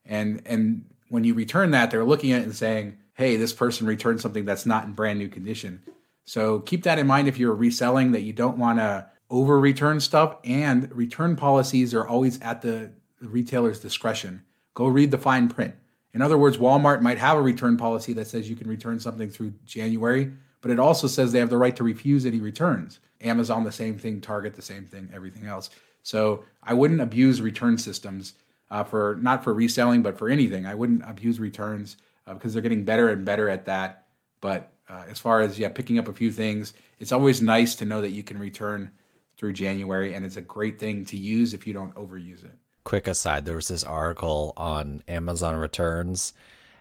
and 0.06 0.42
and 0.46 0.87
when 1.10 1.24
you 1.24 1.34
return 1.34 1.70
that, 1.72 1.90
they're 1.90 2.04
looking 2.04 2.32
at 2.32 2.40
it 2.40 2.44
and 2.44 2.56
saying, 2.56 2.96
"Hey, 3.12 3.37
this 3.37 3.52
person 3.52 3.87
returned 3.87 4.20
something 4.20 4.46
that's 4.46 4.66
not 4.66 4.84
in 4.84 4.92
brand 4.92 5.18
new 5.18 5.28
condition." 5.28 5.82
So 6.24 6.60
keep 6.60 6.82
that 6.84 6.98
in 6.98 7.06
mind 7.06 7.28
if 7.28 7.38
you're 7.38 7.54
reselling 7.54 8.12
that 8.12 8.22
you 8.22 8.32
don't 8.32 8.56
want 8.56 8.78
to 8.78 9.06
over 9.28 9.60
return 9.60 10.00
stuff 10.00 10.38
and 10.44 10.90
return 10.96 11.37
policies 11.37 11.92
are 11.92 12.06
always 12.06 12.40
at 12.40 12.62
the 12.62 12.92
retailer's 13.20 13.80
discretion. 13.80 14.42
Go 14.72 14.87
read 14.87 15.10
the 15.10 15.18
fine 15.18 15.48
print 15.48 15.74
in 16.14 16.22
other 16.22 16.38
words, 16.38 16.59
Walmart 16.59 17.03
might 17.03 17.18
have 17.18 17.37
a 17.37 17.42
return 17.42 17.77
policy 17.77 18.12
that 18.12 18.29
says 18.29 18.48
you 18.48 18.55
can 18.55 18.68
return 18.68 19.00
something 19.00 19.29
through 19.29 19.53
January, 19.66 20.33
but 20.61 20.70
it 20.70 20.79
also 20.79 21.09
says 21.09 21.33
they 21.33 21.40
have 21.40 21.50
the 21.50 21.59
right 21.59 21.74
to 21.74 21.83
refuse 21.83 22.24
any 22.24 22.40
returns. 22.40 23.00
Amazon, 23.20 23.64
the 23.64 23.72
same 23.72 23.98
thing, 23.98 24.20
Target, 24.20 24.55
the 24.55 24.62
same 24.62 24.87
thing, 24.87 25.11
everything 25.12 25.46
else. 25.46 25.70
So 26.05 26.44
I 26.62 26.72
wouldn't 26.72 27.00
abuse 27.00 27.42
return 27.42 27.77
systems 27.79 28.35
uh, 28.70 28.85
for 28.85 29.18
not 29.20 29.42
for 29.42 29.53
reselling, 29.53 30.03
but 30.03 30.16
for 30.16 30.29
anything. 30.29 30.66
I 30.66 30.74
wouldn't 30.74 31.03
abuse 31.05 31.40
returns 31.40 31.96
uh, 32.29 32.35
because 32.35 32.53
they're 32.53 32.62
getting 32.62 32.85
better 32.85 33.09
and 33.09 33.24
better 33.24 33.48
at 33.48 33.64
that. 33.64 34.07
But 34.40 34.72
uh, 34.88 35.05
as 35.11 35.18
far 35.18 35.40
as 35.40 35.59
yeah, 35.59 35.68
picking 35.68 35.98
up 35.98 36.07
a 36.07 36.12
few 36.12 36.31
things, 36.31 36.74
it's 37.00 37.12
always 37.12 37.42
nice 37.42 37.74
to 37.77 37.85
know 37.85 38.00
that 38.00 38.11
you 38.11 38.22
can 38.22 38.38
return 38.38 38.92
through 39.37 39.55
January, 39.55 40.14
and 40.14 40.24
it's 40.24 40.37
a 40.37 40.42
great 40.42 40.79
thing 40.79 41.05
to 41.07 41.16
use 41.16 41.55
if 41.55 41.66
you 41.66 41.72
don't 41.72 41.94
overuse 41.96 42.44
it 42.44 42.57
quick 42.85 43.07
aside 43.07 43.44
there 43.44 43.57
was 43.57 43.68
this 43.68 43.83
article 43.83 44.53
on 44.57 45.03
amazon 45.09 45.57
returns 45.57 46.35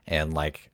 and 0.05 0.33
like 0.33 0.69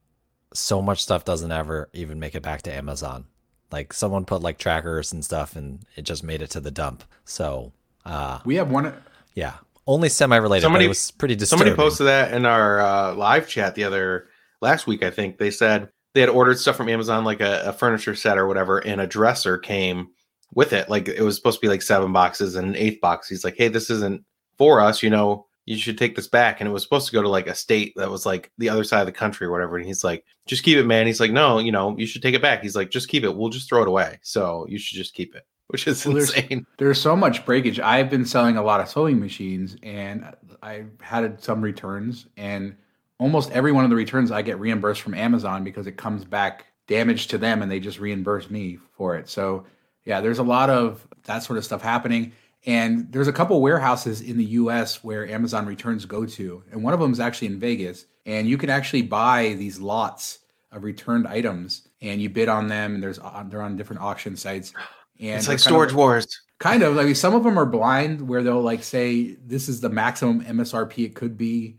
so 0.54 0.82
much 0.82 1.02
stuff 1.02 1.26
doesn't 1.26 1.52
ever 1.52 1.90
even 1.94 2.20
make 2.20 2.36
it 2.36 2.42
back 2.42 2.62
to 2.64 2.74
amazon. 2.74 3.26
Like 3.72 3.94
someone 3.94 4.26
put 4.26 4.42
like 4.42 4.58
trackers 4.58 5.14
and 5.14 5.24
stuff 5.24 5.56
and 5.56 5.86
it 5.96 6.04
just 6.04 6.24
made 6.24 6.42
it 6.42 6.50
to 6.52 6.60
the 6.60 6.72
dump. 6.72 7.04
So 7.26 7.72
uh 8.06 8.40
we 8.46 8.56
have 8.56 8.72
one 8.72 8.94
yeah 9.36 9.56
only 9.86 10.10
semi-related 10.10 10.64
somebody 10.64 10.86
it 10.86 10.90
was 10.90 11.12
pretty 11.12 11.36
disturbing. 11.36 11.68
somebody 11.68 11.76
posted 11.76 12.08
that 12.08 12.34
in 12.34 12.46
our 12.46 12.80
uh, 12.80 13.14
live 13.14 13.48
chat 13.48 13.76
the 13.76 13.84
other 13.84 14.28
last 14.62 14.88
week 14.88 15.04
i 15.04 15.10
think. 15.10 15.38
They 15.38 15.52
said 15.52 15.90
they 16.14 16.22
had 16.22 16.30
ordered 16.30 16.58
stuff 16.58 16.78
from 16.78 16.90
amazon 16.90 17.24
like 17.24 17.42
a, 17.42 17.64
a 17.66 17.74
furniture 17.74 18.16
set 18.16 18.38
or 18.38 18.48
whatever 18.48 18.80
and 18.80 19.02
a 19.02 19.08
dresser 19.08 19.58
came 19.58 20.10
with 20.56 20.74
it. 20.74 20.90
Like 20.90 21.08
it 21.08 21.22
was 21.22 21.36
supposed 21.36 21.60
to 21.60 21.66
be 21.66 21.70
like 21.70 21.84
seven 21.84 22.12
boxes 22.12 22.56
and 22.56 22.70
an 22.70 22.76
eighth 22.76 23.02
box. 23.02 23.30
He's 23.30 23.44
like 23.44 23.56
hey 23.56 23.68
this 23.68 23.90
isn't 23.90 24.24
for 24.60 24.82
us, 24.82 25.02
you 25.02 25.10
know, 25.10 25.48
you 25.66 25.78
should 25.78 25.98
take 25.98 26.16
this 26.16 26.28
back. 26.28 26.60
And 26.60 26.70
it 26.70 26.74
was 26.74 26.84
supposed 26.84 27.08
to 27.08 27.14
go 27.14 27.22
to 27.22 27.30
like 27.30 27.48
a 27.48 27.56
state 27.56 27.94
that 27.96 28.12
was 28.12 28.26
like 28.26 28.52
the 28.58 28.70
other 28.70 28.84
side 28.84 29.00
of 29.00 29.06
the 29.06 29.12
country 29.12 29.48
or 29.48 29.52
whatever. 29.52 29.78
And 29.78 29.86
he's 29.86 30.04
like, 30.04 30.26
just 30.46 30.64
keep 30.64 30.78
it, 30.78 30.86
man. 30.86 31.08
He's 31.08 31.20
like, 31.20 31.32
no, 31.32 31.60
you 31.60 31.72
know, 31.72 31.98
you 31.98 32.06
should 32.06 32.22
take 32.22 32.36
it 32.36 32.42
back. 32.42 32.62
He's 32.62 32.76
like, 32.76 32.92
just 32.92 33.08
keep 33.08 33.24
it. 33.24 33.36
We'll 33.36 33.50
just 33.50 33.70
throw 33.70 33.82
it 33.82 33.88
away. 33.88 34.20
So 34.22 34.68
you 34.70 34.78
should 34.78 34.98
just 34.98 35.14
keep 35.14 35.34
it, 35.36 35.46
which 35.68 35.88
is 35.88 36.06
well, 36.06 36.18
insane. 36.18 36.46
There's, 36.50 36.66
there's 36.78 37.02
so 37.02 37.16
much 37.16 37.46
breakage. 37.46 37.80
I've 37.80 38.10
been 38.10 38.26
selling 38.26 38.58
a 38.58 38.64
lot 38.64 38.82
of 38.82 38.90
sewing 38.90 39.20
machines 39.20 39.78
and 39.82 40.36
I've 40.62 40.92
had 41.02 41.42
some 41.42 41.62
returns 41.62 42.28
and 42.36 42.76
almost 43.18 43.52
every 43.52 43.72
one 43.72 43.86
of 43.86 43.90
the 43.90 43.96
returns 43.96 44.32
I 44.32 44.42
get 44.42 44.60
reimbursed 44.60 45.02
from 45.02 45.14
Amazon 45.14 45.64
because 45.64 45.88
it 45.88 45.96
comes 45.98 46.26
back 46.26 46.66
damaged 46.88 47.30
to 47.30 47.38
them 47.38 47.62
and 47.62 47.72
they 47.72 47.80
just 47.80 48.00
reimburse 48.00 48.50
me 48.50 48.80
for 48.92 49.16
it. 49.16 49.30
So 49.30 49.66
yeah, 50.04 50.20
there's 50.20 50.40
a 50.40 50.44
lot 50.44 50.70
of 50.70 51.08
that 51.26 51.44
sort 51.44 51.58
of 51.58 51.64
stuff 51.64 51.82
happening. 51.82 52.32
And 52.66 53.12
there's 53.12 53.28
a 53.28 53.34
couple 53.34 53.62
warehouses 53.62 54.22
in 54.22 54.38
the 54.38 54.46
US 54.46 55.04
where 55.04 55.28
Amazon 55.28 55.66
returns 55.66 56.06
go 56.06 56.26
to. 56.26 56.64
And 56.72 56.84
one 56.84 56.94
of 56.94 57.00
them 57.00 57.12
is 57.12 57.20
actually 57.20 57.48
in 57.48 57.60
Vegas. 57.60 58.06
And 58.26 58.48
you 58.48 58.58
can 58.58 58.70
actually 58.70 59.04
buy 59.04 59.56
these 59.58 59.80
lots 59.80 60.40
of 60.72 60.84
returned 60.84 61.28
items 61.28 61.88
and 62.02 62.22
you 62.22 62.30
bid 62.30 62.50
on 62.50 62.68
them. 62.68 62.96
And 62.96 63.04
there's 63.04 63.20
uh, 63.20 63.44
they're 63.48 63.62
on 63.62 63.78
different 63.78 64.02
auction 64.02 64.36
sites. 64.36 64.74
And 65.20 65.38
it's 65.38 65.48
like 65.48 65.60
storage 65.60 65.92
of, 65.92 65.98
wars. 65.98 66.42
Kind 66.60 66.84
of. 66.84 66.96
Like 66.96 67.16
some 67.16 67.34
of 67.34 67.44
them 67.44 67.58
are 67.58 67.66
blind 67.66 68.28
where 68.28 68.44
they'll 68.44 68.62
like 68.62 68.84
say 68.84 69.36
this 69.46 69.70
is 69.70 69.80
the 69.80 69.90
maximum 69.90 70.44
MSRP 70.44 71.06
it 71.06 71.16
could 71.16 71.38
be. 71.38 71.78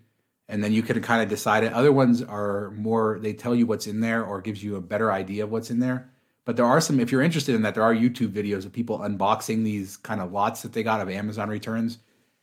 And 0.49 0.64
then 0.64 0.73
you 0.73 0.83
can 0.83 1.01
kind 1.01 1.23
of 1.23 1.29
decide 1.29 1.62
it. 1.62 1.73
Other 1.73 1.93
ones 1.93 2.23
are 2.23 2.73
more, 2.73 3.21
they 3.21 3.33
tell 3.33 3.55
you 3.55 3.66
what's 3.66 3.87
in 3.87 4.01
there 4.01 4.25
or 4.25 4.40
gives 4.40 4.64
you 4.64 4.75
a 4.75 4.81
better 4.81 5.12
idea 5.12 5.45
of 5.45 5.53
what's 5.53 5.71
in 5.71 5.79
there. 5.79 6.10
But 6.44 6.57
there 6.57 6.64
are 6.64 6.81
some, 6.81 7.00
if 7.00 7.12
you're 7.12 7.22
interested 7.22 7.55
in 7.55 7.62
that, 7.62 7.74
there 7.74 7.83
are 7.83 7.94
YouTube 7.94 8.33
videos 8.33 8.64
of 8.64 8.72
people 8.72 8.98
unboxing 8.98 9.62
these 9.62 9.96
kind 9.98 10.20
of 10.20 10.33
lots 10.33 10.62
that 10.62 10.72
they 10.72 10.83
got 10.83 11.00
of 11.00 11.09
Amazon 11.09 11.48
returns. 11.48 11.98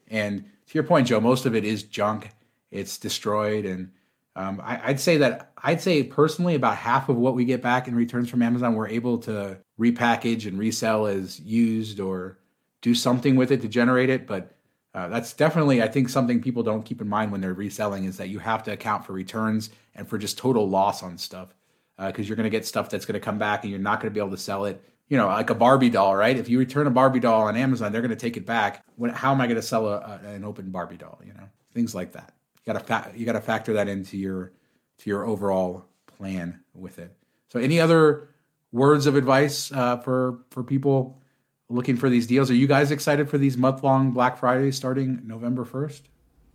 And 0.07 0.43
to 0.43 0.73
your 0.73 0.83
point, 0.83 1.07
Joe, 1.07 1.19
most 1.19 1.45
of 1.45 1.55
it 1.55 1.65
is 1.65 1.83
junk. 1.83 2.29
It's 2.71 2.97
destroyed. 2.97 3.65
And 3.65 3.91
um, 4.35 4.61
I, 4.63 4.87
would 4.87 4.99
say 4.99 5.17
that 5.17 5.51
I'd 5.63 5.81
say 5.81 6.03
personally 6.03 6.55
about 6.55 6.77
half 6.77 7.09
of 7.09 7.17
what 7.17 7.33
we 7.33 7.43
get 7.43 7.61
back 7.61 7.87
in 7.87 7.95
returns 7.95 8.29
from 8.29 8.43
Amazon, 8.43 8.75
we're 8.75 8.87
able 8.87 9.17
to 9.19 9.57
repackage 9.79 10.47
and 10.47 10.59
resell 10.59 11.07
as 11.07 11.39
used 11.39 11.99
or 11.99 12.37
do 12.81 12.93
something 12.93 13.35
with 13.35 13.51
it 13.51 13.61
to 13.61 13.67
generate 13.67 14.09
it. 14.09 14.27
But 14.27 14.55
uh, 14.93 15.07
that's 15.07 15.33
definitely, 15.33 15.81
I 15.81 15.87
think, 15.87 16.09
something 16.09 16.41
people 16.41 16.63
don't 16.63 16.83
keep 16.85 17.01
in 17.01 17.09
mind 17.09 17.31
when 17.31 17.41
they're 17.41 17.53
reselling 17.53 18.05
is 18.05 18.17
that 18.17 18.29
you 18.29 18.39
have 18.39 18.63
to 18.63 18.71
account 18.73 19.05
for 19.05 19.13
returns 19.13 19.71
and 19.95 20.07
for 20.07 20.17
just 20.17 20.37
total 20.37 20.69
loss 20.69 21.01
on 21.01 21.17
stuff 21.17 21.53
because 21.97 22.25
uh, 22.25 22.27
you're 22.27 22.35
going 22.35 22.45
to 22.45 22.49
get 22.49 22.65
stuff 22.65 22.89
that's 22.89 23.05
going 23.05 23.19
to 23.19 23.19
come 23.19 23.37
back 23.37 23.63
and 23.63 23.71
you're 23.71 23.79
not 23.79 23.99
going 23.99 24.11
to 24.11 24.13
be 24.13 24.19
able 24.19 24.35
to 24.35 24.41
sell 24.41 24.65
it. 24.65 24.83
You 25.09 25.17
know, 25.17 25.27
like 25.27 25.49
a 25.49 25.55
Barbie 25.55 25.89
doll, 25.89 26.15
right? 26.15 26.35
If 26.35 26.49
you 26.49 26.59
return 26.59 26.85
a 26.85 26.91
Barbie 26.91 27.21
doll 27.21 27.43
on 27.43 27.55
Amazon, 27.55 27.91
they're 27.91 28.01
going 28.01 28.09
to 28.09 28.17
take 28.17 28.35
it 28.35 28.45
back. 28.45 28.83
When, 28.97 29.09
how 29.11 29.31
am 29.31 29.39
I 29.39 29.47
going 29.47 29.55
to 29.55 29.61
sell 29.61 29.87
a, 29.87 30.19
a, 30.25 30.29
an 30.29 30.43
open 30.43 30.69
Barbie 30.69 30.97
doll? 30.97 31.19
You 31.25 31.33
know, 31.33 31.47
things 31.73 31.95
like 31.95 32.11
that. 32.11 32.33
You 32.65 32.73
got 32.73 32.79
to 32.79 32.85
fa- 32.85 33.11
you 33.15 33.25
got 33.25 33.33
to 33.33 33.41
factor 33.41 33.73
that 33.73 33.87
into 33.87 34.17
your 34.17 34.51
to 34.99 35.09
your 35.09 35.25
overall 35.25 35.85
plan 36.17 36.59
with 36.73 36.99
it. 36.99 37.15
So, 37.53 37.59
any 37.59 37.79
other 37.79 38.29
words 38.73 39.05
of 39.05 39.15
advice 39.15 39.71
uh, 39.71 39.97
for 39.97 40.39
for 40.49 40.61
people 40.63 41.21
looking 41.69 41.97
for 41.97 42.09
these 42.09 42.27
deals? 42.27 42.51
Are 42.51 42.55
you 42.55 42.67
guys 42.67 42.91
excited 42.91 43.29
for 43.29 43.37
these 43.37 43.57
month 43.57 43.83
long 43.83 44.11
Black 44.11 44.37
Fridays 44.37 44.75
starting 44.75 45.21
November 45.25 45.65
first? 45.65 46.09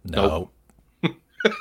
No. 0.04 0.50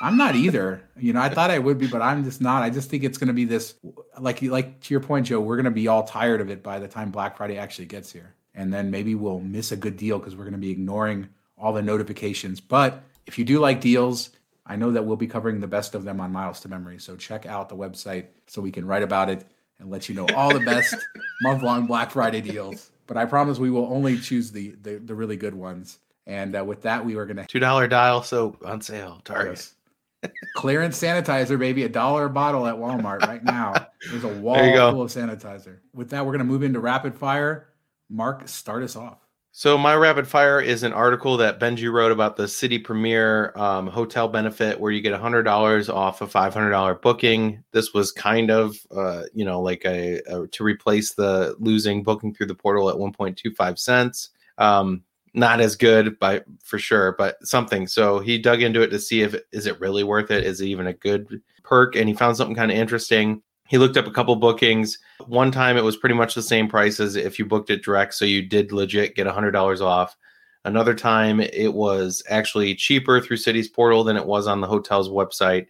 I'm 0.00 0.16
not 0.16 0.36
either. 0.36 0.82
You 0.96 1.12
know, 1.12 1.20
I 1.20 1.28
thought 1.28 1.50
I 1.50 1.58
would 1.58 1.78
be, 1.78 1.86
but 1.86 2.02
I'm 2.02 2.24
just 2.24 2.40
not. 2.40 2.62
I 2.62 2.70
just 2.70 2.90
think 2.90 3.04
it's 3.04 3.18
going 3.18 3.28
to 3.28 3.34
be 3.34 3.44
this, 3.44 3.74
like, 4.18 4.42
like 4.42 4.80
to 4.80 4.94
your 4.94 5.00
point, 5.00 5.26
Joe. 5.26 5.40
We're 5.40 5.56
going 5.56 5.64
to 5.64 5.70
be 5.70 5.88
all 5.88 6.04
tired 6.04 6.40
of 6.40 6.50
it 6.50 6.62
by 6.62 6.78
the 6.78 6.88
time 6.88 7.10
Black 7.10 7.36
Friday 7.36 7.58
actually 7.58 7.86
gets 7.86 8.12
here, 8.12 8.34
and 8.54 8.72
then 8.72 8.90
maybe 8.90 9.14
we'll 9.14 9.40
miss 9.40 9.72
a 9.72 9.76
good 9.76 9.96
deal 9.96 10.18
because 10.18 10.36
we're 10.36 10.44
going 10.44 10.52
to 10.52 10.58
be 10.58 10.70
ignoring 10.70 11.28
all 11.58 11.72
the 11.72 11.82
notifications. 11.82 12.60
But 12.60 13.02
if 13.26 13.38
you 13.38 13.44
do 13.44 13.58
like 13.58 13.80
deals, 13.80 14.30
I 14.66 14.76
know 14.76 14.92
that 14.92 15.04
we'll 15.04 15.16
be 15.16 15.26
covering 15.26 15.60
the 15.60 15.66
best 15.66 15.94
of 15.94 16.04
them 16.04 16.20
on 16.20 16.32
Miles 16.32 16.60
to 16.60 16.68
Memory. 16.68 16.98
So 16.98 17.16
check 17.16 17.46
out 17.46 17.68
the 17.68 17.76
website 17.76 18.26
so 18.46 18.62
we 18.62 18.70
can 18.70 18.86
write 18.86 19.02
about 19.02 19.28
it 19.28 19.44
and 19.78 19.90
let 19.90 20.08
you 20.08 20.14
know 20.14 20.26
all 20.34 20.52
the 20.52 20.64
best 20.64 20.94
month 21.42 21.62
long 21.62 21.86
Black 21.86 22.10
Friday 22.10 22.40
deals. 22.40 22.90
But 23.06 23.16
I 23.16 23.24
promise 23.24 23.58
we 23.58 23.70
will 23.70 23.86
only 23.86 24.18
choose 24.18 24.52
the 24.52 24.74
the, 24.82 24.96
the 24.96 25.14
really 25.14 25.36
good 25.36 25.54
ones. 25.54 25.98
And 26.26 26.56
uh, 26.56 26.64
with 26.64 26.82
that, 26.82 27.04
we 27.04 27.16
were 27.16 27.26
going 27.26 27.38
to 27.38 27.46
two 27.46 27.58
dollar 27.58 27.88
dial 27.88 28.22
soap 28.22 28.62
on 28.64 28.80
sale. 28.80 29.20
Target 29.24 29.72
clearance 30.54 31.00
sanitizer, 31.00 31.58
baby, 31.58 31.84
a 31.84 31.88
dollar 31.88 32.26
a 32.26 32.30
bottle 32.30 32.66
at 32.66 32.76
Walmart 32.76 33.22
right 33.22 33.42
now. 33.42 33.88
There's 34.10 34.24
a 34.24 34.28
wall 34.40 34.56
full 34.90 35.02
of 35.02 35.10
sanitizer. 35.10 35.78
With 35.94 36.10
that, 36.10 36.24
we're 36.24 36.32
going 36.32 36.40
to 36.40 36.44
move 36.44 36.62
into 36.62 36.80
rapid 36.80 37.14
fire. 37.14 37.68
Mark, 38.08 38.46
start 38.48 38.82
us 38.82 38.96
off. 38.96 39.18
So 39.54 39.76
my 39.76 39.94
rapid 39.94 40.26
fire 40.26 40.60
is 40.60 40.82
an 40.82 40.94
article 40.94 41.36
that 41.36 41.60
Benji 41.60 41.92
wrote 41.92 42.10
about 42.10 42.36
the 42.36 42.44
Citi 42.44 42.82
Premier 42.82 43.52
um, 43.54 43.86
hotel 43.86 44.26
benefit, 44.26 44.80
where 44.80 44.90
you 44.90 45.02
get 45.02 45.12
hundred 45.12 45.42
dollars 45.42 45.90
off 45.90 46.22
a 46.22 46.26
five 46.26 46.54
hundred 46.54 46.70
dollar 46.70 46.94
booking. 46.94 47.62
This 47.70 47.92
was 47.92 48.12
kind 48.12 48.50
of, 48.50 48.74
uh, 48.90 49.24
you 49.34 49.44
know, 49.44 49.60
like 49.60 49.84
a, 49.84 50.22
a, 50.26 50.46
to 50.46 50.64
replace 50.64 51.12
the 51.12 51.54
losing 51.58 52.02
booking 52.02 52.32
through 52.32 52.46
the 52.46 52.54
portal 52.54 52.88
at 52.88 52.98
one 52.98 53.12
point 53.12 53.36
two 53.36 53.50
five 53.50 53.78
cents. 53.78 54.30
Um, 54.56 55.02
not 55.34 55.60
as 55.60 55.76
good 55.76 56.18
by 56.18 56.42
for 56.62 56.78
sure, 56.78 57.12
but 57.18 57.44
something. 57.46 57.86
So 57.86 58.18
he 58.18 58.38
dug 58.38 58.62
into 58.62 58.82
it 58.82 58.88
to 58.88 58.98
see 58.98 59.22
if 59.22 59.34
is 59.52 59.66
it 59.66 59.80
really 59.80 60.04
worth 60.04 60.30
it? 60.30 60.44
Is 60.44 60.60
it 60.60 60.66
even 60.66 60.86
a 60.86 60.92
good 60.92 61.40
perk? 61.62 61.96
And 61.96 62.08
he 62.08 62.14
found 62.14 62.36
something 62.36 62.56
kind 62.56 62.70
of 62.70 62.76
interesting 62.76 63.42
he 63.72 63.78
looked 63.78 63.96
up 63.96 64.06
a 64.06 64.10
couple 64.10 64.36
bookings. 64.36 64.98
One 65.28 65.50
time 65.50 65.78
it 65.78 65.82
was 65.82 65.96
pretty 65.96 66.14
much 66.14 66.34
the 66.34 66.42
same 66.42 66.68
price 66.68 67.00
as 67.00 67.16
if 67.16 67.38
you 67.38 67.46
booked 67.46 67.70
it 67.70 67.82
direct, 67.82 68.12
so 68.12 68.26
you 68.26 68.42
did 68.42 68.70
legit 68.70 69.16
get 69.16 69.26
$100 69.26 69.80
off. 69.80 70.14
Another 70.66 70.94
time 70.94 71.40
it 71.40 71.72
was 71.72 72.22
actually 72.28 72.74
cheaper 72.74 73.18
through 73.18 73.38
Citi's 73.38 73.68
portal 73.68 74.04
than 74.04 74.18
it 74.18 74.26
was 74.26 74.46
on 74.46 74.60
the 74.60 74.66
hotel's 74.66 75.08
website. 75.08 75.68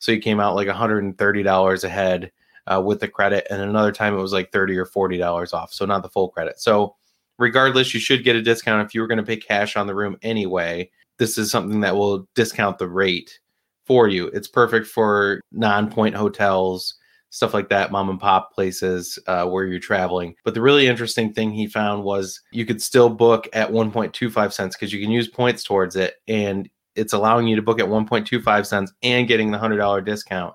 So 0.00 0.10
you 0.10 0.18
came 0.18 0.40
out 0.40 0.56
like 0.56 0.66
$130 0.66 1.84
ahead 1.84 2.32
uh, 2.66 2.82
with 2.84 2.98
the 2.98 3.06
credit. 3.06 3.46
And 3.48 3.62
another 3.62 3.92
time 3.92 4.14
it 4.14 4.20
was 4.20 4.32
like 4.32 4.50
30 4.50 4.76
or 4.76 4.84
$40 4.84 5.54
off. 5.54 5.72
So 5.72 5.86
not 5.86 6.02
the 6.02 6.10
full 6.10 6.30
credit. 6.30 6.58
So 6.58 6.96
regardless, 7.38 7.94
you 7.94 8.00
should 8.00 8.24
get 8.24 8.36
a 8.36 8.42
discount 8.42 8.86
if 8.86 8.94
you 8.94 9.00
were 9.00 9.06
going 9.06 9.18
to 9.18 9.24
pay 9.24 9.36
cash 9.36 9.76
on 9.76 9.86
the 9.86 9.94
room 9.94 10.16
anyway. 10.22 10.90
This 11.18 11.38
is 11.38 11.50
something 11.50 11.80
that 11.80 11.96
will 11.96 12.28
discount 12.34 12.78
the 12.78 12.88
rate 12.88 13.38
for 13.86 14.08
you. 14.08 14.28
It's 14.28 14.48
perfect 14.48 14.86
for 14.86 15.40
non 15.52 15.90
point 15.90 16.14
hotels 16.14 16.94
stuff 17.34 17.52
like 17.52 17.68
that, 17.68 17.90
mom 17.90 18.08
and 18.08 18.20
pop 18.20 18.54
places 18.54 19.18
uh, 19.26 19.44
where 19.44 19.64
you're 19.64 19.80
traveling. 19.80 20.36
But 20.44 20.54
the 20.54 20.60
really 20.60 20.86
interesting 20.86 21.32
thing 21.32 21.50
he 21.50 21.66
found 21.66 22.04
was 22.04 22.40
you 22.52 22.64
could 22.64 22.80
still 22.80 23.10
book 23.10 23.48
at 23.52 23.72
1.25 23.72 24.52
cents 24.52 24.76
because 24.76 24.92
you 24.92 25.00
can 25.00 25.10
use 25.10 25.26
points 25.26 25.64
towards 25.64 25.96
it, 25.96 26.14
and 26.28 26.68
it's 26.94 27.12
allowing 27.12 27.48
you 27.48 27.56
to 27.56 27.62
book 27.62 27.80
at 27.80 27.88
1.25 27.88 28.66
cents 28.66 28.92
and 29.02 29.26
getting 29.26 29.50
the 29.50 29.58
hundred 29.58 29.78
dollar 29.78 30.00
discount. 30.00 30.54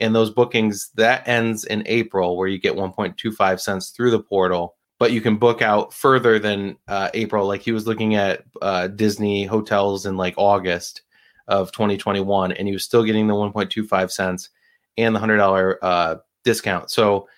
And 0.00 0.14
those 0.14 0.30
bookings 0.30 0.90
that 0.94 1.28
ends 1.28 1.64
in 1.64 1.82
April, 1.84 2.38
where 2.38 2.48
you 2.48 2.58
get 2.58 2.74
1.25 2.74 3.60
cents 3.60 3.90
through 3.90 4.10
the 4.10 4.22
portal. 4.22 4.76
But 4.98 5.12
you 5.12 5.20
can 5.20 5.36
book 5.36 5.60
out 5.60 5.92
further 5.92 6.38
than 6.38 6.76
uh, 6.86 7.10
April. 7.14 7.46
Like 7.46 7.62
he 7.62 7.72
was 7.72 7.86
looking 7.86 8.14
at 8.14 8.44
uh, 8.62 8.86
Disney 8.88 9.44
hotels 9.44 10.06
in 10.06 10.16
like 10.16 10.34
August 10.36 11.02
of 11.48 11.72
2021, 11.72 12.52
and 12.52 12.68
he 12.68 12.72
was 12.72 12.84
still 12.84 13.04
getting 13.04 13.26
the 13.26 13.34
1.25 13.34 14.10
cents 14.10 14.50
and 14.96 15.14
the 15.14 15.20
hundred 15.20 15.38
dollar 15.38 15.78
uh, 15.82 16.16
discount. 16.44 16.90
So 16.90 17.28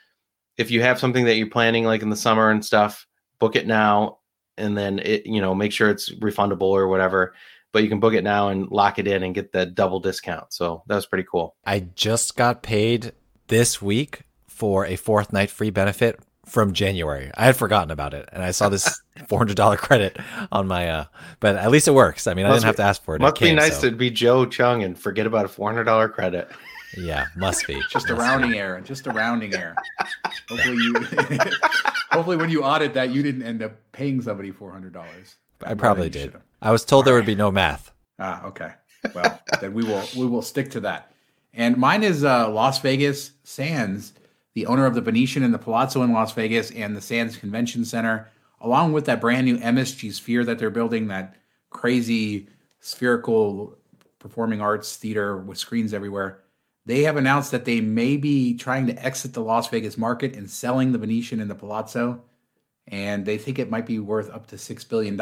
if 0.56 0.70
you 0.70 0.82
have 0.82 0.98
something 0.98 1.24
that 1.24 1.36
you're 1.36 1.48
planning 1.48 1.84
like 1.84 2.02
in 2.02 2.10
the 2.10 2.16
summer 2.16 2.50
and 2.50 2.64
stuff, 2.64 3.06
book 3.38 3.56
it 3.56 3.66
now, 3.66 4.18
and 4.58 4.76
then 4.76 4.98
it 4.98 5.26
you 5.26 5.40
know 5.40 5.54
make 5.54 5.72
sure 5.72 5.90
it's 5.90 6.12
refundable 6.14 6.62
or 6.62 6.88
whatever. 6.88 7.34
But 7.72 7.82
you 7.82 7.88
can 7.88 8.00
book 8.00 8.14
it 8.14 8.24
now 8.24 8.48
and 8.48 8.70
lock 8.70 8.98
it 8.98 9.06
in 9.06 9.22
and 9.22 9.34
get 9.34 9.52
the 9.52 9.66
double 9.66 10.00
discount. 10.00 10.52
So 10.52 10.82
that 10.86 10.94
was 10.94 11.04
pretty 11.04 11.26
cool. 11.30 11.56
I 11.64 11.80
just 11.80 12.36
got 12.36 12.62
paid 12.62 13.12
this 13.48 13.82
week 13.82 14.22
for 14.46 14.86
a 14.86 14.96
fourth 14.96 15.32
night 15.32 15.50
free 15.50 15.68
benefit 15.68 16.18
from 16.46 16.72
January. 16.72 17.30
I 17.36 17.44
had 17.46 17.56
forgotten 17.56 17.90
about 17.90 18.14
it, 18.14 18.28
and 18.32 18.42
I 18.42 18.52
saw 18.52 18.68
this 18.68 19.02
four 19.28 19.38
hundred 19.38 19.56
dollar 19.56 19.76
credit 19.76 20.16
on 20.50 20.66
my. 20.66 20.88
uh 20.88 21.04
But 21.40 21.56
at 21.56 21.70
least 21.70 21.88
it 21.88 21.92
works. 21.92 22.26
I 22.26 22.34
mean, 22.34 22.46
must 22.46 22.52
I 22.52 22.56
didn't 22.56 22.66
have 22.66 22.76
to 22.76 22.82
ask 22.84 23.02
for 23.02 23.16
it. 23.16 23.20
Must 23.20 23.36
it 23.36 23.38
came, 23.38 23.56
be 23.56 23.60
nice 23.60 23.80
so. 23.80 23.90
to 23.90 23.96
be 23.96 24.10
Joe 24.10 24.46
Cheung 24.46 24.84
and 24.84 24.98
forget 24.98 25.26
about 25.26 25.44
a 25.44 25.48
four 25.48 25.68
hundred 25.70 25.84
dollar 25.84 26.08
credit. 26.08 26.48
Yeah, 26.96 27.26
must 27.36 27.66
be. 27.66 27.80
just 27.90 28.08
a 28.10 28.14
rounding 28.14 28.52
be. 28.52 28.58
error. 28.58 28.80
Just 28.80 29.06
a 29.06 29.10
rounding 29.10 29.54
error. 29.54 29.76
Hopefully 30.48 30.76
you 30.76 30.94
hopefully 32.10 32.36
when 32.36 32.50
you 32.50 32.62
audit 32.62 32.94
that 32.94 33.10
you 33.10 33.22
didn't 33.22 33.42
end 33.42 33.62
up 33.62 33.72
paying 33.92 34.22
somebody 34.22 34.50
four 34.50 34.72
hundred 34.72 34.92
dollars. 34.92 35.36
I 35.62 35.74
probably 35.74 36.08
did. 36.10 36.34
I 36.62 36.70
was 36.70 36.84
told 36.84 37.00
All 37.00 37.04
there 37.06 37.14
right. 37.14 37.20
would 37.20 37.26
be 37.26 37.34
no 37.34 37.50
math. 37.50 37.92
Ah, 38.18 38.44
okay. 38.46 38.72
Well, 39.14 39.40
then 39.60 39.74
we 39.74 39.84
will 39.84 40.02
we 40.16 40.26
will 40.26 40.42
stick 40.42 40.70
to 40.72 40.80
that. 40.80 41.12
And 41.54 41.76
mine 41.76 42.02
is 42.02 42.24
uh, 42.24 42.50
Las 42.50 42.80
Vegas 42.80 43.32
Sands, 43.44 44.12
the 44.56 44.66
owner 44.66 44.86
of 44.86 44.94
the 44.94 45.02
Venetian 45.02 45.42
and 45.42 45.52
the 45.52 45.58
Palazzo 45.58 46.02
in 46.02 46.14
Las 46.14 46.32
Vegas 46.32 46.70
and 46.70 46.96
the 46.96 47.00
Sands 47.02 47.36
Convention 47.36 47.84
Center, 47.84 48.30
along 48.62 48.94
with 48.94 49.04
that 49.04 49.20
brand 49.20 49.44
new 49.44 49.58
MSG 49.58 50.10
Sphere 50.14 50.46
that 50.46 50.58
they're 50.58 50.70
building, 50.70 51.08
that 51.08 51.36
crazy 51.68 52.48
spherical 52.80 53.76
performing 54.18 54.62
arts 54.62 54.96
theater 54.96 55.36
with 55.36 55.58
screens 55.58 55.92
everywhere. 55.92 56.42
They 56.86 57.02
have 57.02 57.18
announced 57.18 57.50
that 57.50 57.66
they 57.66 57.82
may 57.82 58.16
be 58.16 58.56
trying 58.56 58.86
to 58.86 59.04
exit 59.04 59.34
the 59.34 59.42
Las 59.42 59.68
Vegas 59.68 59.98
market 59.98 60.34
and 60.34 60.50
selling 60.50 60.92
the 60.92 60.98
Venetian 60.98 61.38
and 61.38 61.50
the 61.50 61.54
Palazzo. 61.54 62.22
And 62.88 63.26
they 63.26 63.36
think 63.36 63.58
it 63.58 63.68
might 63.68 63.84
be 63.84 63.98
worth 63.98 64.30
up 64.30 64.46
to 64.46 64.56
$6 64.56 64.88
billion. 64.88 65.20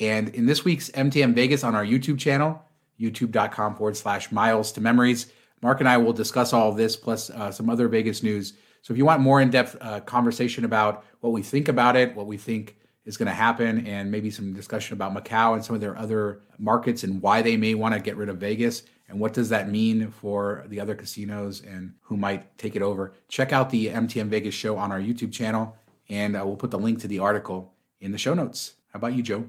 And 0.00 0.34
in 0.34 0.46
this 0.46 0.64
week's 0.64 0.90
MTM 0.90 1.34
Vegas 1.34 1.62
on 1.62 1.76
our 1.76 1.84
YouTube 1.84 2.18
channel, 2.18 2.60
youtube.com 2.98 3.76
forward 3.76 3.96
slash 3.96 4.32
miles 4.32 4.72
to 4.72 4.80
memories, 4.80 5.30
Mark 5.64 5.80
and 5.80 5.88
I 5.88 5.96
will 5.96 6.12
discuss 6.12 6.52
all 6.52 6.68
of 6.68 6.76
this 6.76 6.94
plus 6.94 7.30
uh, 7.30 7.50
some 7.50 7.70
other 7.70 7.88
Vegas 7.88 8.22
news. 8.22 8.52
So 8.82 8.92
if 8.92 8.98
you 8.98 9.06
want 9.06 9.22
more 9.22 9.40
in 9.40 9.48
depth 9.48 9.78
uh, 9.80 10.00
conversation 10.00 10.66
about 10.66 11.06
what 11.20 11.32
we 11.32 11.40
think 11.40 11.68
about 11.68 11.96
it, 11.96 12.14
what 12.14 12.26
we 12.26 12.36
think 12.36 12.76
is 13.06 13.16
going 13.16 13.28
to 13.28 13.34
happen, 13.34 13.86
and 13.86 14.10
maybe 14.10 14.30
some 14.30 14.52
discussion 14.52 14.92
about 14.92 15.14
Macau 15.14 15.54
and 15.54 15.64
some 15.64 15.74
of 15.74 15.80
their 15.80 15.96
other 15.96 16.42
markets 16.58 17.02
and 17.02 17.22
why 17.22 17.40
they 17.40 17.56
may 17.56 17.74
want 17.74 17.94
to 17.94 18.00
get 18.00 18.18
rid 18.18 18.28
of 18.28 18.36
Vegas, 18.36 18.82
and 19.08 19.18
what 19.18 19.32
does 19.32 19.48
that 19.48 19.70
mean 19.70 20.10
for 20.10 20.66
the 20.68 20.78
other 20.78 20.94
casinos 20.94 21.62
and 21.62 21.94
who 22.02 22.18
might 22.18 22.58
take 22.58 22.76
it 22.76 22.82
over. 22.82 23.14
Check 23.28 23.54
out 23.54 23.70
the 23.70 23.86
MTM 23.86 24.28
Vegas 24.28 24.54
show 24.54 24.76
on 24.76 24.92
our 24.92 25.00
YouTube 25.00 25.32
channel, 25.32 25.74
and 26.10 26.36
uh, 26.36 26.42
we'll 26.44 26.56
put 26.56 26.72
the 26.72 26.78
link 26.78 27.00
to 27.00 27.08
the 27.08 27.20
article 27.20 27.72
in 28.02 28.12
the 28.12 28.18
show 28.18 28.34
notes. 28.34 28.74
How 28.92 28.98
about 28.98 29.14
you, 29.14 29.22
Joe? 29.22 29.48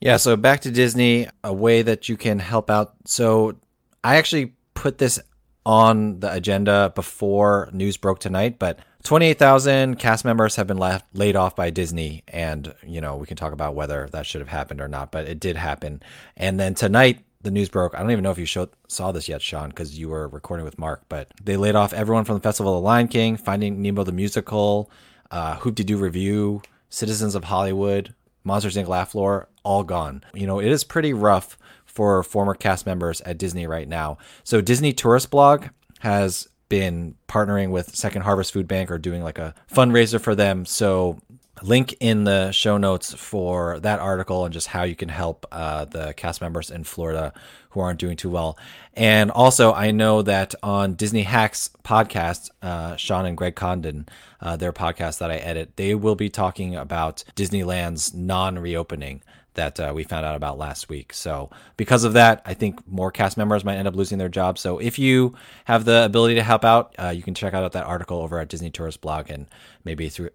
Yeah, 0.00 0.16
so 0.16 0.36
back 0.36 0.62
to 0.62 0.70
Disney, 0.70 1.28
a 1.44 1.52
way 1.52 1.82
that 1.82 2.08
you 2.08 2.16
can 2.16 2.38
help 2.38 2.70
out. 2.70 2.94
So 3.04 3.56
I 4.02 4.16
actually 4.16 4.54
put 4.72 4.96
this 4.96 5.20
on 5.64 6.20
the 6.20 6.32
agenda 6.32 6.92
before 6.94 7.68
news 7.72 7.96
broke 7.96 8.18
tonight, 8.18 8.58
but 8.58 8.78
28,000 9.02 9.98
cast 9.98 10.24
members 10.24 10.56
have 10.56 10.66
been 10.66 10.78
left, 10.78 11.06
laid 11.14 11.36
off 11.36 11.56
by 11.56 11.70
Disney. 11.70 12.22
And, 12.28 12.74
you 12.82 13.00
know, 13.00 13.16
we 13.16 13.26
can 13.26 13.36
talk 13.36 13.52
about 13.52 13.74
whether 13.74 14.08
that 14.12 14.26
should 14.26 14.40
have 14.40 14.48
happened 14.48 14.80
or 14.80 14.88
not, 14.88 15.10
but 15.10 15.26
it 15.26 15.40
did 15.40 15.56
happen. 15.56 16.02
And 16.36 16.58
then 16.60 16.74
tonight, 16.74 17.24
the 17.42 17.50
news 17.50 17.70
broke. 17.70 17.94
I 17.94 18.00
don't 18.00 18.10
even 18.10 18.22
know 18.22 18.30
if 18.30 18.38
you 18.38 18.44
showed, 18.44 18.70
saw 18.88 19.12
this 19.12 19.28
yet, 19.28 19.40
Shawn, 19.40 19.70
because 19.70 19.98
you 19.98 20.10
were 20.10 20.28
recording 20.28 20.64
with 20.64 20.78
Mark, 20.78 21.02
but 21.08 21.32
they 21.42 21.56
laid 21.56 21.74
off 21.74 21.94
everyone 21.94 22.24
from 22.24 22.34
the 22.34 22.42
Festival 22.42 22.76
of 22.76 22.82
the 22.82 22.86
Lion 22.86 23.08
King, 23.08 23.36
Finding 23.36 23.80
Nemo 23.80 24.04
the 24.04 24.12
Musical, 24.12 24.90
uh, 25.30 25.56
Hoop-Dee-Doo 25.56 25.96
Revue, 25.96 26.60
Citizens 26.90 27.34
of 27.34 27.44
Hollywood, 27.44 28.14
Monsters 28.44 28.76
Inc. 28.76 28.88
Laugh 28.88 29.12
Floor, 29.12 29.48
all 29.62 29.84
gone. 29.84 30.22
You 30.34 30.46
know, 30.46 30.60
it 30.60 30.68
is 30.68 30.84
pretty 30.84 31.12
rough 31.14 31.56
for 31.90 32.22
former 32.22 32.54
cast 32.54 32.86
members 32.86 33.20
at 33.22 33.36
Disney 33.36 33.66
right 33.66 33.88
now. 33.88 34.18
So 34.44 34.60
Disney 34.60 34.92
Tourist 34.92 35.30
Blog 35.30 35.66
has 35.98 36.48
been 36.68 37.16
partnering 37.28 37.70
with 37.70 37.94
Second 37.94 38.22
Harvest 38.22 38.52
Food 38.52 38.68
Bank 38.68 38.90
or 38.90 38.98
doing 38.98 39.22
like 39.22 39.38
a 39.38 39.54
fundraiser 39.70 40.20
for 40.20 40.34
them. 40.34 40.64
So 40.64 41.18
link 41.62 41.94
in 42.00 42.24
the 42.24 42.52
show 42.52 42.78
notes 42.78 43.12
for 43.12 43.80
that 43.80 43.98
article 43.98 44.44
and 44.44 44.54
just 44.54 44.68
how 44.68 44.84
you 44.84 44.94
can 44.94 45.08
help 45.08 45.46
uh, 45.52 45.84
the 45.84 46.14
cast 46.14 46.40
members 46.40 46.70
in 46.70 46.84
Florida 46.84 47.32
who 47.70 47.80
aren't 47.80 47.98
doing 47.98 48.16
too 48.16 48.30
well. 48.30 48.56
And 48.94 49.30
also, 49.30 49.72
I 49.72 49.90
know 49.90 50.22
that 50.22 50.54
on 50.62 50.94
Disney 50.94 51.22
Hacks 51.22 51.70
podcast, 51.84 52.50
uh, 52.62 52.96
Shawn 52.96 53.26
and 53.26 53.36
Greg 53.36 53.56
Condon, 53.56 54.08
uh, 54.40 54.56
their 54.56 54.72
podcast 54.72 55.18
that 55.18 55.30
I 55.30 55.36
edit, 55.36 55.76
they 55.76 55.94
will 55.94 56.16
be 56.16 56.28
talking 56.28 56.76
about 56.76 57.24
Disneyland's 57.36 58.14
non 58.14 58.58
reopening 58.58 59.22
that 59.60 59.78
uh, 59.78 59.92
we 59.94 60.04
found 60.04 60.24
out 60.24 60.36
about 60.36 60.56
last 60.56 60.88
week. 60.88 61.12
So, 61.12 61.50
because 61.76 62.04
of 62.04 62.14
that, 62.14 62.40
I 62.46 62.54
think 62.54 62.86
more 62.88 63.10
cast 63.10 63.36
members 63.36 63.62
might 63.62 63.76
end 63.76 63.86
up 63.86 63.94
losing 63.94 64.16
their 64.16 64.30
jobs. 64.30 64.60
So, 64.62 64.78
if 64.78 64.98
you 64.98 65.34
have 65.66 65.84
the 65.84 66.04
ability 66.04 66.36
to 66.36 66.42
help 66.42 66.64
out, 66.64 66.94
uh, 66.98 67.08
you 67.08 67.22
can 67.22 67.34
check 67.34 67.52
out 67.52 67.70
that 67.72 67.84
article 67.84 68.18
over 68.18 68.38
at 68.38 68.48
Disney 68.48 68.70
Tourist 68.70 69.00
Blog 69.02 69.30
and 69.30 69.46
maybe 69.84 70.08
through 70.08 70.30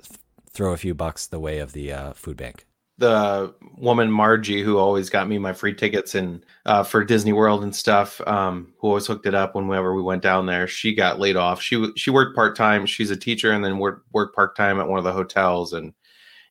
throw 0.52 0.74
a 0.74 0.78
few 0.78 0.94
bucks 0.94 1.28
the 1.28 1.40
way 1.40 1.60
of 1.60 1.74
the 1.74 1.92
uh, 1.92 2.14
food 2.14 2.38
bank. 2.38 2.66
the 2.98 3.54
woman 3.78 4.10
Margie 4.10 4.64
who 4.64 4.78
always 4.78 5.10
got 5.10 5.28
me 5.28 5.38
my 5.38 5.54
free 5.54 5.74
tickets 5.74 6.16
and 6.16 6.46
uh, 6.66 6.84
for 6.84 7.04
Disney 7.04 7.34
World 7.34 7.64
and 7.64 7.76
stuff, 7.76 8.22
um, 8.26 8.74
who 8.80 8.88
always 8.88 9.06
hooked 9.08 9.26
it 9.26 9.36
up 9.36 9.56
whenever 9.56 9.94
we 9.94 10.02
went 10.02 10.22
down 10.24 10.46
there. 10.46 10.68
She 10.68 10.96
got 10.96 11.20
laid 11.20 11.36
off. 11.36 11.62
She 11.62 11.92
she 11.98 12.10
worked 12.10 12.36
part 12.36 12.56
time. 12.56 12.86
She's 12.86 13.12
a 13.12 13.18
teacher 13.18 13.52
and 13.52 13.64
then 13.66 13.80
worked 13.80 14.06
worked 14.14 14.36
part 14.36 14.56
time 14.56 14.80
at 14.80 14.88
one 14.88 15.00
of 15.00 15.04
the 15.04 15.12
hotels 15.12 15.74
and 15.74 15.94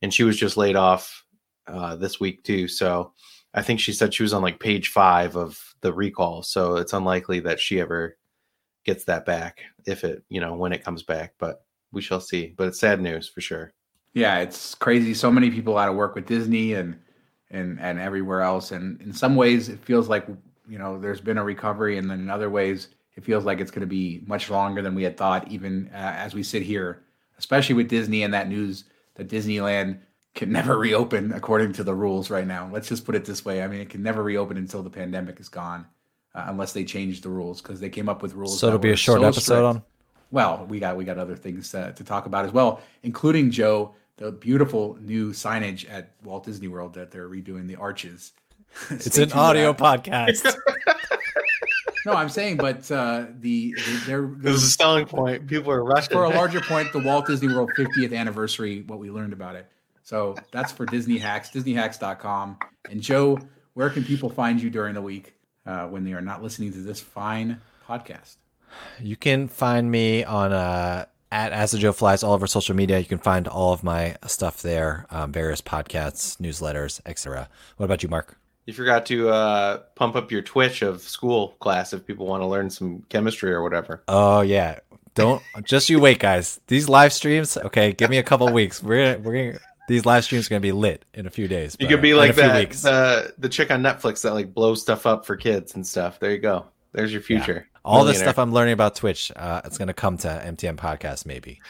and 0.02 0.12
she 0.12 0.24
was 0.24 0.36
just 0.36 0.56
laid 0.56 0.76
off 0.76 1.23
uh, 1.66 1.96
this 1.96 2.20
week 2.20 2.42
too. 2.44 2.68
So 2.68 3.12
I 3.54 3.62
think 3.62 3.80
she 3.80 3.92
said 3.92 4.12
she 4.12 4.22
was 4.22 4.32
on 4.32 4.42
like 4.42 4.58
page 4.60 4.88
five 4.88 5.36
of 5.36 5.74
the 5.80 5.92
recall. 5.92 6.42
So 6.42 6.76
it's 6.76 6.92
unlikely 6.92 7.40
that 7.40 7.60
she 7.60 7.80
ever 7.80 8.16
gets 8.84 9.04
that 9.04 9.24
back 9.24 9.60
if 9.86 10.04
it 10.04 10.22
you 10.28 10.40
know 10.40 10.54
when 10.54 10.72
it 10.72 10.84
comes 10.84 11.02
back. 11.02 11.34
But 11.38 11.64
we 11.92 12.02
shall 12.02 12.20
see. 12.20 12.54
But 12.56 12.68
it's 12.68 12.80
sad 12.80 13.00
news 13.00 13.28
for 13.28 13.40
sure. 13.40 13.72
Yeah, 14.12 14.38
it's 14.38 14.74
crazy. 14.74 15.14
So 15.14 15.30
many 15.30 15.50
people 15.50 15.78
out 15.78 15.88
of 15.88 15.96
work 15.96 16.14
with 16.14 16.26
Disney 16.26 16.74
and 16.74 16.96
and 17.50 17.80
and 17.80 17.98
everywhere 17.98 18.42
else. 18.42 18.72
And 18.72 19.00
in 19.00 19.12
some 19.12 19.36
ways, 19.36 19.68
it 19.68 19.84
feels 19.84 20.08
like 20.08 20.26
you 20.68 20.78
know 20.78 20.98
there's 20.98 21.20
been 21.20 21.38
a 21.38 21.44
recovery, 21.44 21.98
and 21.98 22.10
then 22.10 22.20
in 22.20 22.30
other 22.30 22.50
ways, 22.50 22.88
it 23.16 23.24
feels 23.24 23.44
like 23.44 23.60
it's 23.60 23.70
going 23.70 23.80
to 23.80 23.86
be 23.86 24.22
much 24.26 24.50
longer 24.50 24.82
than 24.82 24.94
we 24.94 25.02
had 25.02 25.16
thought. 25.16 25.48
Even 25.48 25.90
uh, 25.94 26.14
as 26.16 26.34
we 26.34 26.42
sit 26.42 26.62
here, 26.62 27.02
especially 27.38 27.74
with 27.74 27.88
Disney 27.88 28.22
and 28.22 28.34
that 28.34 28.48
news 28.48 28.84
that 29.14 29.28
Disneyland 29.28 30.00
can 30.34 30.52
never 30.52 30.78
reopen 30.78 31.32
according 31.32 31.72
to 31.74 31.84
the 31.84 31.94
rules 31.94 32.30
right 32.30 32.46
now. 32.46 32.68
Let's 32.72 32.88
just 32.88 33.04
put 33.04 33.14
it 33.14 33.24
this 33.24 33.44
way. 33.44 33.62
I 33.62 33.68
mean, 33.68 33.80
it 33.80 33.88
can 33.88 34.02
never 34.02 34.22
reopen 34.22 34.56
until 34.56 34.82
the 34.82 34.90
pandemic 34.90 35.40
is 35.40 35.48
gone, 35.48 35.86
uh, 36.34 36.44
unless 36.48 36.72
they 36.72 36.84
change 36.84 37.20
the 37.20 37.30
rules 37.30 37.62
because 37.62 37.80
they 37.80 37.90
came 37.90 38.08
up 38.08 38.22
with 38.22 38.34
rules. 38.34 38.58
So 38.58 38.68
it'll 38.68 38.78
be 38.78 38.92
a 38.92 38.96
short 38.96 39.20
so 39.20 39.26
episode 39.26 39.42
strict. 39.42 39.64
on. 39.64 39.82
Well, 40.30 40.66
we 40.68 40.80
got 40.80 40.96
we 40.96 41.04
got 41.04 41.18
other 41.18 41.36
things 41.36 41.70
to, 41.70 41.92
to 41.92 42.04
talk 42.04 42.26
about 42.26 42.44
as 42.44 42.52
well, 42.52 42.80
including 43.02 43.50
Joe 43.50 43.94
the 44.16 44.30
beautiful 44.30 44.96
new 45.00 45.32
signage 45.32 45.90
at 45.90 46.12
Walt 46.22 46.44
Disney 46.44 46.68
World 46.68 46.94
that 46.94 47.10
they're 47.10 47.28
redoing 47.28 47.66
the 47.66 47.76
arches. 47.76 48.32
it's 48.90 49.18
an 49.18 49.32
audio 49.32 49.72
podcast. 49.72 50.54
no, 52.06 52.12
I'm 52.12 52.28
saying, 52.28 52.56
but 52.56 52.90
uh, 52.90 53.26
the, 53.40 53.72
the 53.72 54.02
there. 54.06 54.30
This 54.36 54.56
is 54.56 54.64
a 54.64 54.70
selling 54.70 55.06
point. 55.06 55.46
People 55.46 55.72
are 55.72 55.84
rushing. 55.84 56.12
For 56.12 56.24
a 56.24 56.30
larger 56.30 56.60
point, 56.60 56.92
the 56.92 57.00
Walt 57.00 57.26
Disney 57.26 57.52
World 57.52 57.70
50th 57.76 58.16
anniversary, 58.16 58.82
what 58.82 58.98
we 58.98 59.10
learned 59.10 59.32
about 59.32 59.56
it. 59.56 59.68
So 60.04 60.36
that's 60.52 60.70
for 60.70 60.84
Disney 60.84 61.18
Hacks, 61.18 61.50
DisneyHacks.com. 61.50 62.58
And 62.90 63.00
Joe, 63.00 63.38
where 63.72 63.88
can 63.88 64.04
people 64.04 64.28
find 64.28 64.62
you 64.62 64.68
during 64.68 64.94
the 64.94 65.02
week 65.02 65.34
uh, 65.66 65.86
when 65.86 66.04
they 66.04 66.12
are 66.12 66.20
not 66.20 66.42
listening 66.42 66.72
to 66.74 66.78
this 66.78 67.00
fine 67.00 67.60
podcast? 67.88 68.36
You 69.00 69.16
can 69.16 69.48
find 69.48 69.90
me 69.90 70.22
on 70.22 70.52
uh, 70.52 71.06
at 71.32 71.52
As 71.52 71.70
the 71.70 71.78
Joe 71.78 71.92
Flies 71.92 72.22
all 72.22 72.34
over 72.34 72.46
social 72.46 72.76
media. 72.76 72.98
You 72.98 73.06
can 73.06 73.18
find 73.18 73.48
all 73.48 73.72
of 73.72 73.82
my 73.82 74.16
stuff 74.26 74.60
there, 74.60 75.06
um, 75.10 75.32
various 75.32 75.62
podcasts, 75.62 76.36
newsletters, 76.36 77.00
etc. 77.06 77.48
What 77.78 77.84
about 77.84 78.02
you, 78.02 78.10
Mark? 78.10 78.36
You 78.66 78.74
forgot 78.74 79.06
to 79.06 79.30
uh, 79.30 79.78
pump 79.94 80.16
up 80.16 80.30
your 80.30 80.42
Twitch 80.42 80.82
of 80.82 81.00
school 81.00 81.56
class 81.60 81.94
if 81.94 82.06
people 82.06 82.26
want 82.26 82.42
to 82.42 82.46
learn 82.46 82.68
some 82.68 83.04
chemistry 83.08 83.52
or 83.52 83.62
whatever. 83.62 84.02
Oh 84.08 84.42
yeah, 84.42 84.80
don't 85.14 85.42
just 85.62 85.88
you 85.88 85.98
wait, 85.98 86.18
guys. 86.18 86.60
These 86.66 86.88
live 86.88 87.12
streams, 87.12 87.56
okay, 87.56 87.92
give 87.92 88.10
me 88.10 88.18
a 88.18 88.22
couple 88.22 88.50
weeks. 88.52 88.82
We're 88.82 89.14
gonna, 89.14 89.22
we're 89.22 89.52
gonna, 89.52 89.58
these 89.88 90.06
live 90.06 90.24
streams 90.24 90.46
are 90.46 90.50
gonna 90.50 90.60
be 90.60 90.72
lit 90.72 91.04
in 91.14 91.26
a 91.26 91.30
few 91.30 91.48
days. 91.48 91.76
You 91.78 91.88
could 91.88 92.02
be 92.02 92.14
like 92.14 92.34
that 92.36 92.70
the 92.70 93.34
the 93.38 93.48
chick 93.48 93.70
on 93.70 93.82
Netflix 93.82 94.22
that 94.22 94.34
like 94.34 94.54
blows 94.54 94.82
stuff 94.82 95.06
up 95.06 95.26
for 95.26 95.36
kids 95.36 95.74
and 95.74 95.86
stuff. 95.86 96.18
There 96.20 96.30
you 96.30 96.38
go. 96.38 96.66
There's 96.92 97.12
your 97.12 97.22
future. 97.22 97.66
Yeah. 97.66 97.80
All 97.84 98.04
the 98.04 98.14
stuff 98.14 98.38
I'm 98.38 98.52
learning 98.52 98.72
about 98.72 98.94
Twitch, 98.94 99.30
uh, 99.36 99.60
it's 99.64 99.76
going 99.76 99.88
to 99.88 99.94
come 99.94 100.16
to 100.18 100.28
MTM 100.28 100.76
Podcast 100.76 101.26
maybe. 101.26 101.60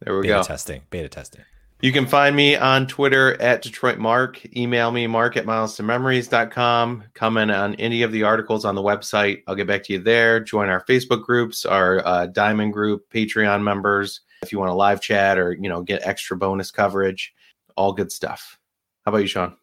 There 0.00 0.14
we 0.14 0.22
go. 0.22 0.34
beta 0.34 0.34
go. 0.34 0.42
Testing, 0.42 0.82
beta 0.90 1.08
testing. 1.08 1.42
You 1.80 1.92
can 1.92 2.06
find 2.06 2.34
me 2.34 2.56
on 2.56 2.86
Twitter 2.86 3.40
at 3.42 3.60
Detroit 3.60 3.98
Mark. 3.98 4.40
Email 4.56 4.90
me, 4.90 5.06
mark 5.06 5.36
at 5.36 5.44
miles2memories.com. 5.44 7.04
Comment 7.12 7.50
on 7.50 7.74
any 7.74 8.02
of 8.02 8.12
the 8.12 8.22
articles 8.22 8.64
on 8.64 8.74
the 8.74 8.82
website. 8.82 9.42
I'll 9.46 9.54
get 9.54 9.66
back 9.66 9.82
to 9.84 9.92
you 9.94 9.98
there. 9.98 10.40
Join 10.40 10.68
our 10.68 10.84
Facebook 10.84 11.24
groups, 11.24 11.66
our 11.66 12.06
uh, 12.06 12.26
Diamond 12.26 12.72
group, 12.72 13.10
Patreon 13.12 13.62
members. 13.62 14.20
If 14.42 14.52
you 14.52 14.58
want 14.58 14.70
to 14.70 14.74
live 14.74 15.00
chat 15.00 15.38
or, 15.38 15.52
you 15.52 15.68
know, 15.68 15.82
get 15.82 16.06
extra 16.06 16.36
bonus 16.36 16.70
coverage, 16.70 17.34
all 17.76 17.92
good 17.92 18.12
stuff. 18.12 18.58
How 19.04 19.10
about 19.10 19.18
you, 19.18 19.26
Shawn? 19.26 19.56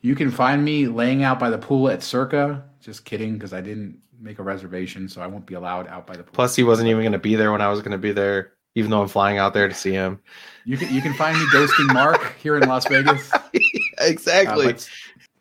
You 0.00 0.14
can 0.14 0.30
find 0.30 0.64
me 0.64 0.86
laying 0.86 1.22
out 1.22 1.38
by 1.38 1.50
the 1.50 1.58
pool 1.58 1.88
at 1.88 2.02
Circa. 2.02 2.64
Just 2.80 3.04
kidding, 3.04 3.34
because 3.34 3.52
I 3.52 3.60
didn't 3.60 4.00
make 4.20 4.38
a 4.38 4.42
reservation, 4.42 5.08
so 5.08 5.22
I 5.22 5.26
won't 5.26 5.46
be 5.46 5.54
allowed 5.54 5.88
out 5.88 6.06
by 6.06 6.16
the 6.16 6.22
pool. 6.22 6.32
Plus, 6.32 6.54
he 6.54 6.62
wasn't 6.62 6.88
even 6.88 7.02
going 7.02 7.12
to 7.12 7.18
be 7.18 7.36
there 7.36 7.52
when 7.52 7.60
I 7.60 7.68
was 7.68 7.80
going 7.80 7.92
to 7.92 7.98
be 7.98 8.12
there, 8.12 8.52
even 8.74 8.90
though 8.90 9.02
I'm 9.02 9.08
flying 9.08 9.38
out 9.38 9.54
there 9.54 9.68
to 9.68 9.74
see 9.74 9.92
him. 9.92 10.20
You 10.64 10.76
can 10.76 10.94
you 10.94 11.00
can 11.00 11.14
find 11.14 11.38
me 11.38 11.44
ghosting 11.46 11.92
Mark 11.92 12.36
here 12.36 12.56
in 12.56 12.68
Las 12.68 12.86
Vegas. 12.86 13.30
exactly. 13.98 14.66
Uh, 14.66 14.72
but, 14.72 14.90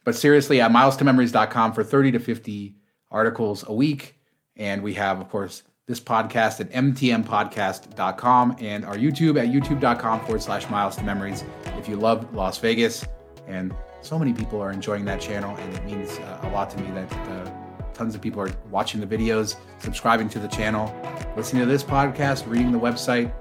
but, 0.06 0.16
seriously, 0.16 0.62
at 0.62 0.72
miles2memories.com 0.72 1.74
for 1.74 1.84
30 1.84 2.14
to 2.14 2.20
50 2.20 2.76
articles 3.12 3.64
a 3.68 3.74
week. 3.74 4.16
And 4.56 4.84
we 4.84 4.94
have, 4.94 5.20
of 5.20 5.30
course, 5.30 5.64
this 5.88 6.00
podcast 6.00 6.62
at 6.62 6.72
mtmpodcast.com 6.72 8.56
and 8.60 8.86
our 8.86 8.96
YouTube 8.96 9.38
at 9.38 9.50
youtube.com 9.50 10.22
forward 10.22 10.42
slash 10.42 10.70
miles 10.70 10.96
to 10.96 11.04
memories. 11.04 11.44
If 11.78 11.90
you 11.90 11.98
love 11.98 12.34
Las 12.34 12.58
Vegas, 12.60 13.06
and 13.48 13.76
so 14.02 14.18
many 14.18 14.34
people 14.34 14.62
are 14.62 14.72
enjoying 14.72 15.04
that 15.06 15.20
channel, 15.20 15.56
and 15.58 15.74
it 15.76 15.84
means 15.84 16.18
uh, 16.20 16.40
a 16.44 16.50
lot 16.50 16.70
to 16.72 16.80
me 16.80 16.90
that 16.92 17.12
uh, 17.14 17.52
tons 17.94 18.16
of 18.16 18.22
people 18.22 18.42
are 18.42 18.52
watching 18.70 19.02
the 19.02 19.08
videos, 19.08 19.58
subscribing 19.80 20.30
to 20.30 20.40
the 20.40 20.48
channel, 20.48 20.94
listening 21.36 21.62
to 21.62 21.68
this 21.68 21.84
podcast, 21.84 22.48
reading 22.48 22.72
the 22.72 22.80
website. 22.80 23.34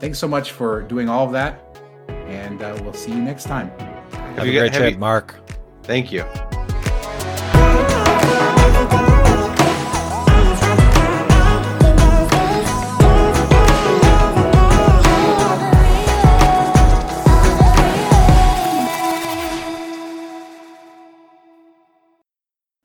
Thanks 0.00 0.18
so 0.18 0.26
much 0.26 0.50
for 0.50 0.82
doing 0.82 1.08
all 1.08 1.24
of 1.24 1.32
that, 1.32 1.78
and 2.08 2.60
uh, 2.60 2.76
we'll 2.82 2.92
see 2.92 3.12
you 3.12 3.22
next 3.22 3.44
time. 3.44 3.70
Have, 3.78 4.38
have 4.38 4.46
a 4.46 4.52
great 4.52 4.72
trip. 4.72 4.98
Mark. 4.98 5.36
Thank 5.84 6.10
you. 6.10 6.24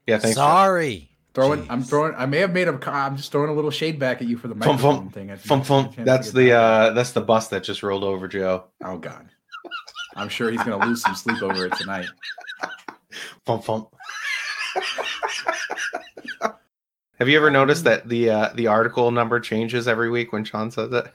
Yeah, 0.09 0.17
thanks. 0.17 0.35
Sorry. 0.35 1.09
Throwing, 1.35 1.61
Jeez. 1.61 1.67
I'm 1.69 1.83
throwing. 1.83 2.15
I 2.15 2.25
may 2.25 2.39
have 2.39 2.51
made 2.51 2.67
a. 2.67 2.91
I'm 2.91 3.15
just 3.15 3.31
throwing 3.31 3.51
a 3.51 3.53
little 3.53 3.69
shade 3.69 3.99
back 3.99 4.21
at 4.21 4.27
you 4.27 4.37
for 4.37 4.47
the 4.47 4.55
microphone 4.55 5.09
thing. 5.09 5.35
Fum, 5.37 5.61
fum. 5.61 5.91
That's 5.99 6.31
the 6.31 6.53
uh, 6.53 6.89
that's 6.93 7.11
the 7.11 7.21
bus 7.21 7.49
that 7.49 7.63
just 7.63 7.83
rolled 7.83 8.03
over 8.03 8.27
Joe. 8.27 8.65
Oh 8.83 8.97
God, 8.97 9.29
I'm 10.15 10.29
sure 10.29 10.49
he's 10.49 10.63
gonna 10.63 10.83
lose 10.83 11.03
some 11.03 11.13
sleep 11.13 11.43
over 11.43 11.67
it 11.67 11.73
tonight. 11.75 12.07
Fum 13.45 13.61
fum. 13.61 13.87
Have 17.19 17.29
you 17.29 17.37
ever 17.37 17.51
noticed 17.51 17.83
that 17.83 18.09
the 18.09 18.31
uh, 18.31 18.49
the 18.55 18.65
article 18.65 19.11
number 19.11 19.39
changes 19.39 19.87
every 19.87 20.09
week 20.09 20.33
when 20.33 20.43
Shawn 20.43 20.71
says 20.71 20.91
it? 20.91 21.13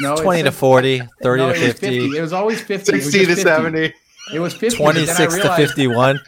No, 0.00 0.16
20 0.16 0.42
to 0.42 0.52
40, 0.52 1.02
30 1.22 1.42
no, 1.42 1.52
to 1.52 1.58
50. 1.58 2.00
50. 2.00 2.18
It 2.18 2.20
was 2.20 2.32
always 2.32 2.60
50. 2.60 3.00
60 3.00 3.18
to 3.18 3.26
50. 3.26 3.42
70. 3.42 3.94
It 4.34 4.38
was 4.40 4.54
50. 4.54 4.78
26 4.78 5.36
to 5.36 5.54
51. 5.54 6.20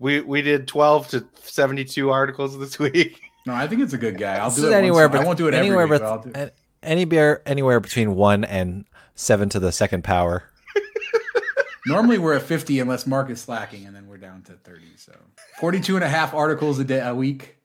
We 0.00 0.20
we 0.22 0.42
did 0.42 0.66
12 0.66 1.08
to 1.08 1.26
72 1.44 2.10
articles 2.10 2.58
this 2.58 2.78
week. 2.78 3.20
No, 3.46 3.54
I 3.54 3.68
think 3.68 3.82
it's 3.82 3.92
a 3.92 3.98
good 3.98 4.18
guy. 4.18 4.36
I'll 4.36 4.50
do 4.50 4.66
it 4.66 4.72
anywhere. 4.72 5.08
But 5.08 5.20
I 5.20 5.24
won't 5.24 5.38
do 5.38 5.46
it 5.46 5.54
anywhere. 5.54 5.82
Every 5.84 5.98
week, 5.98 6.34
but 6.34 6.54
any 6.82 7.04
beer 7.04 7.42
anywhere 7.46 7.78
between 7.78 8.16
one 8.16 8.44
and 8.44 8.86
seven 9.14 9.48
to 9.50 9.60
the 9.60 9.70
second 9.70 10.02
power. 10.02 10.44
Normally 11.86 12.18
we're 12.18 12.34
at 12.34 12.42
50 12.42 12.80
unless 12.80 13.06
Mark 13.06 13.30
is 13.30 13.40
slacking, 13.40 13.86
and 13.86 13.94
then 13.94 14.08
we're 14.08 14.18
down 14.18 14.42
to 14.42 14.52
30. 14.52 14.82
So 14.96 15.12
42 15.60 15.96
and 15.96 16.04
a 16.04 16.08
half 16.08 16.34
articles 16.34 16.78
a 16.78 16.84
day 16.84 17.00
a 17.00 17.14
week 17.14 17.56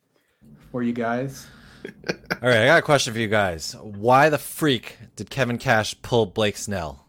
for 0.72 0.84
you 0.84 0.94
guys. 0.94 1.48
All 1.86 2.50
right, 2.50 2.64
I 2.64 2.66
got 2.66 2.80
a 2.80 2.82
question 2.82 3.14
for 3.14 3.20
you 3.20 3.28
guys. 3.28 3.76
Why 3.82 4.30
the 4.30 4.38
freak 4.38 4.98
did 5.16 5.30
Kevin 5.30 5.58
Cash 5.58 5.96
pull 6.02 6.26
Blake 6.26 6.58
Snell? 6.58 7.05